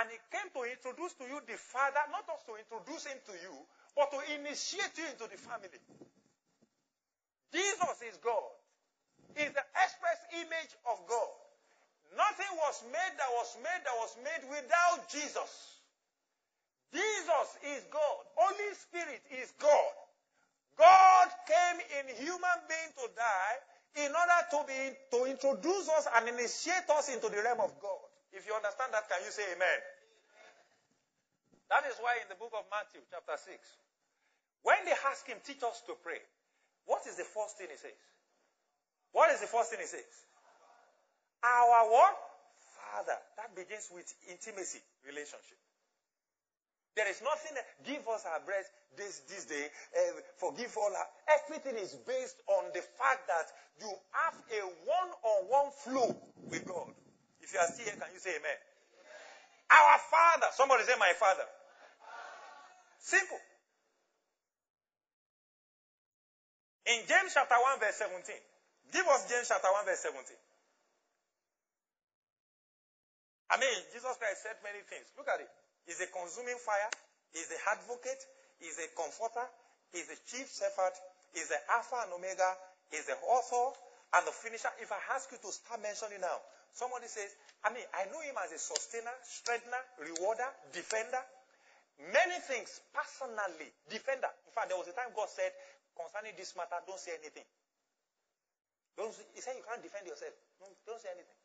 And 0.00 0.08
he 0.08 0.18
came 0.32 0.48
to 0.56 0.62
introduce 0.64 1.12
to 1.20 1.24
you 1.28 1.40
the 1.44 1.58
Father, 1.58 2.00
not 2.12 2.24
just 2.24 2.48
to 2.48 2.56
introduce 2.56 3.04
him 3.04 3.18
to 3.28 3.34
you, 3.44 3.54
but 3.96 4.10
to 4.10 4.18
initiate 4.40 4.96
you 4.96 5.06
into 5.10 5.28
the 5.28 5.38
family. 5.38 5.80
Jesus 7.52 7.96
is 8.08 8.16
God. 8.24 8.52
Is 9.36 9.52
the 9.52 9.64
express 9.80 10.20
image 10.44 10.72
of 10.92 11.00
God. 11.08 11.32
Nothing 12.16 12.52
was 12.60 12.84
made 12.92 13.14
that 13.16 13.30
was 13.40 13.56
made 13.64 13.82
that 13.84 13.96
was 13.96 14.12
made 14.20 14.42
without 14.48 15.08
Jesus. 15.08 15.80
Jesus 16.92 17.48
is 17.72 17.80
God. 17.88 18.22
Holy 18.36 18.72
Spirit 18.76 19.24
is 19.40 19.48
God. 19.56 19.94
God 20.76 21.28
came 21.48 21.80
in 22.00 22.04
human 22.20 22.58
being 22.68 22.92
to 23.00 23.06
die 23.16 23.56
in 24.04 24.12
order 24.12 24.40
to 24.52 24.58
be 24.68 24.80
to 25.16 25.18
introduce 25.24 25.88
us 25.88 26.08
and 26.16 26.28
initiate 26.28 26.88
us 26.92 27.08
into 27.08 27.28
the 27.28 27.40
realm 27.40 27.60
of 27.60 27.72
God. 27.80 28.04
If 28.32 28.44
you 28.44 28.52
understand 28.52 28.92
that, 28.92 29.08
can 29.08 29.20
you 29.24 29.32
say 29.32 29.44
amen? 29.56 29.78
That 31.70 31.84
is 31.90 31.96
why 32.00 32.18
in 32.22 32.28
the 32.28 32.38
book 32.38 32.52
of 32.56 32.66
Matthew, 32.70 33.00
chapter 33.10 33.36
6, 33.36 33.54
when 34.62 34.78
they 34.86 34.94
ask 35.10 35.26
him, 35.26 35.38
teach 35.42 35.62
us 35.62 35.82
to 35.86 35.94
pray, 36.02 36.22
what 36.86 37.06
is 37.06 37.16
the 37.16 37.26
first 37.26 37.58
thing 37.58 37.70
he 37.70 37.78
says? 37.78 37.98
What 39.12 39.30
is 39.30 39.40
the 39.40 39.50
first 39.50 39.70
thing 39.70 39.80
he 39.80 39.90
says? 39.90 40.08
Our 41.42 41.90
what? 41.90 42.16
Father. 42.78 43.18
That 43.38 43.54
begins 43.54 43.90
with 43.90 44.06
intimacy, 44.30 44.80
relationship. 45.06 45.58
There 46.94 47.08
is 47.08 47.22
nothing, 47.24 47.56
give 47.88 48.04
us 48.08 48.26
our 48.28 48.40
bread 48.44 48.64
this, 48.96 49.24
this 49.24 49.46
day, 49.46 49.64
uh, 49.96 50.20
forgive 50.36 50.76
all 50.76 50.92
our, 50.92 51.08
everything 51.40 51.80
is 51.80 51.96
based 52.04 52.36
on 52.46 52.68
the 52.74 52.84
fact 53.00 53.24
that 53.32 53.48
you 53.80 53.88
have 54.12 54.36
a 54.36 54.60
one-on-one 54.84 55.72
flow 55.72 56.12
with 56.50 56.68
God. 56.68 56.92
If 57.40 57.54
you 57.54 57.60
are 57.60 57.66
still 57.72 57.86
here, 57.86 57.96
can 57.96 58.12
you 58.12 58.20
say 58.20 58.36
amen? 58.36 58.58
Our 59.70 59.98
Father. 60.10 60.48
Somebody 60.56 60.84
say 60.84 60.96
my 60.98 61.12
Father. 61.18 61.46
Simple. 62.98 63.38
In 66.86 67.06
James 67.06 67.30
chapter 67.34 67.54
1 67.54 67.78
verse 67.78 67.98
17. 67.98 68.34
Give 68.92 69.06
us 69.06 69.28
James 69.30 69.46
chapter 69.46 69.70
1 69.70 69.86
verse 69.86 70.02
17. 70.02 70.34
I 73.52 73.60
mean, 73.60 73.76
Jesus 73.92 74.16
Christ 74.16 74.40
said 74.42 74.56
many 74.64 74.80
things. 74.88 75.04
Look 75.14 75.28
at 75.28 75.38
it. 75.44 75.50
He's 75.84 76.00
a 76.00 76.08
consuming 76.08 76.56
fire. 76.56 76.88
He's 77.36 77.52
the 77.52 77.60
advocate. 77.68 78.22
He's 78.58 78.80
a 78.80 78.88
comforter. 78.96 79.44
He's 79.92 80.08
the 80.08 80.16
chief 80.24 80.48
shepherd. 80.48 80.96
He's 81.36 81.52
the 81.52 81.60
Alpha 81.68 82.00
and 82.08 82.16
Omega. 82.16 82.48
He's 82.88 83.04
the 83.04 83.18
author 83.28 83.76
and 84.16 84.24
the 84.24 84.32
finisher. 84.32 84.72
If 84.80 84.88
I 84.88 85.00
ask 85.12 85.28
you 85.32 85.38
to 85.40 85.50
start 85.52 85.84
mentioning 85.84 86.20
now, 86.24 86.38
somebody 86.72 87.06
says, 87.08 87.32
I 87.64 87.70
mean, 87.70 87.84
I 87.94 88.08
know 88.10 88.20
him 88.24 88.36
as 88.42 88.52
a 88.52 88.60
sustainer, 88.60 89.12
strengthener, 89.22 89.80
rewarder, 90.00 90.48
defender. 90.72 91.20
Many 92.00 92.40
things 92.48 92.80
personally, 92.90 93.70
defender. 93.86 94.32
In 94.48 94.52
fact, 94.52 94.72
there 94.72 94.80
was 94.80 94.88
a 94.88 94.96
time 94.96 95.12
God 95.14 95.28
said, 95.30 95.52
concerning 95.94 96.34
this 96.34 96.56
matter, 96.56 96.80
don't 96.88 96.98
say 96.98 97.14
anything. 97.20 97.46
Don't, 98.96 99.12
he 99.32 99.40
said 99.40 99.56
you 99.56 99.64
can't 99.64 99.80
defend 99.80 100.08
yourself. 100.08 100.32
Don't, 100.60 100.72
don't 100.88 101.00
say 101.00 101.12
anything. 101.12 101.38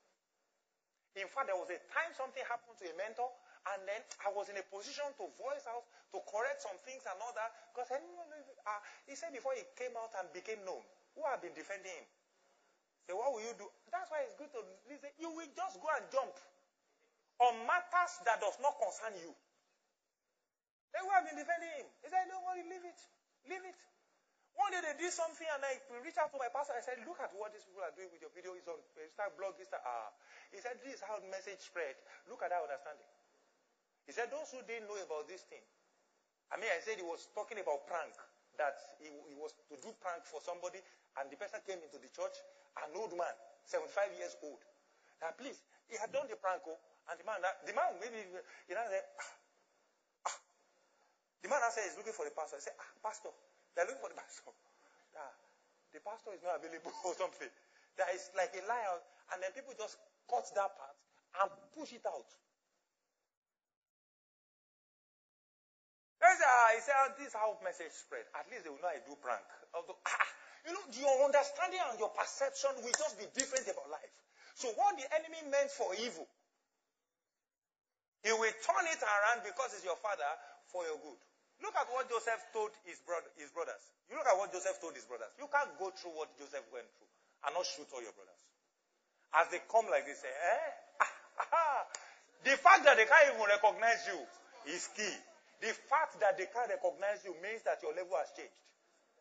In 1.17 1.29
fact, 1.29 1.49
there 1.49 1.57
was 1.57 1.69
a 1.73 1.79
time 1.89 2.13
something 2.13 2.45
happened 2.45 2.77
to 2.77 2.85
a 2.85 2.93
mentor, 2.93 3.25
and 3.73 3.81
then 3.89 4.01
I 4.21 4.29
was 4.37 4.53
in 4.53 4.57
a 4.59 4.65
position 4.69 5.07
to 5.17 5.25
voice 5.33 5.65
out, 5.65 5.81
to 6.13 6.21
correct 6.29 6.61
some 6.61 6.77
things 6.85 7.01
and 7.09 7.17
all 7.19 7.33
that. 7.33 7.49
Because 7.73 7.89
uh, 7.89 8.79
he 9.09 9.17
said 9.17 9.33
before 9.33 9.57
he 9.57 9.65
came 9.73 9.97
out 9.97 10.13
and 10.21 10.29
became 10.29 10.61
known, 10.61 10.79
who 11.17 11.25
have 11.25 11.41
been 11.41 11.57
defending 11.57 11.89
him? 11.89 12.05
Say, 13.07 13.15
what 13.15 13.31
will 13.31 13.39
you 13.39 13.55
do? 13.55 13.71
That's 13.87 14.11
why 14.11 14.27
it's 14.27 14.35
good 14.35 14.51
to 14.51 14.61
listen. 14.91 15.07
You 15.15 15.31
will 15.31 15.47
just 15.55 15.79
go 15.79 15.87
and 15.95 16.03
jump 16.11 16.35
on 17.39 17.55
matters 17.63 18.19
that 18.27 18.43
does 18.43 18.59
not 18.59 18.75
concern 18.75 19.15
you. 19.23 19.31
They 20.91 20.99
will 20.99 21.15
have 21.15 21.23
been 21.23 21.39
defending 21.39 21.71
him. 21.79 21.87
He 22.03 22.11
said, 22.11 22.27
don't 22.27 22.43
worry, 22.43 22.67
leave 22.67 22.83
it. 22.83 22.99
Leave 23.47 23.63
it. 23.63 23.79
One 24.59 24.73
day 24.73 24.81
they 24.81 24.97
did 24.97 25.13
something 25.13 25.45
and 25.45 25.61
I 25.61 25.77
reached 26.01 26.17
out 26.17 26.33
to 26.33 26.39
my 26.41 26.49
pastor. 26.49 26.73
I 26.73 26.81
said, 26.81 26.99
look 27.05 27.21
at 27.21 27.29
what 27.37 27.53
these 27.53 27.63
people 27.63 27.85
are 27.85 27.93
doing 27.93 28.09
with 28.09 28.19
your 28.19 28.33
video. 28.33 28.57
It's 28.57 28.67
on 28.67 28.81
start 29.13 29.37
blog. 29.37 29.55
Start, 29.61 29.85
ah. 29.85 30.11
He 30.49 30.57
said, 30.59 30.81
this 30.81 30.99
is 30.99 31.01
how 31.05 31.21
the 31.21 31.29
message 31.29 31.61
spread. 31.61 31.95
Look 32.25 32.41
at 32.41 32.49
that 32.49 32.59
understanding. 32.59 33.05
He 34.09 34.11
said, 34.11 34.33
those 34.33 34.49
who 34.49 34.59
didn't 34.65 34.89
know 34.89 34.97
about 34.97 35.29
this 35.29 35.45
thing. 35.45 35.61
I 36.49 36.57
mean, 36.57 36.71
I 36.73 36.79
said 36.81 36.97
he 36.97 37.05
was 37.05 37.29
talking 37.37 37.59
about 37.59 37.85
prank, 37.85 38.15
that 38.57 38.79
he, 38.97 39.11
he 39.29 39.35
was 39.35 39.53
to 39.69 39.75
do 39.77 39.91
prank 39.99 40.23
for 40.25 40.39
somebody, 40.39 40.79
and 41.19 41.27
the 41.27 41.37
person 41.37 41.59
came 41.67 41.83
into 41.83 41.99
the 41.99 42.07
church, 42.09 42.39
an 42.85 42.93
old 42.97 43.13
man, 43.15 43.33
75 43.65 44.13
years 44.17 44.35
old. 44.43 44.61
Now, 45.21 45.33
please, 45.33 45.57
he 45.89 45.97
had 45.97 46.13
done 46.13 46.29
the 46.29 46.37
prank, 46.37 46.61
oh, 46.67 46.77
and 47.09 47.15
the 47.17 47.25
man, 47.25 47.39
the 47.41 47.73
man 47.73 47.95
maybe, 47.97 48.21
you 48.67 48.75
know, 48.75 48.85
said, 48.91 49.05
ah, 49.17 50.29
ah. 50.29 50.37
The 51.41 51.47
man 51.49 51.63
said 51.71 51.87
he's 51.87 51.97
looking 51.97 52.13
for 52.13 52.27
the 52.27 52.35
pastor. 52.35 52.59
He 52.59 52.65
said, 52.67 52.77
ah, 52.77 52.91
pastor, 53.01 53.33
they're 53.73 53.87
looking 53.87 54.03
for 54.03 54.11
the 54.11 54.19
pastor. 54.19 54.51
Ah, 55.15 55.33
the 55.95 56.03
pastor 56.03 56.35
is 56.35 56.43
not 56.43 56.59
available 56.59 56.93
or 57.07 57.15
something. 57.15 57.49
That 57.97 58.13
is 58.13 58.29
like 58.37 58.53
a 58.53 58.61
liar, 58.69 59.01
and 59.33 59.41
then 59.41 59.49
people 59.57 59.73
just 59.73 59.97
cut 60.29 60.45
that 60.53 60.77
part 60.77 60.97
and 61.41 61.49
push 61.73 61.95
it 61.95 62.05
out. 62.05 62.29
ah, 66.47 66.69
he 66.75 66.79
said, 66.81 66.95
oh, 67.03 67.11
this 67.19 67.31
is 67.31 67.35
how 67.35 67.55
message 67.63 67.91
spread. 67.91 68.23
At 68.35 68.47
least 68.47 68.63
they 68.63 68.71
will 68.71 68.81
know 68.81 68.91
I 68.91 69.03
do 69.03 69.15
prank. 69.19 69.43
Although, 69.75 69.99
ah, 70.07 70.27
you 70.67 70.75
know, 70.75 70.83
your 70.91 71.15
understanding 71.23 71.79
and 71.87 71.95
your 71.95 72.11
perception 72.11 72.75
will 72.83 72.91
just 72.91 73.15
be 73.15 73.23
different 73.31 73.63
about 73.71 73.87
life. 73.87 74.13
So 74.59 74.67
what 74.75 74.99
the 74.99 75.07
enemy 75.15 75.39
meant 75.47 75.71
for 75.71 75.87
evil, 75.95 76.27
he 78.27 78.35
will 78.35 78.51
turn 78.59 78.83
it 78.91 78.99
around 78.99 79.47
because 79.47 79.71
it's 79.79 79.87
your 79.87 79.95
father 80.03 80.27
for 80.67 80.83
your 80.83 80.99
good. 80.99 81.15
Look 81.63 81.71
at 81.79 81.87
what 81.87 82.11
Joseph 82.11 82.43
told 82.51 82.75
his, 82.83 82.99
his 83.39 83.49
brothers. 83.55 83.83
You 84.11 84.19
look 84.19 84.27
at 84.27 84.35
what 84.35 84.51
Joseph 84.51 84.77
told 84.83 84.93
his 84.93 85.07
brothers. 85.07 85.31
You 85.39 85.47
can't 85.47 85.71
go 85.79 85.89
through 85.95 86.13
what 86.19 86.29
Joseph 86.35 86.67
went 86.69 86.85
through 86.99 87.09
and 87.47 87.55
not 87.55 87.63
shoot 87.63 87.87
all 87.95 88.03
your 88.03 88.13
brothers. 88.13 88.41
As 89.39 89.47
they 89.49 89.63
come 89.71 89.87
like 89.87 90.03
this, 90.03 90.19
say, 90.19 90.31
eh? 90.31 90.67
The 92.45 92.55
fact 92.59 92.85
that 92.85 92.99
they 92.99 93.07
can't 93.07 93.33
even 93.33 93.47
recognize 93.47 94.05
you 94.07 94.19
is 94.69 94.91
key. 94.93 95.15
The 95.63 95.73
fact 95.89 96.19
that 96.21 96.37
they 96.37 96.45
can't 96.51 96.69
recognize 96.69 97.25
you 97.25 97.33
means 97.41 97.65
that 97.65 97.81
your 97.81 97.91
level 97.97 98.13
has 98.19 98.29
changed. 98.37 98.61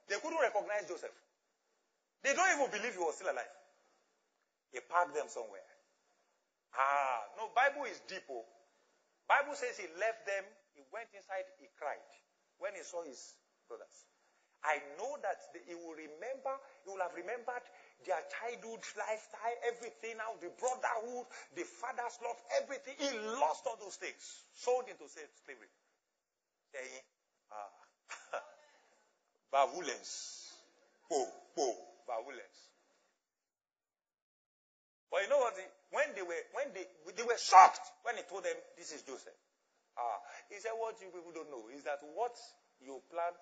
They 0.07 0.21
couldn't 0.21 0.39
recognize 0.39 0.85
Joseph. 0.87 1.15
They 2.23 2.35
don't 2.35 2.51
even 2.57 2.71
believe 2.71 2.95
he 2.95 3.01
was 3.03 3.17
still 3.17 3.33
alive. 3.33 3.55
He 4.73 4.81
parked 4.81 5.15
them 5.15 5.27
somewhere. 5.29 5.65
Ah, 6.77 7.23
no, 7.37 7.49
Bible 7.55 7.85
is 7.89 8.01
deep. 8.09 8.23
Oh. 8.31 8.45
Bible 9.29 9.55
says 9.57 9.79
he 9.79 9.89
left 9.99 10.27
them, 10.27 10.45
he 10.75 10.83
went 10.93 11.09
inside, 11.17 11.45
he 11.59 11.67
cried 11.79 12.05
when 12.59 12.75
he 12.77 12.83
saw 12.83 13.03
his 13.03 13.35
brothers. 13.67 14.07
I 14.65 14.83
know 14.99 15.15
that 15.23 15.39
he 15.67 15.75
will 15.75 15.95
remember, 15.95 16.55
he 16.83 16.91
will 16.91 17.03
have 17.03 17.15
remembered 17.15 17.63
their 18.05 18.19
childhood 18.31 18.83
lifestyle, 18.99 19.57
everything 19.67 20.19
now, 20.19 20.35
the 20.43 20.51
brotherhood, 20.59 21.27
the 21.55 21.63
father's 21.63 22.19
love, 22.23 22.39
everything. 22.61 22.95
He 22.99 23.11
lost 23.39 23.67
all 23.67 23.79
those 23.79 23.95
things, 23.97 24.43
sold 24.55 24.87
into 24.91 25.07
slavery 25.09 25.71
ẹ̀yin 26.83 27.05
violence 29.53 30.15
po 31.09 31.19
po 31.55 31.67
violence. 32.07 32.71
But 35.11 35.23
you 35.27 35.31
know 35.31 35.39
what? 35.39 35.55
When 35.91 36.09
they 36.15 36.23
were 36.23 36.45
when 36.55 36.75
they 36.75 36.87
they 37.15 37.23
were 37.27 37.39
shocked 37.39 37.83
when 38.03 38.19
he 38.19 38.25
told 38.27 38.43
them 38.43 38.57
this 38.75 38.91
is 38.91 39.03
Joseph. 39.07 39.37
Ah, 39.97 40.19
he 40.51 40.59
said 40.61 40.75
what 40.77 40.99
you 41.01 41.09
people 41.09 41.33
don't 41.33 41.49
know 41.49 41.71
is 41.73 41.87
that 41.89 42.03
what 42.15 42.35
you 42.83 43.01
plan 43.09 43.33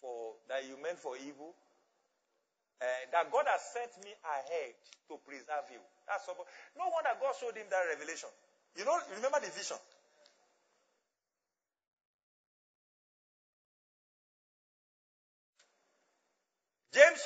for 0.00 0.34
that 0.48 0.64
you 0.66 0.74
meant 0.82 0.98
for 0.98 1.14
evil, 1.20 1.54
uh, 2.82 3.02
that 3.12 3.30
God 3.30 3.46
has 3.46 3.62
sent 3.70 3.92
me 4.02 4.10
ahead 4.24 4.74
to 5.12 5.20
preserve 5.22 5.68
you. 5.70 5.80
That's 6.08 6.26
all. 6.26 6.42
No 6.74 6.90
wonder 6.90 7.12
God 7.20 7.36
showed 7.38 7.54
him 7.54 7.68
that 7.70 7.86
revelation. 7.92 8.32
You 8.74 8.84
know, 8.84 8.96
remember 9.14 9.40
the 9.40 9.52
vision. 9.52 9.78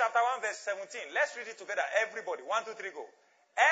Chapter 0.01 0.24
1 0.40 0.40
verse 0.40 0.57
17. 0.64 1.12
Let's 1.12 1.36
read 1.36 1.44
it 1.44 1.61
together. 1.61 1.84
Everybody. 2.01 2.40
One, 2.48 2.64
two, 2.64 2.72
three, 2.72 2.88
go. 2.96 3.05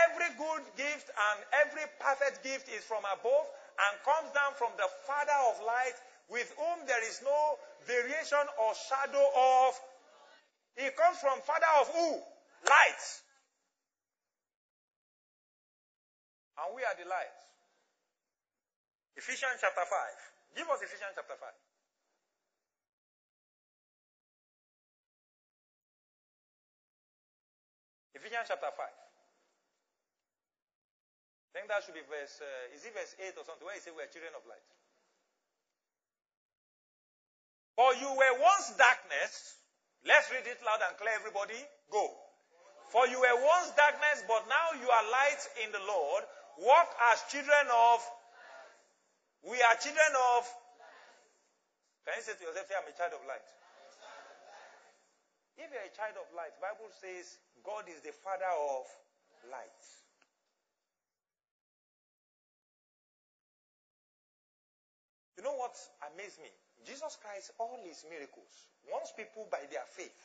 Every 0.05 0.29
good 0.37 0.61
gift 0.77 1.09
and 1.09 1.39
every 1.65 1.89
perfect 1.97 2.45
gift 2.45 2.69
is 2.69 2.85
from 2.85 3.01
above 3.09 3.49
and 3.49 3.93
comes 4.05 4.29
down 4.37 4.53
from 4.61 4.77
the 4.77 4.85
Father 5.09 5.39
of 5.49 5.65
light 5.65 5.97
with 6.29 6.53
whom 6.61 6.85
there 6.85 7.01
is 7.09 7.25
no 7.25 7.57
variation 7.89 8.45
or 8.61 8.77
shadow 8.77 9.25
of. 9.65 9.73
He 10.77 10.93
comes 10.93 11.17
from 11.17 11.41
Father 11.49 11.73
of 11.81 11.89
who? 11.97 12.21
Light. 12.69 13.03
And 16.61 16.77
we 16.77 16.85
are 16.85 16.97
the 17.01 17.09
light. 17.09 17.39
Ephesians 19.17 19.65
chapter 19.65 19.87
5. 19.89 20.61
Give 20.61 20.69
us 20.69 20.85
Ephesians 20.85 21.17
chapter 21.17 21.41
5. 21.41 21.68
Ephesians 28.29 28.53
chapter 28.53 28.69
5. 28.69 28.77
I 28.77 28.93
think 31.57 31.65
that 31.73 31.81
should 31.81 31.97
be 31.97 32.05
verse, 32.13 32.45
uh, 32.45 32.77
is 32.77 32.85
it 32.85 32.93
verse 32.93 33.17
8 33.17 33.41
or 33.41 33.45
something, 33.49 33.65
where 33.65 33.73
he 33.73 33.81
says 33.81 33.97
we 33.97 34.05
are 34.05 34.13
children 34.13 34.37
of 34.37 34.45
light. 34.45 34.69
For 37.73 37.89
you 37.97 38.13
were 38.13 38.35
once 38.37 38.77
darkness. 38.77 39.57
Let's 40.05 40.29
read 40.29 40.45
it 40.45 40.61
loud 40.61 40.85
and 40.85 40.93
clear, 41.01 41.17
everybody. 41.17 41.57
Go. 41.89 42.05
For 42.93 43.09
you 43.09 43.17
were 43.17 43.39
once 43.41 43.73
darkness, 43.81 44.29
but 44.29 44.45
now 44.45 44.77
you 44.77 44.93
are 44.93 45.05
light 45.09 45.43
in 45.65 45.73
the 45.73 45.81
Lord. 45.89 46.29
Walk 46.61 46.93
as 47.09 47.25
children 47.33 47.65
of. 47.73 48.05
We 49.41 49.57
are 49.57 49.77
children 49.81 50.13
of. 50.37 50.45
Can 52.05 52.21
you 52.21 52.25
say 52.29 52.37
to 52.37 52.45
yourself, 52.45 52.69
I'm 52.77 52.93
a 52.93 52.93
child 52.93 53.17
of 53.17 53.25
light? 53.25 53.49
If 55.59 55.75
you're 55.75 55.83
a 55.83 55.91
child 55.91 56.15
of 56.23 56.31
light, 56.39 56.55
Bible 56.63 56.87
says 57.03 57.43
God 57.67 57.91
is 57.91 57.99
the 58.07 58.15
father 58.15 58.47
of 58.47 58.87
light. 59.51 59.83
You 65.35 65.43
know 65.43 65.59
what 65.59 65.75
amazed 66.15 66.39
me? 66.39 66.51
Jesus 66.87 67.19
Christ, 67.19 67.51
all 67.59 67.79
his 67.83 68.07
miracles, 68.07 68.51
once 68.91 69.11
people 69.19 69.47
by 69.51 69.63
their 69.71 69.87
faith 69.87 70.19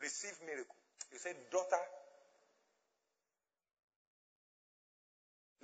receive 0.00 0.36
miracle, 0.44 0.76
he 1.08 1.16
said, 1.16 1.36
Daughter, 1.48 1.84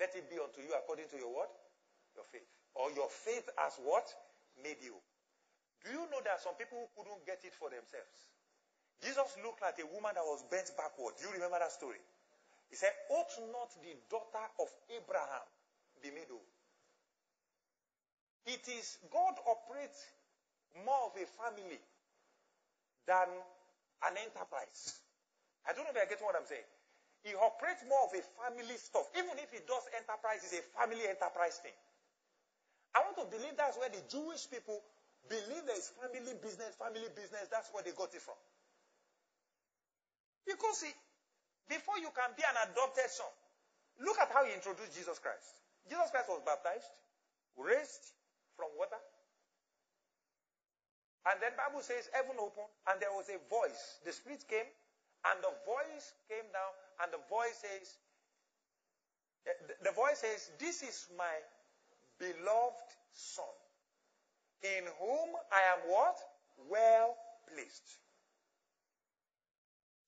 let 0.00 0.16
it 0.16 0.28
be 0.28 0.36
unto 0.40 0.60
you 0.64 0.72
according 0.76 1.08
to 1.12 1.16
your 1.16 1.32
what? 1.32 1.52
Your 2.16 2.24
faith. 2.28 2.48
Or 2.72 2.88
your 2.92 3.08
faith 3.08 3.48
as 3.64 3.76
what? 3.84 4.08
Made 4.64 4.80
you. 4.80 4.96
Do 5.84 5.94
you 5.94 6.04
know 6.10 6.20
that 6.24 6.42
some 6.42 6.58
people 6.58 6.78
who 6.78 6.88
couldn't 6.96 7.22
get 7.26 7.42
it 7.46 7.54
for 7.54 7.70
themselves? 7.70 8.26
Jesus 9.02 9.30
looked 9.46 9.62
like 9.62 9.78
a 9.78 9.86
woman 9.94 10.10
that 10.18 10.26
was 10.26 10.42
bent 10.50 10.74
backward. 10.74 11.14
Do 11.18 11.30
you 11.30 11.32
remember 11.38 11.62
that 11.62 11.70
story? 11.70 12.02
He 12.70 12.76
said, 12.76 12.90
Ought 13.14 13.30
not 13.54 13.70
the 13.78 13.94
daughter 14.10 14.46
of 14.58 14.68
Abraham 14.90 15.46
be 16.02 16.10
made? 16.10 16.28
It 18.48 18.64
is 18.66 18.98
God 19.12 19.36
operates 19.46 20.02
more 20.84 21.12
of 21.12 21.14
a 21.20 21.26
family 21.38 21.80
than 23.06 23.28
an 24.08 24.14
enterprise. 24.18 25.00
I 25.68 25.72
don't 25.72 25.84
know 25.84 25.94
if 25.94 26.00
I 26.00 26.08
get 26.08 26.20
what 26.24 26.36
I'm 26.36 26.48
saying. 26.48 26.64
He 27.24 27.34
operates 27.34 27.84
more 27.84 28.08
of 28.08 28.12
a 28.14 28.22
family 28.40 28.78
stuff. 28.78 29.04
Even 29.18 29.36
if 29.42 29.50
he 29.52 29.60
does 29.66 29.84
enterprise, 29.92 30.40
it's 30.46 30.54
a 30.54 30.64
family 30.78 31.04
enterprise 31.04 31.60
thing. 31.60 31.74
I 32.94 33.04
want 33.04 33.20
to 33.20 33.26
believe 33.28 33.52
that's 33.58 33.76
where 33.76 33.90
the 33.92 34.00
Jewish 34.08 34.48
people 34.48 34.80
believe 35.28 35.64
there 35.68 35.76
is 35.76 35.92
family 36.00 36.34
business, 36.40 36.74
family 36.76 37.08
business. 37.14 37.46
That's 37.52 37.68
where 37.72 37.84
they 37.84 37.92
got 37.92 38.12
it 38.12 38.24
from. 38.24 38.36
Because 40.48 40.80
see, 40.80 40.94
before 41.68 42.00
you 42.00 42.08
can 42.16 42.32
be 42.32 42.44
an 42.44 42.56
adopted 42.72 43.12
son, 43.12 43.28
look 44.00 44.16
at 44.16 44.32
how 44.32 44.48
he 44.48 44.56
introduced 44.56 44.96
Jesus 44.96 45.20
Christ. 45.20 45.60
Jesus 45.88 46.08
Christ 46.08 46.32
was 46.32 46.40
baptized, 46.44 46.88
raised 47.56 48.16
from 48.56 48.72
water. 48.80 49.00
And 51.28 51.36
then 51.44 51.52
Bible 51.60 51.84
says 51.84 52.08
heaven 52.16 52.40
opened 52.40 52.72
and 52.88 52.96
there 52.96 53.12
was 53.12 53.28
a 53.28 53.36
voice. 53.52 54.00
The 54.08 54.16
spirit 54.16 54.48
came 54.48 54.64
and 55.28 55.36
the 55.44 55.52
voice 55.68 56.16
came 56.24 56.48
down 56.48 56.72
and 57.04 57.12
the 57.12 57.20
voice 57.28 57.60
says, 57.60 58.00
eh, 59.44 59.58
the 59.84 59.92
voice 59.92 60.24
says, 60.24 60.48
this 60.56 60.80
is 60.80 61.12
my 61.20 61.36
beloved 62.16 62.88
son 63.12 63.52
in 64.62 64.84
whom 64.98 65.28
I 65.52 65.62
am 65.76 65.80
what? 65.90 66.16
Well 66.70 67.14
pleased. 67.46 67.88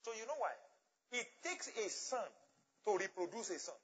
So 0.05 0.13
you 0.17 0.27
know 0.27 0.39
why? 0.39 0.55
It 1.13 1.27
takes 1.43 1.69
a 1.69 1.87
son 1.91 2.27
to 2.87 2.97
reproduce 2.97 3.51
a 3.51 3.59
son. 3.59 3.79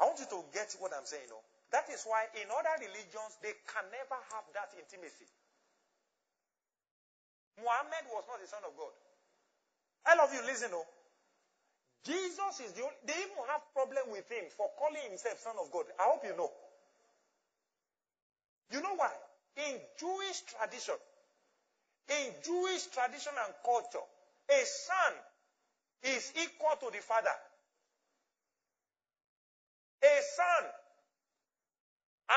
I 0.00 0.04
want 0.06 0.18
you 0.18 0.26
to 0.30 0.40
get 0.52 0.74
what 0.80 0.92
I'm 0.96 1.06
saying. 1.06 1.28
No? 1.28 1.38
That 1.72 1.88
is 1.88 2.04
why 2.04 2.28
in 2.36 2.48
other 2.52 2.76
religions, 2.84 3.32
they 3.40 3.54
can 3.64 3.84
never 3.88 4.18
have 4.34 4.44
that 4.52 4.74
intimacy. 4.76 5.28
Muhammad 7.60 8.04
was 8.12 8.24
not 8.28 8.40
the 8.40 8.48
son 8.48 8.64
of 8.64 8.76
God. 8.76 8.92
All 10.08 10.20
of 10.26 10.30
you 10.34 10.42
listen, 10.44 10.72
no? 10.72 10.82
Jesus 12.02 12.58
is 12.66 12.72
the 12.74 12.82
only, 12.82 12.98
they 13.06 13.14
even 13.14 13.38
have 13.46 13.62
problem 13.72 14.10
with 14.10 14.26
him 14.26 14.50
for 14.58 14.66
calling 14.74 15.06
himself 15.06 15.38
son 15.38 15.54
of 15.62 15.70
God. 15.70 15.86
I 16.00 16.10
hope 16.10 16.26
you 16.26 16.34
know. 16.34 16.50
You 18.72 18.80
know 18.80 18.96
why? 18.96 19.12
In 19.56 19.76
Jewish 20.00 20.40
tradition, 20.48 20.96
in 22.08 22.32
Jewish 22.42 22.86
tradition 22.88 23.32
and 23.44 23.52
culture, 23.62 24.04
a 24.48 24.60
son 24.64 25.12
is 26.16 26.32
equal 26.40 26.74
to 26.80 26.88
the 26.90 27.02
father. 27.02 27.36
A 30.02 30.14
son 30.34 30.64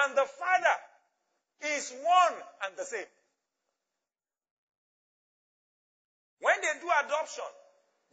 and 0.04 0.18
the 0.18 0.28
father 0.28 0.78
is 1.74 1.94
one 2.04 2.36
and 2.68 2.78
the 2.78 2.84
same. 2.84 3.08
When 6.42 6.56
they 6.62 6.78
do 6.84 6.92
adoption, 7.06 7.48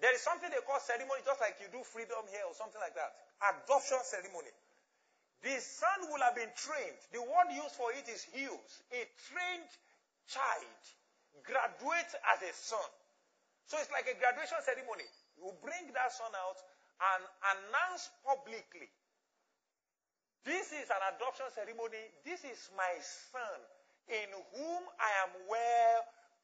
there 0.00 0.14
is 0.14 0.22
something 0.22 0.48
they 0.48 0.62
call 0.64 0.78
ceremony, 0.80 1.20
just 1.26 1.40
like 1.40 1.58
you 1.60 1.66
do 1.74 1.82
freedom 1.84 2.22
here 2.30 2.46
or 2.46 2.54
something 2.54 2.80
like 2.80 2.94
that. 2.94 3.12
Adoption 3.42 3.98
ceremony. 4.06 4.54
The 5.42 5.58
son 5.58 6.06
will 6.10 6.22
have 6.22 6.38
been 6.38 6.50
trained. 6.54 7.02
The 7.10 7.22
word 7.22 7.50
used 7.50 7.74
for 7.74 7.90
it 7.90 8.06
is 8.06 8.22
huios. 8.30 8.72
A 8.94 9.02
trained 9.26 9.72
child 10.30 10.80
graduates 11.42 12.14
as 12.30 12.38
a 12.46 12.52
son. 12.54 12.90
So 13.66 13.74
it's 13.82 13.90
like 13.90 14.06
a 14.06 14.14
graduation 14.22 14.62
ceremony. 14.62 15.06
You 15.42 15.50
bring 15.58 15.90
that 15.98 16.14
son 16.14 16.30
out 16.30 16.58
and 17.02 17.22
announce 17.58 18.06
publicly. 18.22 18.86
This 20.46 20.70
is 20.74 20.86
an 20.90 21.02
adoption 21.14 21.50
ceremony. 21.54 22.02
This 22.22 22.42
is 22.46 22.70
my 22.78 22.94
son 23.02 23.58
in 24.10 24.30
whom 24.54 24.82
I 24.98 25.10
am 25.26 25.32
well 25.46 25.98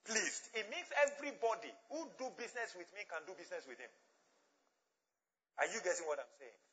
pleased. 0.07 0.51
It 0.55 0.66
means 0.70 0.86
everybody 1.07 1.70
who 1.90 2.07
do 2.18 2.30
business 2.38 2.74
with 2.74 2.90
me 2.94 3.07
can 3.07 3.22
do 3.26 3.34
business 3.38 3.66
with 3.66 3.78
him. 3.78 3.90
Are 5.59 5.66
you 5.70 5.82
getting 5.82 6.07
what 6.07 6.22
I'm 6.22 6.34
saying? 6.38 6.68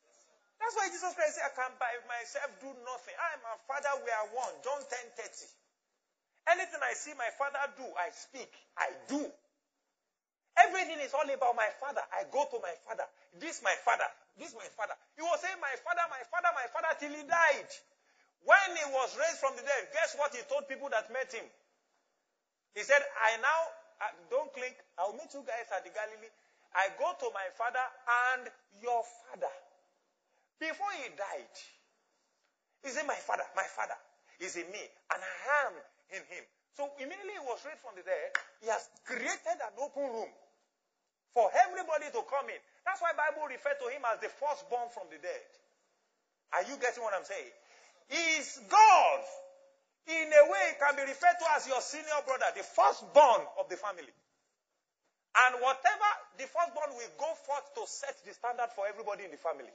That's 0.60 0.74
why 0.74 0.88
Jesus 0.88 1.12
Christ 1.14 1.36
said, 1.36 1.46
I 1.48 1.52
can 1.52 1.72
by 1.76 1.92
myself 2.08 2.48
do 2.58 2.70
nothing. 2.84 3.16
I 3.16 3.36
am 3.36 3.42
my 3.44 3.56
father, 3.68 3.92
we 4.02 4.10
are 4.10 4.28
one. 4.32 4.54
John 4.64 4.80
10 4.80 4.88
30. 5.14 6.56
Anything 6.56 6.80
I 6.80 6.94
see 6.94 7.12
my 7.18 7.28
father 7.34 7.58
do, 7.74 7.86
I 7.98 8.08
speak. 8.14 8.48
I 8.78 8.88
do. 9.10 9.20
Everything 10.56 11.02
is 11.04 11.12
all 11.12 11.26
about 11.26 11.52
my 11.58 11.68
father. 11.82 12.00
I 12.14 12.24
go 12.32 12.48
to 12.48 12.58
my 12.64 12.72
father. 12.88 13.04
This 13.36 13.60
my 13.60 13.74
father. 13.84 14.08
This 14.40 14.56
my 14.56 14.64
father. 14.72 14.96
He 15.18 15.22
was 15.26 15.36
saying, 15.42 15.60
My 15.60 15.74
father, 15.84 16.06
my 16.08 16.22
father, 16.32 16.48
my 16.56 16.64
father 16.72 16.92
till 16.96 17.12
he 17.12 17.24
died. 17.28 17.70
When 18.46 18.68
he 18.78 18.86
was 18.94 19.12
raised 19.18 19.42
from 19.42 19.58
the 19.58 19.64
dead, 19.66 19.90
guess 19.92 20.14
what 20.16 20.32
he 20.32 20.40
told 20.46 20.70
people 20.70 20.88
that 20.94 21.10
met 21.12 21.28
him? 21.34 21.44
He 22.78 22.86
said, 22.86 23.02
I 23.20 23.36
now, 23.42 23.60
uh, 24.00 24.12
don't 24.30 24.52
click. 24.54 24.76
I'll 24.96 25.18
meet 25.18 25.34
you 25.34 25.42
guys 25.42 25.66
at 25.74 25.82
the 25.82 25.90
Galilee. 25.90 26.32
I 26.76 26.92
go 27.00 27.10
to 27.10 27.28
my 27.34 27.48
father 27.58 27.82
and 28.30 28.48
your 28.80 29.02
father. 29.02 29.50
Before 30.58 30.92
he 31.02 31.12
died, 31.12 31.56
he 32.82 32.88
said, 32.90 33.06
My 33.06 33.18
father, 33.20 33.44
my 33.54 33.66
father 33.76 33.96
is 34.40 34.56
in 34.56 34.68
me, 34.72 34.84
and 35.12 35.20
I 35.20 35.34
am 35.68 35.74
in 36.16 36.22
him. 36.32 36.44
So 36.76 36.88
immediately 37.00 37.36
he 37.40 37.44
was 37.44 37.60
raised 37.64 37.80
from 37.80 37.96
the 37.96 38.04
dead, 38.04 38.36
he 38.60 38.68
has 38.68 38.84
created 39.08 39.58
an 39.64 39.74
open 39.80 40.12
room 40.12 40.32
for 41.32 41.48
everybody 41.68 42.08
to 42.12 42.20
come 42.28 42.48
in. 42.48 42.60
That's 42.84 43.00
why 43.00 43.12
Bible 43.16 43.48
referred 43.48 43.80
to 43.80 43.88
him 43.92 44.04
as 44.08 44.20
the 44.20 44.28
firstborn 44.28 44.88
from 44.92 45.08
the 45.12 45.20
dead. 45.20 45.48
Are 46.52 46.64
you 46.64 46.76
getting 46.80 47.04
what 47.04 47.12
I'm 47.12 47.24
saying? 47.28 47.52
He 48.08 48.40
is 48.40 48.60
God. 48.68 49.20
In 50.06 50.30
a 50.30 50.44
way, 50.46 50.66
can 50.78 50.94
be 50.94 51.02
referred 51.02 51.34
to 51.34 51.46
as 51.58 51.66
your 51.66 51.82
senior 51.82 52.22
brother, 52.22 52.46
the 52.54 52.62
firstborn 52.62 53.42
of 53.58 53.66
the 53.66 53.74
family. 53.74 54.14
And 55.34 55.60
whatever 55.60 56.10
the 56.38 56.46
firstborn 56.46 56.94
will 56.94 57.12
go 57.18 57.34
forth 57.42 57.66
to 57.74 57.82
set 57.90 58.14
the 58.22 58.32
standard 58.32 58.70
for 58.72 58.86
everybody 58.86 59.26
in 59.26 59.34
the 59.34 59.42
family. 59.42 59.74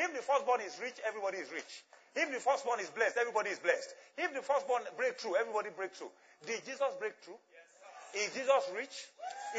If 0.00 0.16
the 0.16 0.24
firstborn 0.24 0.64
is 0.64 0.80
rich, 0.80 0.96
everybody 1.04 1.44
is 1.44 1.52
rich. 1.52 1.84
If 2.16 2.32
the 2.32 2.40
firstborn 2.40 2.80
is 2.80 2.88
blessed, 2.90 3.20
everybody 3.20 3.52
is 3.52 3.60
blessed. 3.60 3.92
If 4.16 4.32
the 4.32 4.40
firstborn 4.40 4.82
break 4.96 5.20
through, 5.20 5.36
everybody 5.36 5.68
break 5.76 5.92
through. 5.92 6.10
Did 6.48 6.64
Jesus 6.64 6.88
break 6.96 7.14
through? 7.20 7.36
Yes, 7.52 7.68
is 8.16 8.28
Jesus 8.32 8.64
rich? 8.72 8.96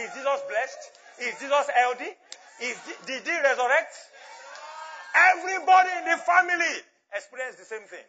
Is 0.01 0.09
Jesus 0.17 0.39
blessed? 0.49 0.83
Is 1.21 1.33
Jesus 1.37 1.65
healthy? 1.77 2.11
Is, 2.65 2.77
did 3.05 3.21
he 3.21 3.37
resurrect? 3.37 3.93
Everybody 5.13 5.93
in 6.01 6.05
the 6.09 6.17
family 6.25 6.75
experienced 7.13 7.61
the 7.61 7.69
same 7.69 7.85
thing. 7.85 8.03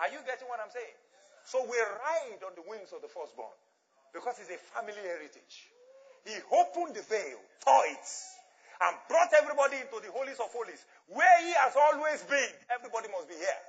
Are 0.00 0.08
you 0.08 0.24
getting 0.24 0.48
what 0.48 0.64
I'm 0.64 0.72
saying? 0.72 0.96
So 1.44 1.60
we 1.68 1.76
ride 1.76 2.40
on 2.40 2.56
the 2.56 2.64
wings 2.64 2.88
of 2.96 3.04
the 3.04 3.10
firstborn 3.12 3.52
because 4.16 4.40
it's 4.40 4.50
a 4.50 4.60
family 4.72 4.96
heritage. 5.04 5.68
He 6.24 6.40
opened 6.56 6.96
the 6.96 7.04
veil, 7.04 7.36
tore 7.60 7.86
it, 7.92 8.08
and 8.82 8.94
brought 9.10 9.32
everybody 9.34 9.82
into 9.82 9.98
the 9.98 10.10
holies 10.14 10.38
of 10.38 10.50
holies, 10.54 10.82
where 11.10 11.38
he 11.42 11.52
has 11.58 11.74
always 11.74 12.22
been. 12.26 12.52
Everybody 12.70 13.10
must 13.10 13.26
be 13.26 13.34
here. 13.34 13.60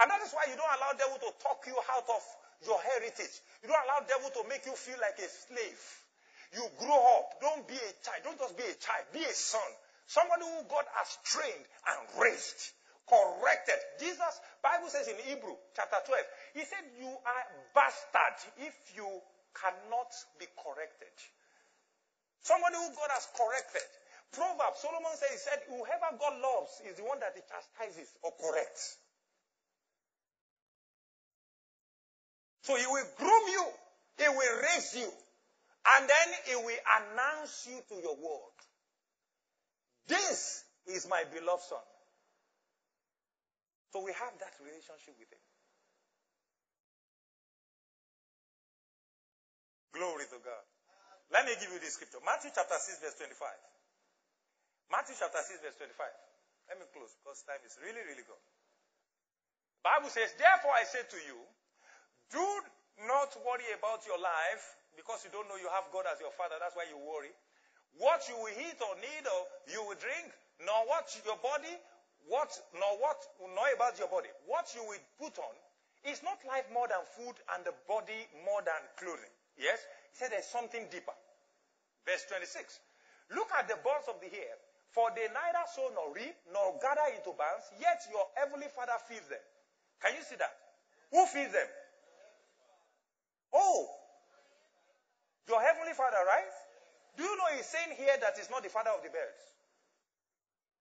And 0.00 0.10
that 0.10 0.20
is 0.24 0.34
why 0.34 0.50
you 0.50 0.56
don't 0.58 0.74
allow 0.76 0.92
devil 0.98 1.18
to 1.22 1.30
talk 1.40 1.62
you 1.64 1.76
out 1.78 2.08
of 2.08 2.22
your 2.66 2.80
heritage. 2.82 3.32
You 3.62 3.70
don't 3.70 3.84
allow 3.86 4.02
devil 4.04 4.30
to 4.34 4.42
make 4.48 4.66
you 4.66 4.74
feel 4.74 4.98
like 4.98 5.18
a 5.22 5.28
slave. 5.30 5.82
You 6.52 6.64
grow 6.78 7.00
up. 7.22 7.40
Don't 7.40 7.64
be 7.68 7.78
a 7.78 7.92
child. 8.04 8.20
Don't 8.24 8.38
just 8.38 8.56
be 8.58 8.66
a 8.66 8.76
child. 8.76 9.04
Be 9.14 9.24
a 9.24 9.32
son. 9.32 9.70
Somebody 10.06 10.44
who 10.44 10.68
God 10.68 10.84
has 10.98 11.16
trained 11.24 11.64
and 11.88 11.98
raised, 12.20 12.76
corrected. 13.08 13.80
Jesus, 13.96 14.32
Bible 14.60 14.90
says 14.92 15.08
in 15.08 15.16
Hebrew 15.24 15.56
chapter 15.72 15.96
12, 16.04 16.60
he 16.60 16.62
said, 16.68 16.84
you 17.00 17.08
are 17.08 17.44
bastard 17.72 18.36
if 18.68 18.74
you 18.92 19.08
cannot 19.56 20.10
be 20.36 20.46
corrected. 20.60 21.14
Somebody 22.42 22.76
who 22.76 22.90
God 22.94 23.10
has 23.14 23.26
corrected. 23.38 23.86
Proverbs, 24.32 24.80
Solomon 24.80 25.14
said, 25.14 25.30
he 25.30 25.38
said, 25.38 25.60
whoever 25.68 26.18
God 26.18 26.34
loves 26.40 26.80
is 26.88 26.96
the 26.96 27.04
one 27.04 27.20
that 27.20 27.36
he 27.36 27.42
chastises 27.46 28.10
or 28.22 28.32
corrects. 28.40 28.96
So 32.62 32.76
he 32.76 32.86
will 32.86 33.06
groom 33.18 33.46
you, 33.50 33.64
he 34.18 34.28
will 34.28 34.56
raise 34.62 34.94
you, 34.96 35.10
and 35.10 36.08
then 36.08 36.28
he 36.46 36.56
will 36.56 36.82
announce 37.02 37.68
you 37.68 37.78
to 37.90 37.94
your 38.00 38.16
world. 38.16 38.56
This 40.06 40.64
is 40.86 41.06
my 41.08 41.24
beloved 41.32 41.62
son. 41.62 41.84
So 43.92 44.02
we 44.02 44.12
have 44.12 44.32
that 44.40 44.54
relationship 44.64 45.14
with 45.18 45.30
him. 45.30 45.42
Glory 49.92 50.24
to 50.30 50.38
God. 50.42 50.71
Let 51.32 51.48
me 51.48 51.56
give 51.56 51.72
you 51.72 51.80
this 51.80 51.96
scripture. 51.96 52.20
Matthew 52.20 52.52
chapter 52.52 52.76
6, 52.76 53.00
verse 53.00 53.16
25. 53.16 53.48
Matthew 54.92 55.16
chapter 55.16 55.40
6, 55.40 55.64
verse 55.64 55.80
25. 55.80 55.96
Let 56.68 56.76
me 56.76 56.84
close 56.92 57.16
because 57.24 57.40
time 57.48 57.64
is 57.64 57.80
really, 57.80 58.04
really 58.04 58.24
gone. 58.28 58.44
Bible 59.80 60.12
says, 60.12 60.36
Therefore 60.36 60.76
I 60.76 60.84
say 60.84 61.02
to 61.08 61.18
you, 61.24 61.40
do 62.28 62.44
not 63.08 63.32
worry 63.42 63.66
about 63.72 64.04
your 64.04 64.20
life 64.20 64.76
because 64.92 65.24
you 65.24 65.32
don't 65.32 65.48
know 65.48 65.56
you 65.56 65.72
have 65.72 65.88
God 65.88 66.04
as 66.12 66.20
your 66.20 66.32
father. 66.36 66.60
That's 66.60 66.76
why 66.76 66.84
you 66.86 67.00
worry. 67.00 67.32
What 67.96 68.24
you 68.28 68.36
will 68.36 68.52
eat 68.52 68.78
or 68.80 68.94
need 69.00 69.24
or 69.24 69.40
you 69.68 69.80
will 69.84 69.98
drink, 70.00 70.32
nor 70.64 70.84
what 70.88 71.08
your 71.24 71.36
body, 71.40 71.72
what 72.28 72.52
nor 72.76 72.92
what 73.00 73.20
nor 73.40 73.68
about 73.72 73.96
your 73.96 74.08
body. 74.08 74.28
What 74.44 74.68
you 74.72 74.84
will 74.84 75.02
put 75.16 75.36
on 75.40 75.54
is 76.04 76.20
not 76.24 76.40
life 76.44 76.68
more 76.72 76.88
than 76.88 77.02
food 77.16 77.36
and 77.56 77.64
the 77.64 77.74
body 77.88 78.28
more 78.44 78.64
than 78.64 78.80
clothing. 78.96 79.32
Yes? 79.60 79.80
Said 80.12 80.32
there's 80.32 80.48
something 80.48 80.86
deeper. 80.92 81.16
Verse 82.04 82.24
26. 82.28 82.80
Look 83.32 83.48
at 83.56 83.68
the 83.68 83.76
birds 83.80 84.08
of 84.08 84.20
the 84.20 84.28
air, 84.28 84.56
for 84.92 85.08
they 85.16 85.26
neither 85.32 85.64
sow 85.72 85.88
nor 85.96 86.12
reap 86.12 86.36
nor 86.52 86.76
gather 86.80 87.08
into 87.16 87.32
barns, 87.32 87.64
yet 87.80 88.04
your 88.12 88.26
heavenly 88.36 88.68
Father 88.74 88.96
feeds 89.08 89.26
them. 89.28 89.40
Can 90.04 90.14
you 90.18 90.22
see 90.22 90.36
that? 90.36 90.52
Who 91.12 91.24
feeds 91.26 91.52
them? 91.52 91.70
Oh, 93.52 93.88
your 95.48 95.60
heavenly 95.60 95.92
father, 95.92 96.22
right? 96.24 96.54
Do 97.16 97.22
you 97.22 97.36
know 97.36 97.52
he's 97.52 97.68
saying 97.68 97.92
here 98.00 98.16
that 98.24 98.38
he's 98.40 98.48
not 98.48 98.64
the 98.64 98.72
father 98.72 98.90
of 98.90 99.04
the 99.04 99.12
birds? 99.12 99.42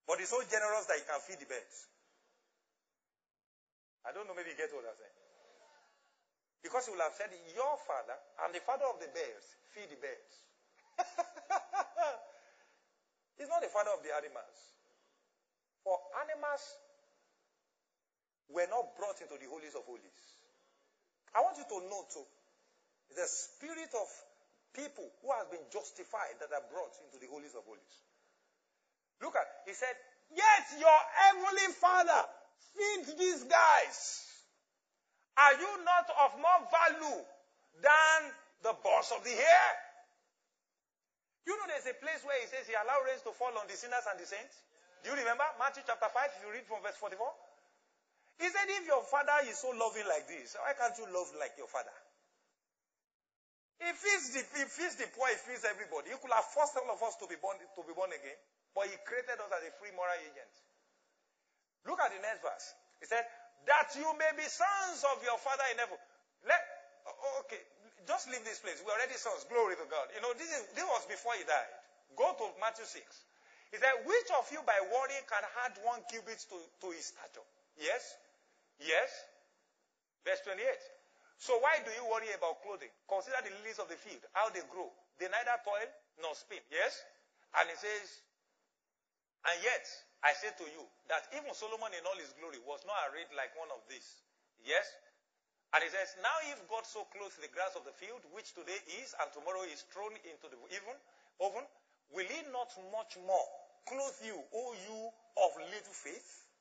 But 0.07 0.19
he's 0.23 0.31
so 0.31 0.39
generous 0.47 0.87
that 0.87 0.97
he 0.97 1.03
can 1.03 1.19
feed 1.19 1.43
the 1.43 1.49
birds. 1.51 1.75
I 4.07 4.15
don't 4.15 4.25
know, 4.25 4.33
maybe 4.33 4.55
you 4.55 4.57
get 4.57 4.71
what 4.71 4.87
I'm 4.87 4.95
saying. 4.95 5.20
Because 6.61 6.85
he 6.85 6.93
will 6.93 7.01
have 7.01 7.17
said, 7.17 7.33
Your 7.57 7.75
father 7.89 8.17
and 8.45 8.53
the 8.53 8.61
father 8.61 8.85
of 8.85 9.01
the 9.01 9.09
birds 9.09 9.45
feed 9.73 9.89
the 9.89 9.97
birds. 9.97 10.33
he's 13.37 13.49
not 13.49 13.65
the 13.65 13.73
father 13.73 13.91
of 13.97 14.05
the 14.05 14.13
animals. 14.13 14.57
For 15.81 15.97
animals 16.21 16.61
were 18.53 18.69
not 18.69 18.93
brought 18.93 19.17
into 19.25 19.41
the 19.41 19.49
holies 19.49 19.73
of 19.73 19.81
holies. 19.89 20.21
I 21.33 21.41
want 21.41 21.57
you 21.57 21.65
to 21.65 21.77
know 21.89 22.05
too 22.11 22.27
the 23.15 23.27
spirit 23.27 23.91
of 23.97 24.07
people 24.71 25.07
who 25.19 25.31
have 25.35 25.51
been 25.51 25.63
justified 25.71 26.39
that 26.39 26.51
are 26.53 26.63
brought 26.71 26.95
into 27.03 27.19
the 27.19 27.27
holies 27.27 27.55
of 27.55 27.63
holies. 27.67 27.97
Look 29.19 29.35
at, 29.35 29.47
he 29.67 29.73
said, 29.73 29.95
Yet 30.31 30.79
your 30.79 30.99
heavenly 31.19 31.67
father 31.75 32.21
feeds 32.71 33.15
these 33.19 33.43
guys. 33.43 34.30
Are 35.37 35.55
you 35.55 35.71
not 35.87 36.07
of 36.27 36.31
more 36.39 36.61
value 36.67 37.19
than 37.79 38.19
the 38.63 38.73
boss 38.83 39.11
of 39.15 39.23
the 39.23 39.31
air? 39.31 39.71
You 41.47 41.57
know 41.57 41.65
there's 41.71 41.89
a 41.89 41.97
place 41.97 42.21
where 42.21 42.37
he 42.39 42.47
says 42.51 42.67
he 42.69 42.75
allowed 42.77 43.07
rain 43.07 43.17
to 43.25 43.33
fall 43.33 43.53
on 43.57 43.65
the 43.65 43.75
sinners 43.75 44.05
and 44.11 44.19
the 44.19 44.27
saints. 44.27 44.61
Do 45.01 45.09
you 45.09 45.17
remember? 45.17 45.45
Matthew 45.57 45.81
chapter 45.87 46.05
5, 46.05 46.37
if 46.37 46.41
you 46.45 46.53
read 46.53 46.67
from 46.69 46.85
verse 46.85 46.99
44. 47.01 47.25
He 48.37 48.49
said, 48.49 48.69
if 48.69 48.85
your 48.85 49.01
father 49.05 49.37
is 49.49 49.57
so 49.57 49.69
loving 49.73 50.05
like 50.05 50.25
this, 50.29 50.57
why 50.57 50.73
can't 50.73 50.97
you 50.97 51.05
love 51.09 51.29
like 51.37 51.53
your 51.57 51.69
father? 51.69 51.93
He 53.81 53.89
feeds 53.97 54.29
the 54.37 54.41
he 54.61 54.65
feeds 54.69 54.93
the 55.01 55.09
poor, 55.17 55.25
he 55.29 55.37
feeds 55.41 55.65
everybody. 55.65 56.13
He 56.13 56.17
could 56.21 56.29
have 56.29 56.45
forced 56.53 56.77
all 56.77 56.85
of 56.93 57.01
us 57.01 57.17
to 57.17 57.25
be 57.25 57.37
born 57.41 57.57
to 57.57 57.81
be 57.81 57.97
born 57.97 58.13
again, 58.13 58.37
but 58.77 58.85
he 58.85 58.93
created 59.09 59.41
us 59.41 59.49
as 59.49 59.65
a 59.65 59.73
free 59.81 59.89
moral 59.97 60.13
agent. 60.21 60.53
Look 61.89 61.97
at 61.97 62.13
the 62.13 62.21
next 62.21 62.45
verse. 62.45 62.77
He 63.01 63.09
said, 63.09 63.25
That 63.69 63.93
you 63.93 64.09
may 64.17 64.31
be 64.37 64.45
sons 64.49 65.05
of 65.05 65.21
your 65.21 65.37
father 65.37 65.65
in 65.73 65.77
heaven. 65.77 65.97
Let 66.45 66.61
okay, 67.45 67.61
just 68.09 68.29
leave 68.29 68.41
this 68.41 68.61
place. 68.61 68.81
We're 68.81 68.97
already 68.97 69.17
sons. 69.17 69.45
Glory 69.45 69.77
to 69.77 69.85
God. 69.85 70.09
You 70.17 70.21
know, 70.25 70.33
this 70.33 70.49
is 70.49 70.65
this 70.73 70.85
was 70.85 71.05
before 71.05 71.37
he 71.37 71.45
died. 71.45 71.71
Go 72.17 72.33
to 72.35 72.45
Matthew 72.59 72.85
6. 72.85 72.97
He 73.71 73.77
said, 73.79 74.03
Which 74.03 74.29
of 74.35 74.45
you 74.51 74.59
by 74.67 74.75
worrying 74.83 75.23
can 75.31 75.43
add 75.63 75.79
one 75.87 76.03
cubit 76.11 76.43
to, 76.51 76.57
to 76.59 76.87
his 76.91 77.15
stature? 77.15 77.45
Yes? 77.79 78.03
Yes? 78.83 79.09
Verse 80.27 80.43
28. 80.43 80.59
So 81.39 81.57
why 81.63 81.79
do 81.81 81.89
you 81.95 82.05
worry 82.05 82.29
about 82.35 82.61
clothing? 82.61 82.91
Consider 83.07 83.39
the 83.41 83.53
lilies 83.63 83.79
of 83.79 83.87
the 83.87 83.97
field, 83.97 84.21
how 84.35 84.51
they 84.51 84.61
grow. 84.69 84.91
They 85.17 85.31
neither 85.31 85.57
toil 85.63 85.89
nor 86.19 86.35
spin. 86.35 86.61
Yes? 86.69 86.99
And 87.57 87.65
he 87.71 87.77
says, 87.79 88.07
and 89.49 89.57
yet 89.63 89.85
I 90.21 90.37
say 90.37 90.53
to 90.53 90.65
you 90.69 90.85
that 91.09 91.25
even 91.33 91.49
Solomon 91.57 91.93
in 91.97 92.05
all 92.05 92.17
his 92.17 92.33
glory 92.37 92.61
was 92.61 92.85
not 92.85 92.97
arrayed 93.09 93.29
like 93.33 93.53
one 93.57 93.73
of 93.73 93.81
these. 93.89 94.21
Yes? 94.61 94.85
And 95.73 95.81
he 95.81 95.89
says, 95.89 96.13
Now 96.21 96.37
if 96.53 96.61
God 96.69 96.85
so 96.85 97.09
clothes 97.09 97.41
the 97.41 97.49
grass 97.49 97.73
of 97.73 97.87
the 97.89 97.95
field, 97.95 98.21
which 98.29 98.53
today 98.53 98.77
is 99.01 99.17
and 99.17 99.33
tomorrow 99.33 99.65
is 99.65 99.81
thrown 99.89 100.13
into 100.27 100.45
the 100.51 100.59
oven, 100.61 100.97
oven, 101.41 101.65
will 102.13 102.27
he 102.27 102.45
not 102.53 102.69
much 102.93 103.17
more 103.25 103.47
clothe 103.89 104.19
you, 104.21 104.37
O 104.53 104.61
you 104.77 104.99
of 105.41 105.51
little 105.57 105.95
faith? 105.95 106.51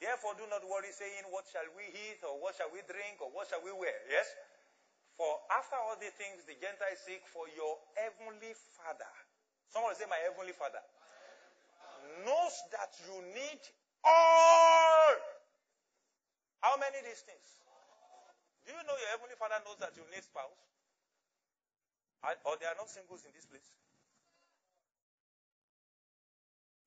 Therefore, 0.00 0.36
do 0.36 0.44
not 0.52 0.60
worry, 0.68 0.92
saying, 0.92 1.24
What 1.32 1.48
shall 1.48 1.68
we 1.72 1.88
eat, 1.88 2.20
or 2.24 2.36
what 2.40 2.56
shall 2.56 2.68
we 2.68 2.84
drink, 2.84 3.16
or 3.20 3.32
what 3.32 3.48
shall 3.48 3.64
we 3.64 3.72
wear? 3.72 3.96
Yes? 4.08 4.28
For 5.16 5.40
after 5.56 5.80
all 5.80 5.96
these 5.96 6.12
things, 6.20 6.44
the 6.44 6.56
Gentiles 6.60 7.00
seek 7.00 7.24
for 7.24 7.48
your 7.56 7.80
heavenly 7.96 8.52
Father. 8.76 9.08
Someone 9.72 9.96
say, 9.96 10.04
My 10.04 10.20
heavenly 10.20 10.52
Father. 10.52 10.84
Knows 12.24 12.54
that 12.72 12.90
you 13.04 13.16
need 13.36 13.60
all. 14.04 15.16
How 16.64 16.74
many 16.80 17.02
these 17.04 17.20
things? 17.26 17.48
Do 18.64 18.72
you 18.72 18.82
know 18.82 18.96
your 18.96 19.10
heavenly 19.14 19.36
Father 19.38 19.60
knows 19.62 19.78
that 19.84 19.94
you 19.94 20.02
need 20.10 20.24
spouse? 20.24 20.58
Or 22.48 22.58
there 22.58 22.72
are 22.72 22.78
no 22.80 22.88
singles 22.88 23.22
in 23.22 23.30
this 23.36 23.46
place? 23.46 23.68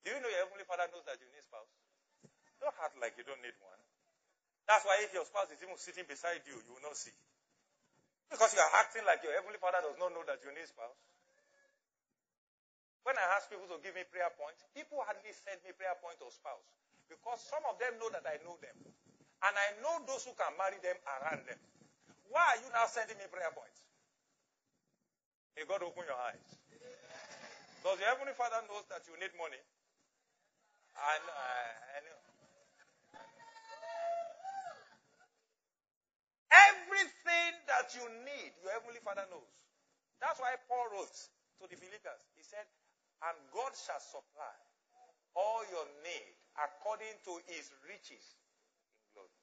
Do 0.04 0.12
you 0.12 0.20
know 0.20 0.28
your 0.28 0.44
heavenly 0.44 0.68
Father 0.68 0.84
knows 0.92 1.06
that 1.08 1.16
you 1.22 1.28
need 1.32 1.44
spouse? 1.46 1.70
Don't 2.60 2.76
act 2.84 3.00
like 3.00 3.16
you 3.16 3.24
don't 3.24 3.40
need 3.40 3.56
one. 3.64 3.80
That's 4.68 4.84
why 4.84 5.00
if 5.00 5.16
your 5.16 5.24
spouse 5.24 5.48
is 5.48 5.60
even 5.64 5.80
sitting 5.80 6.04
beside 6.04 6.44
you, 6.44 6.60
you 6.60 6.72
will 6.76 6.84
not 6.84 6.96
see. 6.98 7.14
Because 8.28 8.52
you 8.52 8.60
are 8.60 8.74
acting 8.78 9.02
like 9.08 9.24
your 9.24 9.32
heavenly 9.32 9.58
father 9.58 9.80
does 9.80 9.96
not 9.96 10.12
know 10.12 10.22
that 10.28 10.44
you 10.44 10.52
need 10.52 10.68
spouse. 10.68 11.00
When 13.02 13.16
I 13.16 13.24
ask 13.36 13.48
people 13.48 13.66
to 13.72 13.80
give 13.80 13.96
me 13.96 14.04
prayer 14.08 14.28
points, 14.36 14.60
people 14.76 15.00
hardly 15.02 15.32
send 15.32 15.60
me 15.64 15.72
prayer 15.72 15.96
point 16.00 16.20
or 16.20 16.28
spouse. 16.30 16.68
Because 17.08 17.40
some 17.42 17.64
of 17.66 17.80
them 17.80 17.96
know 17.98 18.12
that 18.12 18.22
I 18.28 18.38
know 18.44 18.60
them. 18.60 18.76
And 19.40 19.54
I 19.56 19.68
know 19.80 20.04
those 20.04 20.28
who 20.28 20.36
can 20.36 20.52
marry 20.60 20.76
them 20.84 20.96
around 21.08 21.42
them. 21.48 21.58
Why 22.28 22.54
are 22.54 22.60
you 22.60 22.68
now 22.70 22.86
sending 22.86 23.16
me 23.16 23.26
prayer 23.32 23.50
points? 23.50 23.80
May 25.56 25.64
God 25.66 25.82
open 25.82 26.04
your 26.06 26.20
eyes. 26.28 26.46
Does 27.82 27.96
your 27.96 28.08
heavenly 28.12 28.36
father 28.36 28.60
knows 28.68 28.84
that 28.92 29.02
you 29.08 29.16
need 29.16 29.32
money? 29.40 29.58
I 30.94 31.16
know. 31.24 31.34
I 31.34 31.98
know. 32.04 32.20
Everything 36.50 37.52
that 37.70 37.94
you 37.94 38.04
need, 38.26 38.50
your 38.60 38.74
Heavenly 38.74 38.98
Father 39.06 39.22
knows. 39.30 39.46
That's 40.18 40.42
why 40.42 40.58
Paul 40.66 40.90
wrote 40.92 41.14
to 41.62 41.64
the 41.70 41.78
believers. 41.78 42.20
He 42.34 42.42
said, 42.42 42.66
And 43.28 43.36
God 43.52 43.72
shall 43.76 44.00
supply 44.00 44.56
all 45.36 45.62
your 45.68 45.86
need 46.02 46.32
according 46.56 47.14
to 47.28 47.32
his 47.52 47.68
riches 47.84 48.24
in 48.96 49.04
glory. 49.12 49.40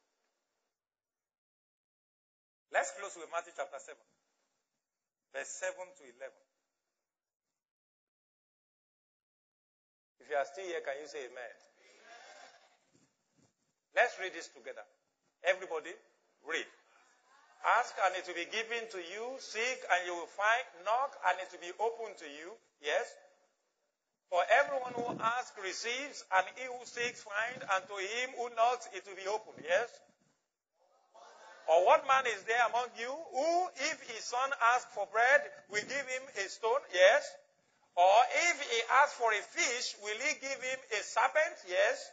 Let's 2.74 2.92
close 2.98 3.16
with 3.16 3.30
Matthew 3.32 3.54
chapter 3.56 3.80
7, 3.80 3.96
verse 5.32 5.52
7 5.62 5.78
to 5.78 6.04
11. 6.04 6.34
If 10.20 10.26
you 10.28 10.36
are 10.36 10.50
still 10.50 10.68
here, 10.68 10.84
can 10.84 11.00
you 11.00 11.08
say 11.08 11.24
amen? 11.24 11.40
amen. 11.40 11.56
Let's 13.96 14.20
read 14.20 14.36
this 14.36 14.52
together. 14.52 14.84
Everybody, 15.46 15.94
read. 16.44 16.68
Ask 17.80 17.96
and 18.06 18.14
it 18.20 18.28
will 18.28 18.38
be 18.38 18.50
given 18.52 18.86
to 18.92 19.00
you. 19.02 19.40
Seek 19.40 19.80
and 19.88 20.02
you 20.06 20.14
will 20.14 20.30
find. 20.36 20.66
Knock 20.84 21.16
and 21.32 21.36
it 21.42 21.50
will 21.50 21.64
be 21.64 21.74
open 21.80 22.14
to 22.20 22.28
you. 22.28 22.54
Yes? 22.84 23.08
For 24.30 24.44
everyone 24.60 24.94
who 24.94 25.08
asks 25.24 25.56
receives, 25.64 26.26
and 26.36 26.46
he 26.56 26.68
who 26.68 26.84
seeks 26.84 27.24
finds, 27.24 27.64
and 27.64 27.82
to 27.88 27.96
him 27.96 28.28
who 28.36 28.52
knocks 28.56 28.88
it 28.92 29.08
will 29.08 29.16
be 29.16 29.28
opened. 29.28 29.64
Yes? 29.64 29.88
Or 31.68 31.84
what 31.86 32.08
man 32.08 32.28
is 32.28 32.44
there 32.44 32.64
among 32.68 32.92
you 32.96 33.12
who, 33.12 33.52
if 33.92 34.00
his 34.08 34.24
son 34.24 34.50
asks 34.76 34.92
for 34.96 35.08
bread, 35.12 35.42
will 35.72 35.84
give 35.84 36.08
him 36.08 36.24
a 36.44 36.46
stone? 36.48 36.80
Yes. 36.96 37.28
Or 37.96 38.20
if 38.52 38.56
he 38.62 38.80
asks 39.04 39.16
for 39.16 39.32
a 39.32 39.44
fish, 39.44 39.96
will 40.04 40.16
he 40.16 40.32
give 40.40 40.60
him 40.64 40.80
a 40.96 41.00
serpent? 41.04 41.58
Yes. 41.68 42.12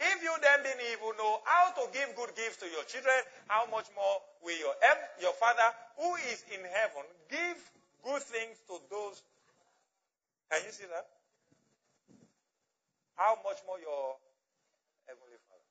If 0.00 0.22
you 0.24 0.32
then 0.40 0.64
being 0.64 0.80
evil 0.92 1.12
know 1.16 1.40
how 1.44 1.72
to 1.76 1.92
give 1.92 2.16
good 2.16 2.32
gifts 2.36 2.56
to 2.64 2.68
your 2.68 2.84
children, 2.84 3.20
how 3.48 3.68
much 3.68 3.88
more 3.96 4.16
will 4.42 4.56
your, 4.56 4.72
your 5.20 5.36
Father 5.36 5.68
who 5.96 6.16
is 6.32 6.40
in 6.52 6.60
heaven 6.64 7.04
give 7.28 7.60
good 8.04 8.22
things 8.24 8.56
to 8.68 8.80
those? 8.88 9.20
Can 10.50 10.64
you 10.64 10.72
see 10.72 10.88
that? 10.88 11.19
How 13.20 13.36
much 13.44 13.60
more 13.68 13.76
your 13.76 14.16
Heavenly 15.04 15.36
Father? 15.44 15.68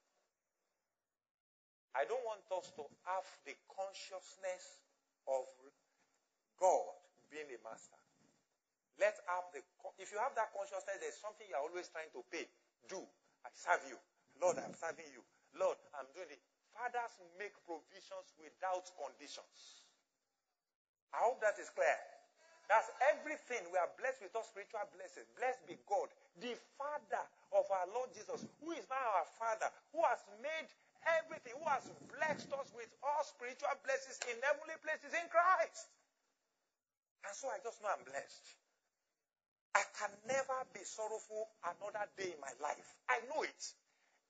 I 1.98 2.06
don't 2.06 2.22
want 2.22 2.46
us 2.54 2.70
to 2.78 2.86
have 3.10 3.26
the 3.42 3.58
consciousness 3.74 4.86
of 5.26 5.50
God 6.62 6.94
being 7.34 7.50
a 7.50 7.58
master. 7.66 7.98
Let's 9.02 9.18
have 9.26 9.50
the, 9.50 9.66
if 9.98 10.14
you 10.14 10.22
have 10.22 10.38
that 10.38 10.54
consciousness, 10.54 11.02
there's 11.02 11.18
something 11.18 11.50
you're 11.50 11.58
always 11.58 11.90
trying 11.90 12.14
to 12.14 12.22
pay. 12.30 12.46
Do. 12.86 13.02
I 13.42 13.50
serve 13.58 13.82
you. 13.90 13.98
Lord, 14.38 14.62
I'm 14.62 14.78
serving 14.78 15.10
you. 15.10 15.26
Lord, 15.58 15.82
I'm 15.98 16.06
doing 16.14 16.30
it. 16.30 16.42
Fathers 16.78 17.18
make 17.42 17.58
provisions 17.66 18.30
without 18.38 18.86
conditions. 18.94 19.90
I 21.18 21.26
hope 21.26 21.42
that 21.42 21.58
is 21.58 21.74
clear. 21.74 21.98
That's 22.70 22.94
everything. 23.10 23.66
We 23.74 23.82
are 23.82 23.90
blessed 23.98 24.22
with 24.22 24.38
all 24.38 24.46
spiritual 24.46 24.86
blessings. 24.94 25.26
Blessed 25.34 25.66
be 25.66 25.82
God, 25.90 26.14
the 26.38 26.54
Father 26.78 27.26
of 27.56 27.66
our 27.70 27.88
Lord 27.94 28.14
Jesus, 28.14 28.46
who 28.62 28.72
is 28.74 28.86
now 28.90 29.06
our 29.22 29.30
Father, 29.38 29.70
who 29.94 30.02
has 30.06 30.22
made 30.42 30.70
everything, 31.22 31.58
who 31.58 31.66
has 31.66 31.86
blessed 32.12 32.52
us 32.54 32.70
with 32.76 32.90
all 33.02 33.24
spiritual 33.26 33.74
blessings 33.86 34.20
in 34.30 34.38
heavenly 34.44 34.78
places 34.84 35.12
in 35.16 35.26
Christ. 35.32 35.90
And 37.26 37.34
so 37.36 37.50
I 37.50 37.60
just 37.64 37.82
know 37.82 37.92
I'm 37.92 38.06
blessed. 38.06 38.46
I 39.76 39.84
can 39.98 40.12
never 40.26 40.58
be 40.74 40.82
sorrowful 40.84 41.50
another 41.64 42.06
day 42.18 42.34
in 42.34 42.40
my 42.42 42.54
life. 42.62 42.90
I 43.08 43.22
know 43.30 43.46
it. 43.46 43.64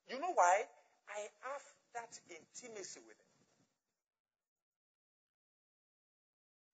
You 0.09 0.19
know 0.19 0.33
why? 0.35 0.67
I 1.07 1.19
have 1.47 1.63
that 1.95 2.11
intimacy 2.29 3.01
with 3.07 3.17
Him. 3.17 3.29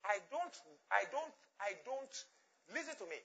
I 0.05 0.17
don't, 0.29 0.55
I 0.91 1.03
don't, 1.09 1.33
I 1.61 1.71
don't, 1.85 2.15
listen 2.73 2.95
to 2.99 3.05
me. 3.09 3.17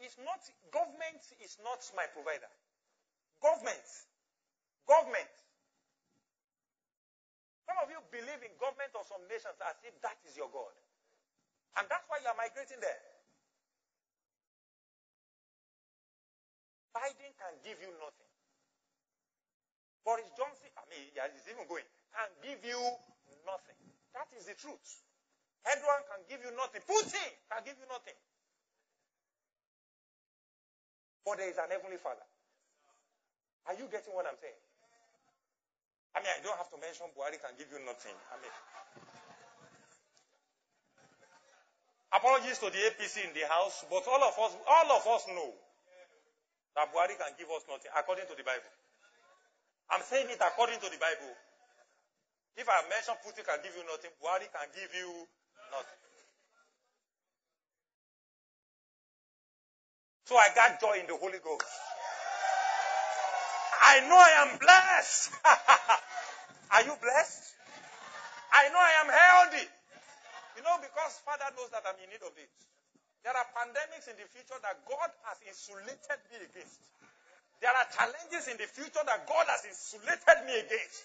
It's 0.00 0.16
not, 0.20 0.40
government 0.72 1.22
is 1.44 1.58
not 1.62 1.80
my 1.96 2.06
provider. 2.12 2.48
Government. 3.40 3.88
Government. 4.88 5.34
Some 7.64 7.80
of 7.80 7.88
you 7.88 8.00
believe 8.12 8.40
in 8.44 8.52
government 8.60 8.92
of 8.96 9.04
some 9.08 9.24
nations 9.28 9.56
as 9.64 9.76
if 9.84 9.96
that 10.04 10.20
is 10.28 10.36
your 10.36 10.52
God. 10.52 10.72
And 11.80 11.88
that's 11.88 12.04
why 12.06 12.20
you 12.20 12.28
are 12.28 12.38
migrating 12.38 12.78
there. 12.80 13.02
Biden 16.94 17.32
can 17.34 17.54
give 17.66 17.80
you 17.82 17.90
nothing. 17.98 18.30
Boris 20.06 20.28
Johnson, 20.36 20.70
I 20.78 20.84
mean, 20.92 21.10
he's 21.10 21.48
even 21.50 21.66
going, 21.66 21.82
can 22.14 22.30
give 22.44 22.60
you 22.62 22.78
nothing. 23.42 23.74
That 24.14 24.30
is 24.38 24.46
the 24.46 24.54
truth. 24.54 25.02
Erdogan 25.66 26.04
can 26.06 26.20
give 26.28 26.40
you 26.44 26.52
nothing. 26.54 26.84
Putin 26.84 27.30
can 27.50 27.60
give 27.64 27.74
you 27.80 27.88
nothing. 27.88 28.14
But 31.24 31.40
there 31.40 31.48
is 31.48 31.56
an 31.56 31.72
heavenly 31.72 31.96
Father. 31.96 32.24
Are 33.64 33.76
you 33.80 33.88
getting 33.88 34.12
what 34.12 34.28
I'm 34.28 34.36
saying? 34.36 34.60
I 36.14 36.20
mean, 36.20 36.30
I 36.30 36.38
don't 36.44 36.54
have 36.60 36.68
to 36.70 36.78
mention 36.78 37.08
Buhari 37.16 37.40
can 37.40 37.56
give 37.58 37.72
you 37.72 37.80
nothing. 37.82 38.14
I 38.30 38.36
mean, 38.38 38.54
apologies 42.12 42.60
to 42.62 42.68
the 42.70 42.80
APC 42.92 43.24
in 43.24 43.32
the 43.34 43.48
house, 43.48 43.82
but 43.88 44.04
all 44.06 44.22
of 44.22 44.36
us, 44.36 44.52
all 44.68 44.88
of 44.94 45.02
us 45.08 45.24
know 45.32 45.50
that 46.76 46.92
Buhari 46.92 47.16
can 47.16 47.32
give 47.40 47.48
us 47.50 47.64
nothing 47.66 47.90
according 47.96 48.28
to 48.30 48.36
the 48.36 48.44
Bible. 48.44 48.70
I'm 49.90 50.04
saying 50.04 50.28
it 50.28 50.38
according 50.44 50.78
to 50.84 50.88
the 50.92 51.00
Bible. 51.00 51.32
If 52.54 52.68
I 52.70 52.84
mention 52.86 53.18
Putin 53.24 53.42
can 53.42 53.58
give 53.64 53.74
you 53.74 53.82
nothing, 53.88 54.12
Buhari 54.22 54.46
can 54.52 54.68
give 54.76 54.92
you 54.94 55.08
nothing. 55.72 56.03
So 60.24 60.36
I 60.36 60.48
got 60.56 60.80
joy 60.80 61.00
in 61.00 61.06
the 61.06 61.16
Holy 61.16 61.38
Ghost. 61.44 61.68
I 63.84 64.00
know 64.08 64.16
I 64.16 64.32
am 64.48 64.56
blessed. 64.56 65.36
Are 66.72 66.84
you 66.88 66.96
blessed? 66.96 67.44
I 68.48 68.72
know 68.72 68.80
I 68.80 68.94
am 69.04 69.10
healthy. 69.12 69.68
You 70.56 70.62
know, 70.64 70.80
because 70.80 71.20
Father 71.28 71.44
knows 71.58 71.68
that 71.76 71.84
I'm 71.84 72.00
in 72.00 72.08
need 72.08 72.24
of 72.24 72.32
it. 72.40 72.48
There 73.20 73.36
are 73.36 73.48
pandemics 73.52 74.08
in 74.08 74.16
the 74.16 74.24
future 74.32 74.56
that 74.64 74.80
God 74.88 75.10
has 75.28 75.40
insulated 75.44 76.20
me 76.32 76.40
against. 76.40 76.80
There 77.60 77.72
are 77.72 77.88
challenges 77.92 78.48
in 78.48 78.56
the 78.56 78.68
future 78.68 79.04
that 79.04 79.28
God 79.28 79.44
has 79.48 79.64
insulated 79.68 80.38
me 80.48 80.56
against. 80.60 81.04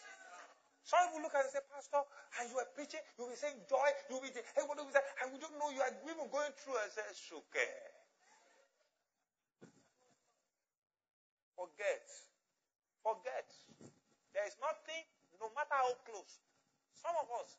Some 0.88 1.00
people 1.12 1.28
look 1.28 1.36
at 1.36 1.44
and 1.48 1.54
say, 1.54 1.64
Pastor, 1.70 2.02
and 2.40 2.50
you 2.52 2.58
are 2.60 2.70
preaching, 2.76 3.04
you 3.20 3.28
will 3.28 3.32
be 3.36 3.40
saying 3.40 3.56
joy, 3.68 3.88
you 4.10 4.20
will 4.20 4.26
be 4.26 4.32
saying, 4.34 4.48
hey, 4.56 4.64
what 4.66 4.80
do 4.80 4.84
we 4.84 4.92
say? 4.92 5.04
And 5.24 5.32
we 5.32 5.38
don't 5.40 5.54
know 5.60 5.70
you 5.72 5.84
are 5.84 5.94
even 6.08 6.28
going 6.32 6.52
through. 6.60 6.76
I 6.76 6.88
say, 6.92 7.04
Shuke. 7.14 7.68
Forget. 11.60 12.08
Forget. 13.04 13.48
There 14.32 14.48
is 14.48 14.56
nothing, 14.64 15.04
no 15.44 15.52
matter 15.52 15.76
how 15.76 15.92
close. 16.08 16.40
Some 17.04 17.12
of 17.20 17.28
us, 17.44 17.52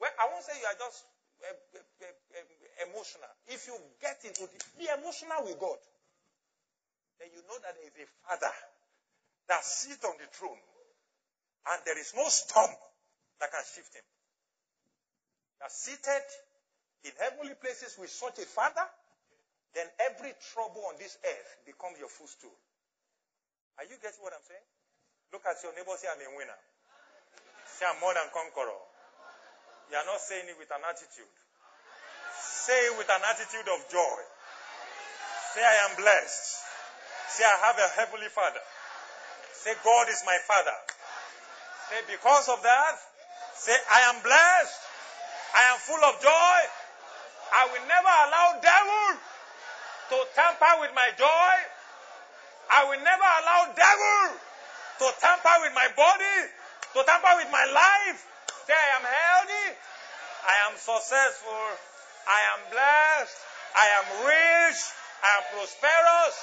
well, 0.00 0.12
I 0.16 0.32
won't 0.32 0.40
say 0.40 0.56
you 0.56 0.64
are 0.64 0.80
just 0.80 1.04
uh, 1.44 1.52
uh, 1.76 2.08
uh, 2.08 2.88
emotional. 2.88 3.28
If 3.52 3.68
you 3.68 3.76
get 4.00 4.24
into 4.24 4.48
the, 4.48 4.56
be 4.80 4.88
emotional 4.88 5.44
with 5.44 5.60
God, 5.60 5.76
then 7.20 7.28
you 7.36 7.44
know 7.44 7.58
that 7.60 7.76
there 7.76 7.92
is 7.92 7.96
a 8.00 8.08
Father 8.24 8.54
that 9.52 9.60
sits 9.60 10.00
on 10.08 10.16
the 10.16 10.28
throne, 10.32 10.62
and 11.68 11.78
there 11.84 12.00
is 12.00 12.16
no 12.16 12.24
storm 12.32 12.72
that 13.44 13.52
can 13.52 13.64
shift 13.68 13.92
him. 13.92 14.06
That 15.60 15.68
seated 15.68 16.26
in 17.04 17.12
heavenly 17.20 17.60
places 17.60 17.92
with 18.00 18.08
such 18.08 18.40
a 18.40 18.48
Father, 18.48 18.88
then 19.76 19.84
every 20.08 20.32
trouble 20.56 20.88
on 20.88 20.96
this 20.96 21.20
earth 21.20 21.50
becomes 21.68 22.00
your 22.00 22.08
footstool. 22.08 22.56
Are 23.80 23.86
you 23.88 23.96
getting 24.00 24.20
what 24.20 24.36
I'm 24.36 24.44
saying? 24.44 24.66
Look 25.32 25.44
at 25.48 25.56
your 25.64 25.72
neighbor, 25.72 25.96
say, 25.96 26.12
I'm 26.12 26.20
a 26.20 26.28
winner. 26.36 26.60
Say, 27.64 27.88
I'm 27.88 27.96
more 28.04 28.12
than 28.12 28.28
conqueror. 28.32 28.82
You 29.88 29.96
are 29.96 30.08
not 30.08 30.20
saying 30.20 30.48
it 30.48 30.56
with 30.60 30.68
an 30.68 30.84
attitude. 30.84 31.32
Say 32.36 32.92
it 32.92 32.94
with 33.00 33.08
an 33.08 33.22
attitude 33.24 33.68
of 33.72 33.80
joy. 33.88 34.20
Say, 35.56 35.64
I 35.64 35.88
am 35.88 35.96
blessed. 35.96 36.64
Say, 37.32 37.44
I 37.44 37.56
have 37.68 37.76
a 37.80 37.88
heavenly 37.96 38.28
Father. 38.28 38.60
Say, 39.52 39.72
God 39.84 40.08
is 40.08 40.20
my 40.24 40.36
Father. 40.44 40.78
Say, 41.88 42.00
because 42.12 42.48
of 42.48 42.60
that, 42.62 42.96
say, 43.56 43.76
I 43.88 44.12
am 44.12 44.22
blessed. 44.22 44.80
I 45.56 45.62
am 45.72 45.78
full 45.80 46.02
of 46.04 46.20
joy. 46.20 46.58
I 47.52 47.68
will 47.68 47.84
never 47.84 48.12
allow 48.28 48.46
devil 48.64 49.06
to 50.12 50.16
tamper 50.32 50.80
with 50.80 50.92
my 50.96 51.12
joy. 51.16 51.52
I 52.72 52.88
will 52.88 53.02
never 53.04 53.28
allow 53.44 53.68
devil 53.76 54.20
to 55.04 55.06
tamper 55.20 55.56
with 55.60 55.74
my 55.76 55.88
body, 55.92 56.38
to 56.96 57.04
tamper 57.04 57.34
with 57.36 57.50
my 57.52 57.66
life. 57.68 58.18
Say 58.64 58.72
I 58.72 58.88
am 58.96 59.04
healthy, 59.04 59.68
I 60.48 60.54
am 60.70 60.74
successful, 60.80 61.66
I 62.24 62.40
am 62.56 62.60
blessed, 62.72 63.36
I 63.76 63.86
am 64.00 64.06
rich, 64.24 64.80
I 65.20 65.30
am 65.36 65.44
prosperous, 65.52 66.36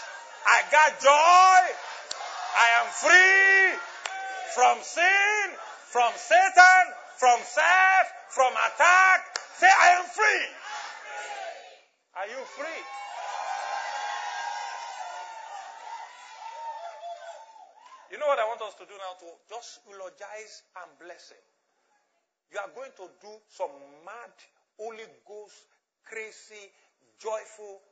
I 0.45 0.57
got 0.69 0.91
joy, 1.01 1.59
I 2.53 2.67
am 2.77 2.87
free 2.93 3.79
from 4.53 4.77
sin, 4.83 5.45
from 5.89 6.11
Satan, 6.13 6.83
from 7.17 7.39
self, 7.41 8.05
from 8.29 8.53
attack. 8.53 9.39
Say 9.57 9.67
I 9.67 9.89
am 9.97 10.05
free. 10.05 10.47
Are 12.15 12.27
you 12.27 12.43
free? 12.53 13.08
You 18.09 18.17
know 18.17 18.25
what 18.25 18.41
I 18.41 18.45
want 18.49 18.61
us 18.65 18.73
to 18.81 18.85
do 18.89 18.97
now? 18.97 19.13
To 19.21 19.29
just 19.53 19.85
eulogize 19.85 20.65
and 20.81 20.89
bless 20.97 21.29
him. 21.29 21.45
You 22.49 22.57
are 22.57 22.73
going 22.73 22.89
to 22.97 23.05
do 23.21 23.29
some 23.53 23.69
mad, 24.01 24.33
Holy 24.81 25.05
Ghost, 25.29 25.69
crazy, 26.01 26.73
joyful 27.21 27.85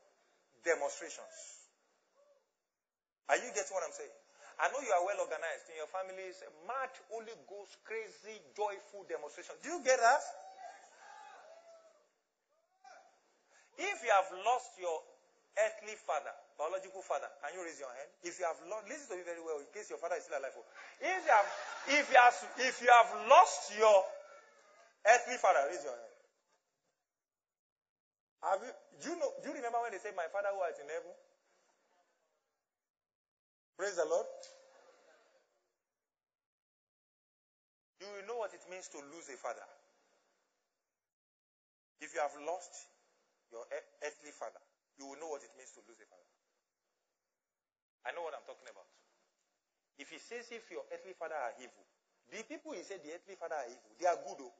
demonstrations. 0.65 1.61
Are 3.29 3.37
you 3.37 3.53
getting 3.53 3.75
what 3.77 3.85
I'm 3.85 3.93
saying? 3.93 4.09
I 4.57 4.73
know 4.73 4.81
you 4.81 4.89
are 4.89 5.05
well 5.05 5.21
organized 5.21 5.69
in 5.69 5.77
your 5.77 5.91
families. 5.93 6.41
Mad, 6.65 6.89
Holy 7.13 7.37
Ghost, 7.45 7.77
crazy, 7.85 8.41
joyful 8.57 9.05
demonstrations. 9.05 9.61
Do 9.61 9.69
you 9.69 9.85
get 9.85 10.01
that? 10.01 10.23
If 13.77 14.01
you 14.01 14.09
have 14.09 14.33
lost 14.41 14.73
your 14.81 14.97
earthly 15.57 15.97
father, 16.05 16.33
biological 16.57 17.01
father. 17.01 17.29
Can 17.41 17.57
you 17.57 17.65
raise 17.65 17.81
your 17.81 17.89
hand? 17.89 18.09
If 18.21 18.37
you 18.37 18.45
have 18.45 18.61
lost, 18.69 18.85
listen 18.85 19.09
to 19.11 19.15
me 19.17 19.25
very 19.25 19.41
well 19.41 19.57
in 19.57 19.67
case 19.73 19.89
your 19.89 19.97
father 19.97 20.17
is 20.21 20.29
still 20.29 20.37
alive. 20.37 20.53
Oh. 20.53 20.65
If 21.01 21.21
you 21.25 21.33
have, 21.33 21.49
if 21.89 22.05
you 22.09 22.17
have, 22.21 22.35
if 22.61 22.75
you 22.81 22.89
have 22.93 23.09
lost 23.25 23.73
your 23.73 23.97
earthly 25.05 25.37
father, 25.41 25.65
raise 25.69 25.81
your 25.81 25.97
hand. 25.97 26.17
Have 28.45 28.61
you, 28.61 28.73
do 29.01 29.05
you 29.11 29.17
know, 29.17 29.31
do 29.41 29.49
you 29.49 29.55
remember 29.57 29.81
when 29.81 29.91
they 29.91 30.01
said, 30.01 30.13
my 30.13 30.29
father 30.29 30.53
who 30.53 30.61
art 30.61 30.77
in 30.77 30.87
heaven? 30.87 31.13
Praise 33.77 33.97
the 33.97 34.05
Lord. 34.05 34.29
Do 37.97 38.05
you 38.05 38.13
will 38.13 38.27
know 38.29 38.37
what 38.41 38.53
it 38.53 38.61
means 38.69 38.89
to 38.93 38.97
lose 39.09 39.29
a 39.33 39.37
father. 39.37 39.65
If 42.01 42.13
you 42.13 42.21
have 42.21 42.33
lost 42.45 42.73
your 43.49 43.65
earthly 44.05 44.29
father, 44.29 44.61
you 44.97 45.05
will 45.05 45.19
know 45.21 45.29
what 45.29 45.45
it 45.45 45.53
means 45.57 45.69
to 45.77 45.81
lose 45.85 46.01
a 46.01 46.07
father. 46.09 46.27
I 48.05 48.13
know 48.17 48.25
what 48.25 48.33
I'm 48.33 48.45
talking 48.45 48.67
about. 48.69 48.89
If 49.97 50.13
he 50.13 50.19
says 50.21 50.49
if 50.53 50.69
your 50.69 50.85
earthly 50.93 51.17
father 51.17 51.37
are 51.37 51.53
evil, 51.57 51.85
the 52.29 52.41
people 52.45 52.73
he 52.77 52.83
said 52.85 53.01
the 53.01 53.13
earthly 53.13 53.37
father 53.37 53.57
are 53.57 53.69
evil, 53.69 53.91
they 53.97 54.07
are 54.09 54.19
good 54.21 54.37
though. 54.37 54.55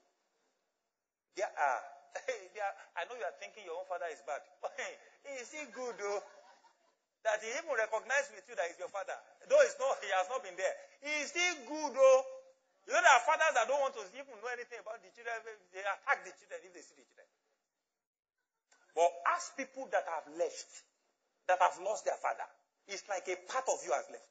They 1.38 1.46
are. 1.46 1.82
they 2.54 2.62
are 2.62 2.76
I 2.98 3.06
know 3.06 3.18
you 3.18 3.26
are 3.26 3.38
thinking 3.38 3.66
your 3.66 3.78
own 3.78 3.86
father 3.86 4.10
is 4.10 4.22
bad. 4.26 4.42
is 5.42 5.54
he 5.54 5.64
good 5.70 5.96
though? 6.02 6.22
That 7.26 7.42
he 7.44 7.50
even 7.54 7.74
recognized 7.74 8.34
with 8.34 8.46
you 8.50 8.56
that 8.58 8.68
he's 8.72 8.82
your 8.82 8.94
father. 8.94 9.18
Though 9.46 9.62
it's 9.66 9.78
not, 9.78 10.00
he 10.02 10.10
has 10.16 10.30
not 10.30 10.42
been 10.42 10.58
there. 10.58 10.76
Is 11.22 11.34
he 11.34 11.46
good 11.66 11.92
though? 11.94 12.20
You 12.88 12.96
know 12.96 13.04
there 13.04 13.16
are 13.20 13.26
fathers 13.28 13.52
that 13.52 13.68
don't 13.68 13.84
want 13.84 13.94
to 14.00 14.04
even 14.16 14.32
know 14.40 14.52
anything 14.56 14.80
about 14.80 15.04
the 15.04 15.12
children. 15.12 15.44
They 15.76 15.84
attack 15.84 16.24
the 16.24 16.32
children 16.40 16.60
if 16.64 16.72
they 16.72 16.84
see 16.84 16.96
the 16.96 17.04
children. 17.04 17.28
But 18.98 19.14
ask 19.30 19.54
people 19.54 19.86
that 19.94 20.10
have 20.10 20.26
left, 20.42 20.72
that 21.46 21.62
have 21.62 21.78
lost 21.86 22.10
their 22.10 22.18
father. 22.18 22.50
It's 22.90 23.06
like 23.06 23.30
a 23.30 23.38
part 23.46 23.70
of 23.70 23.78
you 23.86 23.94
has 23.94 24.10
left. 24.10 24.26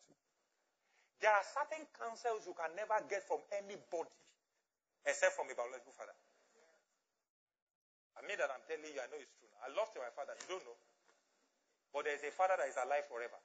There 1.23 1.31
are 1.31 1.47
certain 1.55 1.87
counsels 1.95 2.51
you 2.51 2.53
can 2.59 2.75
never 2.75 2.99
get 3.07 3.23
from 3.31 3.39
anybody 3.55 4.11
except 5.07 5.39
from 5.39 5.47
a 5.47 5.55
biological 5.55 5.95
father. 5.95 6.19
I 8.19 8.27
mean 8.27 8.43
that 8.43 8.51
I'm 8.51 8.67
telling 8.67 8.91
you, 8.91 8.99
I 8.99 9.07
know 9.07 9.23
it's 9.23 9.31
true. 9.39 9.47
I 9.62 9.71
lost 9.71 9.95
my 9.95 10.11
father. 10.19 10.35
You 10.35 10.59
don't 10.59 10.67
know. 10.67 10.79
But 11.95 12.11
there 12.11 12.19
is 12.19 12.27
a 12.27 12.35
father 12.35 12.59
that 12.59 12.67
is 12.67 12.75
alive 12.75 13.07
forever. 13.07 13.39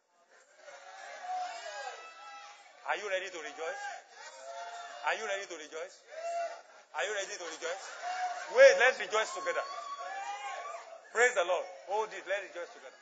Are 2.90 2.98
you 2.98 3.06
ready 3.06 3.30
to 3.30 3.40
rejoice? 3.46 3.84
Are 5.06 5.16
you 5.22 5.26
ready 5.30 5.46
to 5.46 5.56
rejoice? 5.56 5.96
Are 6.98 7.06
you 7.06 7.14
ready 7.14 7.36
to 7.38 7.46
rejoice? 7.46 7.84
Wait, 8.58 8.74
let's 8.82 8.98
rejoice 8.98 9.30
together. 9.38 9.64
Praise 11.12 11.36
the 11.36 11.44
Lord. 11.44 11.68
Hold 11.92 12.10
it. 12.16 12.24
Let's 12.24 12.48
rejoice 12.52 12.72
together. 12.72 13.00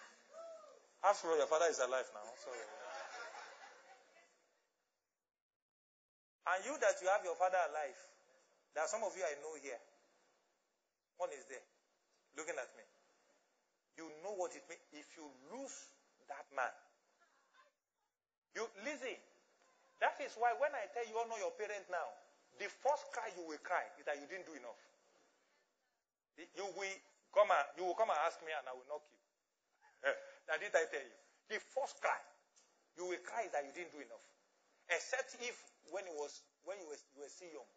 After 1.05 1.29
all, 1.29 1.37
your 1.37 1.47
father 1.47 1.69
is 1.69 1.79
alive 1.79 2.09
now. 2.11 2.25
So. 2.41 2.49
And 6.49 6.59
you 6.65 6.73
that 6.81 6.97
you 6.97 7.07
have 7.13 7.21
your 7.21 7.37
father 7.37 7.61
alive, 7.69 7.99
there 8.73 8.81
are 8.81 8.89
some 8.89 9.05
of 9.05 9.13
you 9.13 9.21
I 9.21 9.37
know 9.45 9.53
here. 9.61 9.77
One 11.21 11.29
is 11.37 11.45
there, 11.45 11.61
looking 12.33 12.57
at 12.57 12.71
me. 12.73 12.85
You 14.01 14.09
know 14.25 14.33
what 14.33 14.55
it 14.57 14.65
means 14.65 14.81
if 14.95 15.05
you 15.13 15.29
lose 15.53 15.77
that 16.31 16.47
man. 16.55 16.73
You 18.55 18.65
listen. 18.81 19.19
That 19.99 20.15
is 20.23 20.31
why 20.39 20.55
when 20.57 20.71
I 20.71 20.87
tell 20.95 21.03
you 21.05 21.19
all 21.19 21.27
know 21.27 21.35
your 21.37 21.51
parent 21.59 21.83
now, 21.91 22.07
the 22.57 22.71
first 22.81 23.11
cry 23.11 23.29
you 23.35 23.43
will 23.45 23.59
cry 23.61 23.83
is 23.99 24.07
that 24.07 24.15
you 24.15 24.25
didn't 24.31 24.47
do 24.47 24.55
enough. 24.55 24.79
You 26.55 26.65
will 26.71 26.97
Come 27.33 27.51
and 27.53 27.67
you 27.77 27.85
will 27.85 27.97
come 27.97 28.09
and 28.09 28.19
ask 28.25 28.41
me 28.41 28.51
and 28.53 28.65
I 28.65 28.73
will 28.73 28.87
knock 28.89 29.05
you. 29.09 29.19
Eh, 30.09 30.17
now 30.49 30.57
did 30.57 30.73
I 30.73 30.85
tell 30.89 31.03
you? 31.03 31.17
The 31.53 31.59
first 31.73 32.01
cry 32.01 32.17
you 32.99 33.07
will 33.07 33.23
cry 33.23 33.47
that 33.55 33.63
you 33.63 33.71
didn't 33.71 33.95
do 33.95 34.03
enough. 34.03 34.25
Except 34.91 35.39
if 35.39 35.55
when 35.95 36.03
it 36.03 36.15
was 36.19 36.43
when 36.67 36.75
you 36.83 36.87
were, 36.91 36.99
you 37.15 37.23
were 37.23 37.31
still 37.31 37.47
young. 37.55 37.71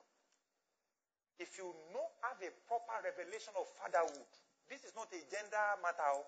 If 1.39 1.55
you 1.57 1.71
not 1.95 2.11
have 2.27 2.43
a 2.43 2.51
proper 2.67 2.99
revelation 3.07 3.55
of 3.55 3.71
fatherhood, 3.79 4.31
this 4.67 4.83
is 4.83 4.93
not 4.99 5.07
a 5.15 5.21
gender 5.31 5.67
matter. 5.79 6.11
Oh. 6.11 6.27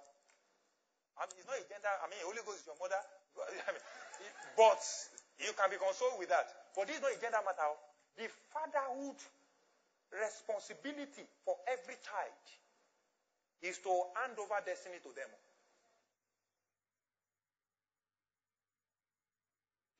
I 1.18 1.26
mean, 1.26 1.42
it's 1.42 1.50
not 1.50 1.58
a 1.58 1.66
gender. 1.66 1.90
I 2.02 2.06
mean, 2.06 2.22
Holy 2.22 2.42
Ghost 2.46 2.62
is 2.62 2.68
your 2.70 2.78
mother. 2.78 2.98
I 3.68 3.70
mean, 3.74 3.84
but 4.54 4.82
you 5.42 5.50
can 5.58 5.68
be 5.74 5.78
consoled 5.78 6.22
with 6.22 6.30
that. 6.30 6.46
But 6.78 6.86
this 6.86 7.02
is 7.02 7.04
not 7.04 7.14
a 7.14 7.18
gender 7.18 7.42
matter. 7.42 7.66
Oh. 7.66 7.78
The 8.14 8.30
fatherhood 8.54 9.18
responsibility 10.14 11.26
for 11.42 11.58
every 11.66 11.98
child 12.06 12.44
is 13.62 13.78
to 13.84 13.92
hand 14.18 14.34
over 14.38 14.58
destiny 14.64 14.98
to 15.02 15.10
them. 15.14 15.30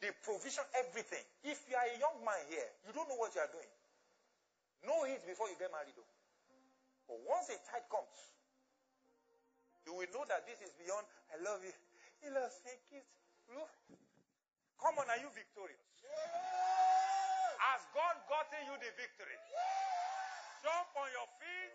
The 0.05 0.13
provision, 0.21 0.65
everything. 0.77 1.25
If 1.49 1.65
you 1.69 1.77
are 1.77 1.89
a 1.89 1.97
young 1.97 2.21
man 2.25 2.37
here, 2.53 2.69
you 2.85 2.93
don't 2.93 3.09
know 3.09 3.17
what 3.17 3.33
you 3.33 3.41
are 3.41 3.49
doing. 3.49 3.73
Know 4.85 5.09
it 5.09 5.25
before 5.25 5.49
you 5.49 5.57
get 5.57 5.73
married, 5.73 5.97
though. 5.97 6.13
But 7.09 7.25
once 7.25 7.49
a 7.49 7.57
child 7.65 7.89
comes, 7.89 8.21
you 9.89 9.97
will 9.97 10.09
know 10.13 10.25
that 10.29 10.45
this 10.45 10.61
is 10.61 10.73
beyond, 10.77 11.09
I 11.33 11.41
love 11.41 11.65
you. 11.65 11.73
He 12.21 12.29
loves 12.29 12.61
me. 12.69 13.01
Look. 13.53 13.73
Come 14.77 15.01
on, 15.01 15.09
are 15.09 15.21
you 15.21 15.33
victorious? 15.33 15.81
Has 17.57 17.81
God 17.97 18.17
gotten 18.29 18.61
you 18.69 18.77
the 18.77 18.93
victory? 19.01 19.41
Jump 20.61 20.93
on 21.01 21.09
your 21.17 21.29
feet. 21.41 21.73